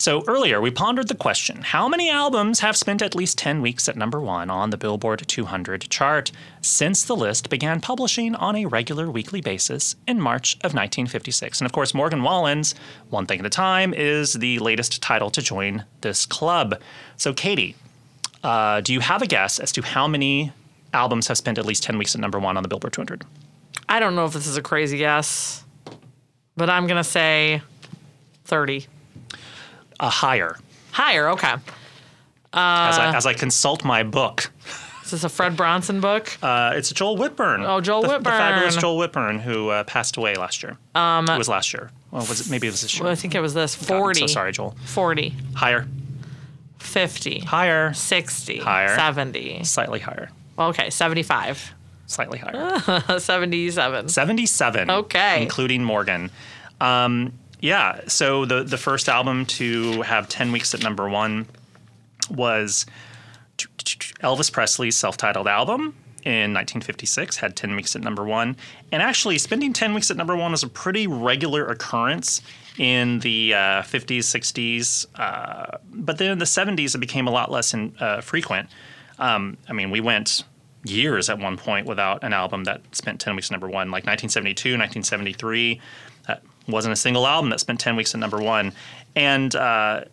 So 0.02 0.24
earlier 0.28 0.60
we 0.60 0.72
pondered 0.72 1.10
the 1.10 1.14
question: 1.14 1.62
How 1.62 1.88
many 1.88 2.10
albums 2.10 2.62
have 2.62 2.76
spent 2.76 3.04
at 3.04 3.14
least 3.14 3.38
ten 3.38 3.62
weeks 3.62 3.88
at 3.88 3.96
number 3.96 4.20
one 4.20 4.50
on 4.50 4.72
the 4.72 4.78
Billboard 4.78 5.24
200 5.28 5.82
chart 5.92 6.32
since 6.60 7.04
the 7.04 7.16
list 7.16 7.52
began 7.52 7.80
publishing 7.80 8.34
on 8.34 8.56
a 8.56 8.66
regular 8.66 9.12
weekly 9.12 9.42
basis 9.42 9.96
in 10.08 10.20
March 10.20 10.56
of 10.56 10.74
1956? 10.74 11.62
And 11.62 11.68
of 11.68 11.72
course, 11.72 11.94
Morgan 11.94 12.24
Wallen's 12.24 12.74
"One 13.12 13.28
Thing 13.28 13.42
at 13.42 13.46
a 13.46 13.50
Time" 13.52 13.94
is 13.94 14.34
the 14.34 14.58
latest 14.58 15.04
title 15.04 15.30
to 15.30 15.40
join 15.40 15.86
this 16.02 16.26
club. 16.26 16.82
So, 17.16 17.32
Katie, 17.32 17.76
uh, 18.44 18.82
do 18.82 18.94
you 18.94 19.02
have 19.02 19.22
a 19.22 19.28
guess 19.28 19.60
as 19.60 19.72
to 19.74 19.84
how 19.84 20.08
many 20.08 20.52
albums 20.94 21.28
have 21.28 21.38
spent 21.38 21.60
at 21.60 21.66
least 21.68 21.84
ten 21.84 22.00
weeks 22.00 22.16
at 22.16 22.22
number 22.22 22.40
one 22.40 22.58
on 22.58 22.64
the 22.64 22.70
Billboard 22.70 22.94
200? 22.94 23.24
I 23.88 24.00
don't 24.00 24.16
know 24.16 24.26
if 24.26 24.34
this 24.34 24.48
is 24.48 24.58
a 24.58 24.64
crazy 24.64 24.98
guess, 24.98 25.64
but 26.58 26.72
I'm 26.72 26.88
gonna 26.88 27.04
say 27.04 27.62
thirty. 28.46 28.88
A 30.02 30.10
higher 30.10 30.58
Higher. 30.92 31.30
Okay. 31.30 31.48
as, 31.54 31.60
Uh. 32.54 33.02
I, 33.02 33.14
as 33.16 33.26
I 33.26 33.34
consult 33.34 33.86
my 33.86 34.04
book. 34.04 34.52
Is 35.06 35.12
this 35.12 35.24
a 35.24 35.30
Fred 35.30 35.56
Bronson 35.58 36.00
book? 36.02 36.38
Uh, 36.44 36.74
it's 36.76 36.92
Joel 36.92 37.16
Whitburn. 37.18 37.64
Oh, 37.66 37.80
Joel 37.82 38.02
the, 38.04 38.18
The 38.20 38.30
fabulous 38.30 38.76
Joel 38.78 38.98
Whitburn, 38.98 39.40
who 39.40 39.70
uh, 39.70 39.84
passed 39.86 40.16
away 40.18 40.36
last 40.36 40.62
year. 40.64 40.78
Um, 40.96 41.28
it 41.30 41.38
was 41.38 41.48
last 41.50 41.74
year. 41.74 41.92
Well, 42.12 42.26
was 42.28 42.42
it? 42.42 42.50
Maybe 42.52 42.68
it 42.68 42.72
was 42.72 42.82
this 42.82 42.94
year. 42.96 43.04
Well, 43.04 43.12
I 43.12 43.16
think 43.16 43.36
it 43.36 43.40
was 43.42 43.54
this. 43.54 43.76
God, 43.76 43.94
I'm 43.96 44.00
40. 44.02 44.20
so 44.22 44.28
sorry, 44.28 44.52
Joel. 44.52 44.76
40. 44.86 45.34
Higher, 45.56 45.88
50. 46.80 47.40
higher, 47.40 47.94
60. 47.94 48.58
Higher. 48.60 48.96
70. 48.96 49.64
slightly 49.64 50.00
higher, 50.00 50.30
Okay, 50.60 50.90
75. 50.90 51.74
slightly 52.08 52.40
higher. 52.40 52.80
77. 53.20 54.10
Seventy-seven. 54.10 54.90
Okay. 54.92 55.42
including 55.44 55.84
Morgan. 55.84 56.32
Um, 56.80 57.34
yeah. 57.62 58.02
So 58.08 58.46
the 58.46 58.64
the 58.64 58.78
first 58.78 59.08
album 59.08 59.46
to 59.48 60.02
have 60.02 60.28
ten 60.28 60.52
weeks 60.52 60.74
at 60.74 60.84
number 60.84 61.08
one 61.08 61.48
was 62.30 62.86
Elvis 63.58 64.52
Presley's 64.52 64.98
self-titled 64.98 65.48
album 65.48 65.96
in 66.24 66.54
1956 66.54 67.38
had 67.38 67.56
10 67.56 67.76
weeks 67.76 67.96
at 67.96 68.02
number 68.04 68.24
one 68.24 68.56
and 68.92 69.02
actually 69.02 69.40
spending 69.40 69.74
10 69.74 69.96
weeks 69.96 70.12
at 70.12 70.18
number 70.18 70.36
one 70.36 70.52
was 70.52 70.62
a 70.62 70.68
pretty 70.68 71.08
regular 71.08 71.66
occurrence 71.66 72.42
in 72.78 73.20
the 73.20 73.54
uh, 73.54 73.82
50s 73.82 74.20
60s 74.20 75.08
uh, 75.16 75.78
but 75.92 76.20
then 76.20 76.32
in 76.32 76.38
the 76.38 76.46
70s 76.46 76.94
it 76.94 77.00
became 77.00 77.28
a 77.28 77.32
lot 77.32 77.50
less 77.50 77.74
in, 77.74 77.96
uh, 78.00 78.22
frequent 78.22 78.70
um, 79.18 79.58
i 79.68 79.74
mean 79.74 79.90
we 79.90 80.00
went 80.00 80.44
years 80.84 81.30
at 81.30 81.40
one 81.40 81.58
point 81.58 81.88
without 81.88 82.24
an 82.24 82.34
album 82.34 82.64
that 82.66 82.82
spent 82.96 83.20
10 83.20 83.36
weeks 83.36 83.48
at 83.48 83.52
number 83.52 83.68
one 83.68 83.88
like 83.90 84.06
1972 84.06 84.70
1973 84.78 85.76
that 85.76 85.80
wasn't 86.68 86.94
a 86.94 86.96
single 86.96 87.28
album 87.28 87.50
that 87.50 87.60
spent 87.60 87.80
10 87.80 87.96
weeks 87.96 88.14
at 88.14 88.20
number 88.20 88.38
one 88.38 88.74
and 89.16 89.56
uh, 89.56 90.04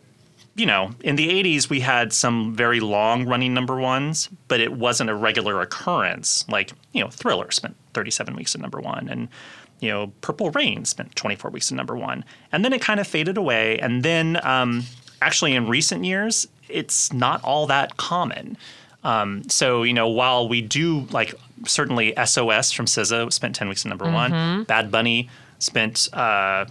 you 0.58 0.66
know, 0.66 0.90
in 1.00 1.14
the 1.14 1.28
80s, 1.28 1.70
we 1.70 1.80
had 1.80 2.12
some 2.12 2.52
very 2.54 2.80
long 2.80 3.26
running 3.26 3.54
number 3.54 3.76
ones, 3.76 4.28
but 4.48 4.58
it 4.60 4.72
wasn't 4.72 5.08
a 5.08 5.14
regular 5.14 5.60
occurrence. 5.60 6.44
Like, 6.48 6.72
you 6.92 7.00
know, 7.00 7.08
Thriller 7.08 7.52
spent 7.52 7.76
37 7.94 8.34
weeks 8.34 8.56
at 8.56 8.60
number 8.60 8.80
one, 8.80 9.08
and, 9.08 9.28
you 9.78 9.88
know, 9.88 10.12
Purple 10.20 10.50
Rain 10.50 10.84
spent 10.84 11.14
24 11.14 11.52
weeks 11.52 11.70
at 11.70 11.76
number 11.76 11.96
one. 11.96 12.24
And 12.50 12.64
then 12.64 12.72
it 12.72 12.82
kind 12.82 12.98
of 12.98 13.06
faded 13.06 13.36
away. 13.36 13.78
And 13.78 14.02
then 14.02 14.44
um, 14.44 14.82
actually, 15.22 15.54
in 15.54 15.68
recent 15.68 16.04
years, 16.04 16.48
it's 16.68 17.12
not 17.12 17.42
all 17.44 17.68
that 17.68 17.96
common. 17.96 18.56
Um, 19.04 19.48
so, 19.48 19.84
you 19.84 19.92
know, 19.92 20.08
while 20.08 20.48
we 20.48 20.60
do 20.60 21.06
like 21.12 21.34
certainly 21.66 22.12
SOS 22.24 22.72
from 22.72 22.86
SZA 22.86 23.32
spent 23.32 23.54
10 23.54 23.68
weeks 23.68 23.86
at 23.86 23.90
number 23.90 24.10
one, 24.10 24.64
Bad 24.64 24.90
Bunny 24.90 25.30
spent 25.58 26.08
uh, 26.12 26.64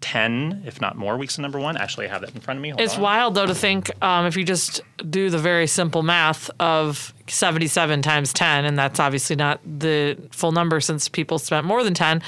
10, 0.00 0.64
if 0.66 0.80
not 0.80 0.96
more, 0.96 1.16
weeks 1.16 1.38
in 1.38 1.42
number 1.42 1.58
one. 1.60 1.76
Actually, 1.76 2.06
I 2.06 2.10
have 2.10 2.20
that 2.22 2.34
in 2.34 2.40
front 2.40 2.58
of 2.58 2.62
me. 2.62 2.70
Hold 2.70 2.80
It's 2.80 2.96
on. 2.96 3.02
wild 3.02 3.34
though 3.34 3.46
to 3.46 3.54
think 3.54 3.90
um, 4.02 4.26
if 4.26 4.36
you 4.36 4.44
just 4.44 4.80
do 5.08 5.30
the 5.30 5.38
very 5.38 5.66
simple 5.66 6.02
math 6.02 6.50
of 6.60 7.14
77 7.28 8.02
times 8.02 8.32
10, 8.32 8.64
and 8.64 8.78
that's 8.78 8.98
obviously 9.00 9.36
not 9.36 9.60
the 9.64 10.16
full 10.32 10.52
number 10.52 10.80
since 10.80 11.08
people 11.08 11.38
spent 11.38 11.64
more 11.66 11.82
than 11.84 11.94
10, 11.94 12.22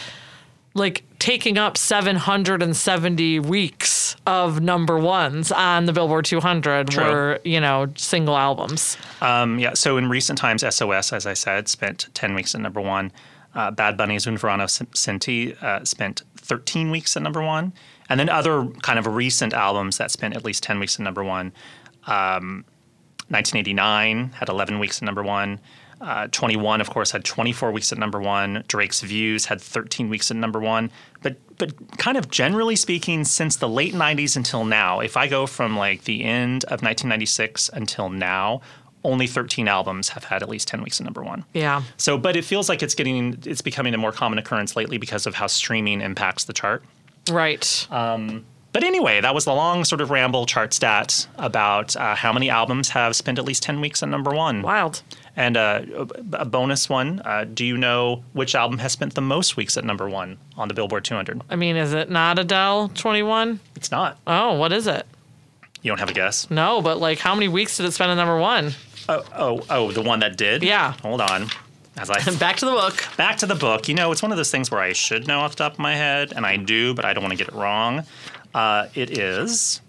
like 0.74 1.04
taking 1.18 1.56
up 1.58 1.76
770 1.76 3.40
weeks 3.40 4.16
of 4.26 4.60
number 4.60 4.98
ones 4.98 5.50
on 5.52 5.86
the 5.86 5.92
Billboard 5.92 6.24
200 6.24 6.88
True. 6.90 7.04
were, 7.04 7.40
you 7.44 7.60
know, 7.60 7.86
single 7.96 8.36
albums. 8.36 8.96
Um, 9.20 9.58
yeah, 9.58 9.74
so 9.74 9.96
in 9.96 10.08
recent 10.08 10.38
times, 10.38 10.62
SOS, 10.68 11.12
as 11.12 11.26
I 11.26 11.34
said, 11.34 11.68
spent 11.68 12.08
10 12.14 12.34
weeks 12.34 12.54
at 12.54 12.60
number 12.60 12.80
one. 12.80 13.12
Uh, 13.54 13.70
Bad 13.70 13.96
Bunny's 13.96 14.26
Un 14.26 14.36
Verano 14.36 14.66
Sin 14.66 15.18
Ti 15.18 15.54
uh, 15.60 15.84
spent 15.84 16.22
13 16.36 16.90
weeks 16.90 17.16
at 17.16 17.22
number 17.22 17.42
one. 17.42 17.72
And 18.08 18.20
then 18.20 18.28
other 18.28 18.66
kind 18.82 18.98
of 18.98 19.06
recent 19.06 19.54
albums 19.54 19.96
that 19.98 20.10
spent 20.10 20.36
at 20.36 20.44
least 20.44 20.62
10 20.62 20.78
weeks 20.78 20.96
at 20.96 21.02
number 21.02 21.24
one. 21.24 21.52
Um, 22.06 22.64
1989 23.28 24.32
had 24.32 24.48
11 24.48 24.78
weeks 24.78 24.98
at 24.98 25.02
number 25.04 25.22
one. 25.22 25.60
Uh, 26.00 26.28
21, 26.32 26.80
of 26.82 26.90
course, 26.90 27.12
had 27.12 27.24
24 27.24 27.72
weeks 27.72 27.90
at 27.92 27.98
number 27.98 28.20
one. 28.20 28.62
Drake's 28.68 29.00
Views 29.00 29.46
had 29.46 29.60
13 29.60 30.10
weeks 30.10 30.30
at 30.30 30.36
number 30.36 30.60
one. 30.60 30.90
But 31.22 31.36
but 31.56 31.72
kind 31.98 32.16
of 32.16 32.28
generally 32.30 32.76
speaking, 32.76 33.24
since 33.24 33.56
the 33.56 33.68
late 33.68 33.94
90s 33.94 34.36
until 34.36 34.64
now, 34.64 35.00
if 35.00 35.16
I 35.16 35.28
go 35.28 35.46
from 35.46 35.76
like 35.76 36.04
the 36.04 36.24
end 36.24 36.64
of 36.64 36.82
1996 36.82 37.70
until 37.72 38.10
now, 38.10 38.60
only 39.04 39.26
13 39.26 39.68
albums 39.68 40.08
have 40.10 40.24
had 40.24 40.42
at 40.42 40.48
least 40.48 40.66
10 40.68 40.82
weeks 40.82 41.00
at 41.00 41.04
number 41.04 41.22
one. 41.22 41.44
Yeah. 41.52 41.82
So, 41.96 42.16
but 42.18 42.36
it 42.36 42.44
feels 42.44 42.68
like 42.68 42.82
it's 42.82 42.94
getting 42.94 43.38
it's 43.44 43.60
becoming 43.62 43.94
a 43.94 43.98
more 43.98 44.12
common 44.12 44.38
occurrence 44.38 44.74
lately 44.76 44.98
because 44.98 45.26
of 45.26 45.34
how 45.34 45.46
streaming 45.46 46.00
impacts 46.00 46.44
the 46.44 46.52
chart. 46.52 46.82
Right. 47.30 47.86
But 47.90 48.82
anyway, 48.82 49.20
that 49.20 49.32
was 49.36 49.44
the 49.44 49.54
long 49.54 49.84
sort 49.84 50.00
of 50.00 50.10
ramble 50.10 50.46
chart 50.46 50.74
stat 50.74 51.28
about 51.38 51.94
uh, 51.94 52.16
how 52.16 52.32
many 52.32 52.50
albums 52.50 52.88
have 52.88 53.14
spent 53.14 53.38
at 53.38 53.44
least 53.44 53.62
10 53.62 53.80
weeks 53.80 54.02
at 54.02 54.08
number 54.08 54.32
one. 54.32 54.62
wild. 54.62 55.02
And 55.36 55.56
uh, 55.56 55.82
a 55.96 56.40
a 56.40 56.44
bonus 56.44 56.88
one 56.88 57.20
uh, 57.24 57.44
do 57.44 57.64
you 57.64 57.76
know 57.76 58.22
which 58.34 58.54
album 58.56 58.78
has 58.78 58.92
spent 58.92 59.14
the 59.14 59.20
most 59.20 59.56
weeks 59.56 59.76
at 59.76 59.84
number 59.84 60.08
one 60.08 60.38
on 60.56 60.66
the 60.68 60.74
Billboard 60.74 61.04
200? 61.04 61.42
I 61.50 61.56
mean, 61.56 61.76
is 61.76 61.92
it 61.92 62.10
not 62.10 62.38
Adele 62.38 62.88
21? 62.94 63.60
It's 63.76 63.90
not. 63.92 64.18
Oh, 64.26 64.54
what 64.54 64.72
is 64.72 64.86
it? 64.88 65.06
You 65.84 65.90
don't 65.90 66.00
have 66.00 66.08
a 66.10 66.14
guess? 66.14 66.50
No, 66.50 66.80
but 66.82 66.98
like 66.98 67.18
how 67.20 67.34
many 67.34 67.46
weeks 67.46 67.76
did 67.76 67.86
it 67.86 67.92
spend 67.92 68.10
at 68.10 68.14
number 68.14 68.38
one? 68.38 68.72
Oh, 69.08 69.22
oh, 69.36 69.60
oh, 69.70 69.92
the 69.92 70.02
one 70.02 70.20
that 70.20 70.36
did? 70.36 70.62
Yeah. 70.64 70.94
Hold 71.02 71.20
on. 71.20 71.48
As 71.96 72.10
I 72.10 72.18
Back 72.38 72.56
to 72.56 72.64
the 72.64 72.72
book. 72.72 73.04
back 73.16 73.36
to 73.38 73.46
the 73.46 73.54
book. 73.54 73.86
You 73.86 73.94
know, 73.94 74.10
it's 74.10 74.22
one 74.22 74.32
of 74.32 74.36
those 74.38 74.50
things 74.50 74.70
where 74.70 74.80
I 74.80 74.94
should 74.94 75.28
know 75.28 75.40
off 75.40 75.52
the 75.52 75.58
top 75.58 75.74
of 75.74 75.78
my 75.78 75.94
head, 75.94 76.32
and 76.34 76.44
I 76.44 76.56
do, 76.56 76.92
but 76.94 77.04
I 77.04 77.12
don't 77.12 77.22
want 77.22 77.32
to 77.32 77.36
get 77.38 77.48
it 77.48 77.54
wrong. 77.54 78.04
Uh, 78.54 78.86
it 78.94 79.16
is 79.18 79.80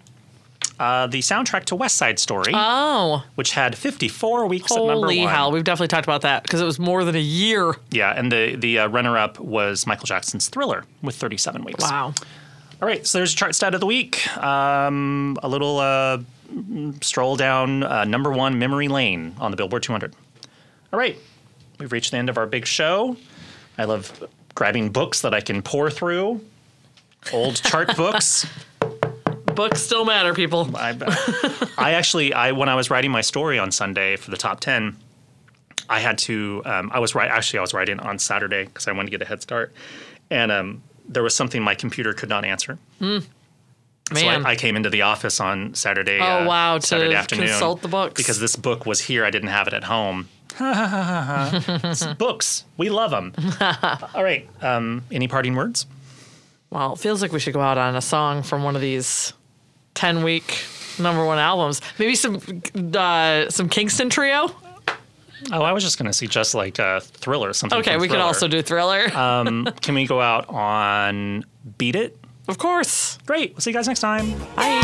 uh, 0.78 1.06
the 1.06 1.20
soundtrack 1.20 1.64
to 1.64 1.74
West 1.76 1.96
Side 1.96 2.18
Story, 2.18 2.52
Oh, 2.54 3.24
which 3.34 3.52
had 3.52 3.76
54 3.76 4.46
weeks 4.46 4.70
at 4.70 4.76
number 4.76 4.90
one. 4.92 5.02
holy 5.04 5.18
hell! 5.20 5.50
We've 5.50 5.64
definitely 5.64 5.88
talked 5.88 6.04
about 6.06 6.20
that 6.22 6.42
because 6.42 6.60
it 6.60 6.64
was 6.66 6.78
more 6.78 7.04
than 7.04 7.16
a 7.16 7.20
year. 7.20 7.74
Yeah, 7.90 8.12
and 8.14 8.30
the 8.30 8.54
the 8.56 8.80
uh, 8.80 8.88
runner-up 8.88 9.40
was 9.40 9.86
Michael 9.86 10.06
Jackson's 10.06 10.48
Thriller 10.48 10.84
with 11.02 11.16
37 11.16 11.64
weeks. 11.64 11.82
Wow. 11.82 12.12
All 12.80 12.88
right, 12.88 13.06
so 13.06 13.18
there's 13.18 13.32
a 13.32 13.36
chart 13.36 13.54
stat 13.54 13.74
of 13.74 13.80
the 13.80 13.86
week. 13.86 14.34
Um, 14.36 15.38
a 15.42 15.48
little 15.48 15.78
uh, 15.78 16.18
stroll 17.00 17.36
down 17.36 17.82
uh, 17.82 18.04
number 18.04 18.30
one 18.30 18.58
memory 18.58 18.88
lane 18.88 19.34
on 19.38 19.50
the 19.50 19.56
Billboard 19.56 19.82
200. 19.82 20.14
All 20.92 20.98
right, 20.98 21.16
we've 21.78 21.90
reached 21.90 22.10
the 22.10 22.18
end 22.18 22.28
of 22.28 22.36
our 22.36 22.46
big 22.46 22.66
show. 22.66 23.16
I 23.78 23.84
love 23.84 24.24
grabbing 24.54 24.90
books 24.90 25.22
that 25.22 25.32
I 25.32 25.40
can 25.40 25.62
pour 25.62 25.90
through, 25.90 26.42
old 27.32 27.56
chart 27.56 27.96
books, 27.96 28.46
Books 29.56 29.80
still 29.80 30.04
matter, 30.04 30.34
people. 30.34 30.70
I, 30.76 30.94
I 31.78 31.92
actually, 31.92 32.34
I 32.34 32.52
when 32.52 32.68
I 32.68 32.74
was 32.74 32.90
writing 32.90 33.10
my 33.10 33.22
story 33.22 33.58
on 33.58 33.72
Sunday 33.72 34.16
for 34.16 34.30
the 34.30 34.36
top 34.36 34.60
ten, 34.60 34.96
I 35.88 35.98
had 35.98 36.18
to. 36.18 36.62
Um, 36.66 36.90
I 36.92 36.98
was 36.98 37.14
right. 37.14 37.30
Actually, 37.30 37.60
I 37.60 37.62
was 37.62 37.72
writing 37.72 37.98
on 37.98 38.18
Saturday 38.18 38.66
because 38.66 38.86
I 38.86 38.92
wanted 38.92 39.06
to 39.06 39.10
get 39.12 39.22
a 39.22 39.24
head 39.24 39.40
start, 39.40 39.72
and 40.30 40.52
um, 40.52 40.82
there 41.08 41.22
was 41.22 41.34
something 41.34 41.62
my 41.62 41.74
computer 41.74 42.12
could 42.12 42.28
not 42.28 42.44
answer. 42.44 42.78
So 43.00 43.22
Man. 44.12 44.46
I, 44.46 44.50
I 44.50 44.56
came 44.56 44.76
into 44.76 44.88
the 44.90 45.02
office 45.02 45.40
on 45.40 45.74
Saturday. 45.74 46.20
Oh, 46.20 46.42
uh, 46.42 46.46
wow, 46.46 46.78
to 46.78 46.86
Saturday 46.86 47.14
afternoon 47.14 47.48
consult 47.48 47.82
the 47.82 47.88
books. 47.88 48.14
because 48.14 48.38
this 48.38 48.54
book 48.54 48.86
was 48.86 49.00
here. 49.00 49.24
I 49.24 49.30
didn't 49.30 49.48
have 49.48 49.66
it 49.66 49.74
at 49.74 49.84
home. 49.84 50.28
Books, 52.18 52.64
we 52.78 52.88
love 52.88 53.10
them. 53.10 53.34
All 54.14 54.24
right. 54.24 54.48
Um, 54.62 55.02
any 55.10 55.28
parting 55.28 55.54
words? 55.54 55.86
well, 56.70 56.94
it 56.94 56.98
feels 56.98 57.20
like 57.20 57.30
we 57.32 57.40
should 57.40 57.52
go 57.54 57.60
out 57.60 57.78
on 57.78 57.94
a 57.94 58.00
song 58.00 58.42
from 58.42 58.62
one 58.62 58.74
of 58.74 58.80
these 58.80 59.32
10 59.94 60.22
week 60.22 60.64
number 60.98 61.24
one 61.26 61.38
albums. 61.38 61.80
Maybe 61.98 62.14
some 62.14 62.40
uh, 62.94 63.50
some 63.50 63.68
Kingston 63.68 64.08
Trio. 64.08 64.50
Oh, 65.52 65.62
I 65.62 65.72
was 65.72 65.82
just 65.84 65.98
going 65.98 66.06
to 66.06 66.12
suggest 66.12 66.54
like 66.54 66.78
a 66.78 67.00
Thriller, 67.00 67.52
something. 67.52 67.78
Okay, 67.80 67.96
we 67.96 68.08
could 68.08 68.14
Thriller. 68.14 68.24
also 68.24 68.48
do 68.48 68.62
Thriller. 68.62 69.06
Um, 69.16 69.66
can 69.80 69.94
we 69.94 70.06
go 70.06 70.20
out 70.20 70.48
on 70.48 71.44
Beat 71.78 71.96
It? 71.96 72.16
of 72.48 72.58
course. 72.58 73.18
Great. 73.26 73.52
We'll 73.54 73.60
see 73.60 73.70
you 73.70 73.74
guys 73.74 73.88
next 73.88 74.00
time. 74.00 74.38
Bye. 74.54 74.82